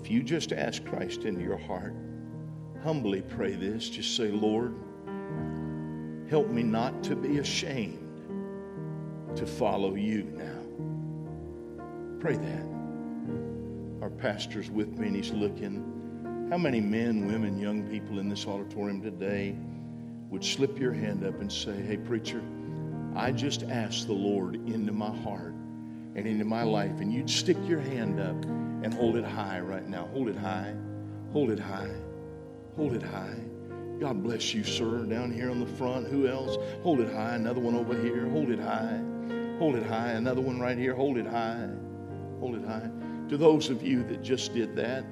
If 0.06 0.12
you 0.12 0.22
just 0.22 0.52
ask 0.52 0.84
Christ 0.84 1.24
into 1.24 1.42
your 1.42 1.56
heart, 1.56 1.92
humbly 2.84 3.22
pray 3.22 3.56
this. 3.56 3.88
Just 3.88 4.14
say, 4.16 4.28
Lord, 4.28 4.72
help 6.30 6.48
me 6.48 6.62
not 6.62 7.02
to 7.02 7.16
be 7.16 7.38
ashamed 7.38 7.98
to 9.34 9.44
follow 9.44 9.96
you 9.96 10.22
now. 10.36 10.62
Pray 12.20 12.36
that. 12.36 12.66
Our 14.00 14.10
pastor's 14.10 14.70
with 14.70 14.96
me 14.96 15.08
and 15.08 15.16
he's 15.16 15.32
looking. 15.32 16.46
How 16.50 16.56
many 16.56 16.80
men, 16.80 17.26
women, 17.26 17.58
young 17.58 17.82
people 17.88 18.20
in 18.20 18.28
this 18.28 18.46
auditorium 18.46 19.02
today 19.02 19.56
would 20.30 20.44
slip 20.44 20.78
your 20.78 20.92
hand 20.92 21.24
up 21.24 21.40
and 21.40 21.50
say, 21.50 21.82
Hey, 21.82 21.96
preacher, 21.96 22.40
I 23.16 23.32
just 23.32 23.64
asked 23.64 24.06
the 24.06 24.12
Lord 24.12 24.54
into 24.54 24.92
my 24.92 25.12
heart 25.24 25.54
and 26.14 26.28
into 26.28 26.44
my 26.44 26.62
life, 26.62 27.00
and 27.00 27.12
you'd 27.12 27.28
stick 27.28 27.56
your 27.66 27.80
hand 27.80 28.20
up 28.20 28.36
and 28.86 28.94
hold 28.94 29.16
it 29.16 29.24
high 29.24 29.58
right 29.58 29.88
now. 29.88 30.06
Hold 30.12 30.28
it 30.28 30.36
high. 30.36 30.72
Hold 31.32 31.50
it 31.50 31.58
high. 31.58 31.90
Hold 32.76 32.94
it 32.94 33.02
high. 33.02 33.40
God 33.98 34.22
bless 34.22 34.54
you, 34.54 34.62
sir, 34.62 35.02
down 35.06 35.32
here 35.32 35.50
on 35.50 35.58
the 35.58 35.66
front. 35.66 36.06
Who 36.06 36.28
else? 36.28 36.56
Hold 36.84 37.00
it 37.00 37.12
high. 37.12 37.34
Another 37.34 37.58
one 37.58 37.74
over 37.74 38.00
here. 38.00 38.28
Hold 38.28 38.50
it 38.50 38.60
high. 38.60 39.02
Hold 39.58 39.74
it 39.74 39.82
high. 39.82 40.10
Another 40.10 40.40
one 40.40 40.60
right 40.60 40.78
here. 40.78 40.94
Hold 40.94 41.18
it 41.18 41.26
high. 41.26 41.68
Hold 42.38 42.54
it 42.54 42.64
high. 42.64 42.88
To 43.28 43.36
those 43.36 43.70
of 43.70 43.82
you 43.82 44.04
that 44.04 44.22
just 44.22 44.54
did 44.54 44.76
that, 44.76 45.04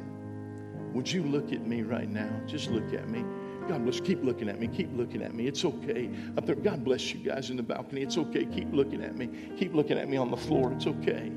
would 0.93 1.11
you 1.11 1.25
look 1.25 1.53
at 1.53 1.67
me 1.67 1.83
right 1.83 2.09
now? 2.09 2.31
Just 2.47 2.71
look 2.71 2.95
at 2.95 3.09
me. 3.09 3.25
God 3.69 3.83
bless. 3.83 3.99
Keep 3.99 4.23
looking 4.23 4.49
at 4.49 4.61
me. 4.61 4.69
Keep 4.69 4.97
looking 4.97 5.21
at 5.21 5.35
me. 5.35 5.49
It's 5.49 5.65
okay. 5.65 6.09
Up 6.39 6.47
there. 6.47 6.55
God 6.55 6.85
bless 6.85 7.13
you 7.13 7.29
guys 7.29 7.51
in 7.51 7.57
the 7.57 7.63
balcony. 7.65 8.03
It's 8.03 8.19
okay. 8.19 8.45
Keep 8.45 8.73
looking 8.73 9.03
at 9.03 9.17
me. 9.17 9.51
Keep 9.59 9.75
looking 9.75 9.99
at 9.99 10.09
me 10.09 10.17
on 10.17 10.31
the 10.31 10.37
floor. 10.37 10.73
It's 10.73 10.87
okay. 10.87 11.33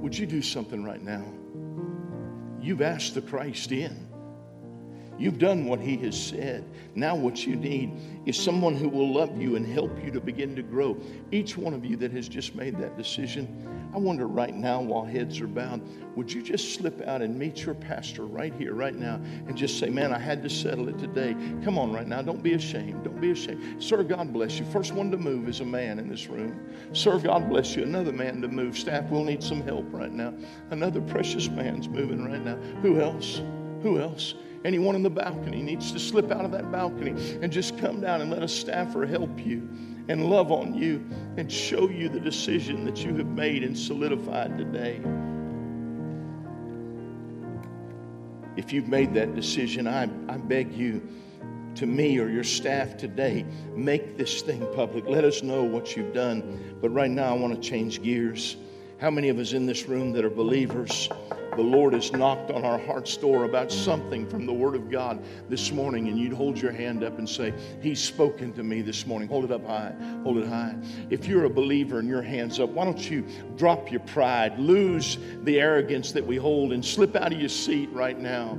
Would 0.00 0.16
you 0.16 0.26
do 0.26 0.42
something 0.42 0.84
right 0.84 1.02
now? 1.02 1.24
You've 2.60 2.82
asked 2.82 3.14
the 3.14 3.22
Christ 3.22 3.72
in. 3.72 4.08
You've 5.18 5.38
done 5.38 5.64
what 5.64 5.80
He 5.80 5.96
has 5.98 6.20
said. 6.20 6.64
Now, 6.94 7.14
what 7.14 7.46
you 7.46 7.56
need 7.56 7.92
is 8.26 8.36
someone 8.36 8.74
who 8.74 8.88
will 8.88 9.12
love 9.12 9.40
you 9.40 9.56
and 9.56 9.66
help 9.66 10.04
you 10.04 10.10
to 10.10 10.20
begin 10.20 10.54
to 10.56 10.62
grow. 10.62 10.96
Each 11.32 11.56
one 11.56 11.72
of 11.74 11.84
you 11.84 11.96
that 11.96 12.12
has 12.12 12.28
just 12.28 12.54
made 12.54 12.76
that 12.78 12.98
decision, 12.98 13.75
I 13.94 13.98
wonder 13.98 14.26
right 14.26 14.54
now, 14.54 14.80
while 14.80 15.04
heads 15.04 15.40
are 15.40 15.46
bowed, 15.46 15.80
would 16.16 16.32
you 16.32 16.42
just 16.42 16.74
slip 16.74 17.00
out 17.02 17.22
and 17.22 17.38
meet 17.38 17.64
your 17.64 17.74
pastor 17.74 18.24
right 18.24 18.52
here, 18.54 18.74
right 18.74 18.94
now, 18.94 19.20
and 19.46 19.56
just 19.56 19.78
say, 19.78 19.88
Man, 19.88 20.12
I 20.12 20.18
had 20.18 20.42
to 20.42 20.50
settle 20.50 20.88
it 20.88 20.98
today. 20.98 21.36
Come 21.64 21.78
on, 21.78 21.92
right 21.92 22.06
now. 22.06 22.22
Don't 22.22 22.42
be 22.42 22.54
ashamed. 22.54 23.04
Don't 23.04 23.20
be 23.20 23.30
ashamed. 23.30 23.82
Sir, 23.82 24.02
God 24.02 24.32
bless 24.32 24.58
you. 24.58 24.64
First 24.66 24.92
one 24.92 25.10
to 25.10 25.16
move 25.16 25.48
is 25.48 25.60
a 25.60 25.64
man 25.64 25.98
in 25.98 26.08
this 26.08 26.26
room. 26.28 26.58
Sir, 26.92 27.18
God 27.18 27.48
bless 27.48 27.76
you. 27.76 27.82
Another 27.82 28.12
man 28.12 28.40
to 28.42 28.48
move. 28.48 28.76
Staff, 28.76 29.10
we'll 29.10 29.24
need 29.24 29.42
some 29.42 29.62
help 29.62 29.86
right 29.92 30.12
now. 30.12 30.34
Another 30.70 31.00
precious 31.00 31.48
man's 31.48 31.88
moving 31.88 32.24
right 32.24 32.44
now. 32.44 32.56
Who 32.82 33.00
else? 33.00 33.40
Who 33.82 33.98
else? 34.00 34.34
Anyone 34.64 34.96
in 34.96 35.02
the 35.02 35.10
balcony 35.10 35.62
needs 35.62 35.92
to 35.92 35.98
slip 35.98 36.32
out 36.32 36.44
of 36.44 36.50
that 36.50 36.72
balcony 36.72 37.38
and 37.40 37.52
just 37.52 37.78
come 37.78 38.00
down 38.00 38.20
and 38.20 38.30
let 38.30 38.42
a 38.42 38.48
staffer 38.48 39.06
help 39.06 39.46
you 39.46 39.68
and 40.08 40.30
love 40.30 40.52
on 40.52 40.74
you 40.74 41.04
and 41.36 41.50
show 41.50 41.88
you 41.88 42.08
the 42.08 42.20
decision 42.20 42.84
that 42.84 42.98
you 42.98 43.14
have 43.16 43.26
made 43.26 43.64
and 43.64 43.76
solidified 43.76 44.56
today. 44.56 45.00
If 48.56 48.72
you've 48.72 48.88
made 48.88 49.12
that 49.14 49.34
decision, 49.34 49.86
I, 49.86 50.04
I 50.28 50.38
beg 50.38 50.72
you 50.72 51.06
to 51.76 51.86
me 51.86 52.18
or 52.18 52.28
your 52.28 52.44
staff 52.44 52.96
today, 52.96 53.44
make 53.74 54.16
this 54.16 54.40
thing 54.40 54.66
public. 54.74 55.06
Let 55.06 55.24
us 55.24 55.42
know 55.42 55.62
what 55.62 55.94
you've 55.94 56.14
done. 56.14 56.76
But 56.80 56.90
right 56.90 57.10
now, 57.10 57.34
I 57.34 57.38
want 57.38 57.54
to 57.54 57.68
change 57.68 58.02
gears. 58.02 58.56
How 58.98 59.10
many 59.10 59.28
of 59.28 59.38
us 59.38 59.52
in 59.52 59.66
this 59.66 59.86
room 59.86 60.12
that 60.12 60.24
are 60.24 60.30
believers? 60.30 61.10
The 61.54 61.62
Lord 61.62 61.92
has 61.92 62.12
knocked 62.12 62.50
on 62.50 62.64
our 62.64 62.78
heart's 62.78 63.14
door 63.14 63.44
about 63.44 63.70
something 63.70 64.26
from 64.26 64.46
the 64.46 64.54
Word 64.54 64.74
of 64.74 64.90
God 64.90 65.22
this 65.50 65.70
morning, 65.70 66.08
and 66.08 66.18
you'd 66.18 66.32
hold 66.32 66.58
your 66.58 66.72
hand 66.72 67.04
up 67.04 67.18
and 67.18 67.28
say, 67.28 67.52
He's 67.82 68.00
spoken 68.00 68.54
to 68.54 68.62
me 68.62 68.80
this 68.80 69.06
morning. 69.06 69.28
Hold 69.28 69.44
it 69.44 69.52
up 69.52 69.66
high. 69.66 69.94
Hold 70.22 70.38
it 70.38 70.48
high. 70.48 70.76
If 71.10 71.26
you're 71.26 71.44
a 71.44 71.50
believer 71.50 71.98
and 71.98 72.08
your 72.08 72.22
hand's 72.22 72.58
up, 72.58 72.70
why 72.70 72.84
don't 72.84 73.10
you 73.10 73.26
drop 73.56 73.90
your 73.90 74.00
pride, 74.00 74.58
lose 74.58 75.18
the 75.44 75.60
arrogance 75.60 76.12
that 76.12 76.26
we 76.26 76.36
hold, 76.36 76.72
and 76.72 76.82
slip 76.82 77.16
out 77.16 77.34
of 77.34 77.38
your 77.38 77.50
seat 77.50 77.90
right 77.92 78.18
now 78.18 78.52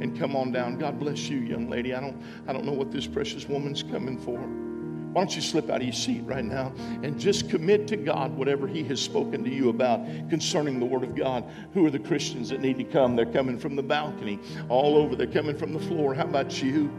and 0.00 0.18
come 0.18 0.34
on 0.34 0.50
down. 0.50 0.76
God 0.76 0.98
bless 0.98 1.28
you, 1.28 1.38
young 1.38 1.70
lady. 1.70 1.94
I 1.94 2.00
don't, 2.00 2.20
I 2.48 2.52
don't 2.52 2.64
know 2.64 2.72
what 2.72 2.90
this 2.90 3.06
precious 3.06 3.48
woman's 3.48 3.84
coming 3.84 4.18
for. 4.18 4.73
Why 5.14 5.20
don't 5.20 5.36
you 5.36 5.42
slip 5.42 5.70
out 5.70 5.76
of 5.76 5.84
your 5.84 5.92
seat 5.92 6.22
right 6.24 6.44
now 6.44 6.72
and 7.04 7.20
just 7.20 7.48
commit 7.48 7.86
to 7.86 7.96
God 7.96 8.36
whatever 8.36 8.66
He 8.66 8.82
has 8.82 9.00
spoken 9.00 9.44
to 9.44 9.48
you 9.48 9.68
about 9.68 10.04
concerning 10.28 10.80
the 10.80 10.86
Word 10.86 11.04
of 11.04 11.14
God? 11.14 11.44
Who 11.72 11.86
are 11.86 11.90
the 11.90 12.00
Christians 12.00 12.48
that 12.48 12.60
need 12.60 12.78
to 12.78 12.84
come? 12.84 13.14
They're 13.14 13.24
coming 13.24 13.56
from 13.56 13.76
the 13.76 13.82
balcony 13.84 14.40
all 14.68 14.96
over, 14.96 15.14
they're 15.14 15.28
coming 15.28 15.56
from 15.56 15.72
the 15.72 15.78
floor. 15.78 16.14
How 16.14 16.24
about 16.24 16.60
you? 16.60 16.90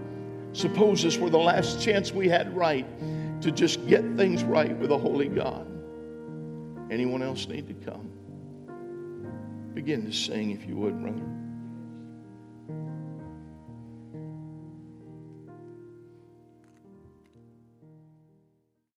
Suppose 0.54 1.04
this 1.04 1.18
were 1.18 1.30
the 1.30 1.38
last 1.38 1.82
chance 1.82 2.14
we 2.14 2.30
had 2.30 2.56
right 2.56 2.88
to 3.42 3.52
just 3.52 3.86
get 3.86 4.02
things 4.16 4.46
right 4.46 4.78
with 4.78 4.94
a 4.94 4.98
holy 4.98 5.28
God. 5.28 5.68
Anyone 6.90 7.22
else 7.22 7.50
need 7.50 7.68
to 7.68 7.74
come? 7.74 8.10
Begin 9.74 10.06
to 10.06 10.14
sing 10.14 10.52
if 10.52 10.66
you 10.66 10.78
would, 10.78 11.02
brother. 11.02 11.45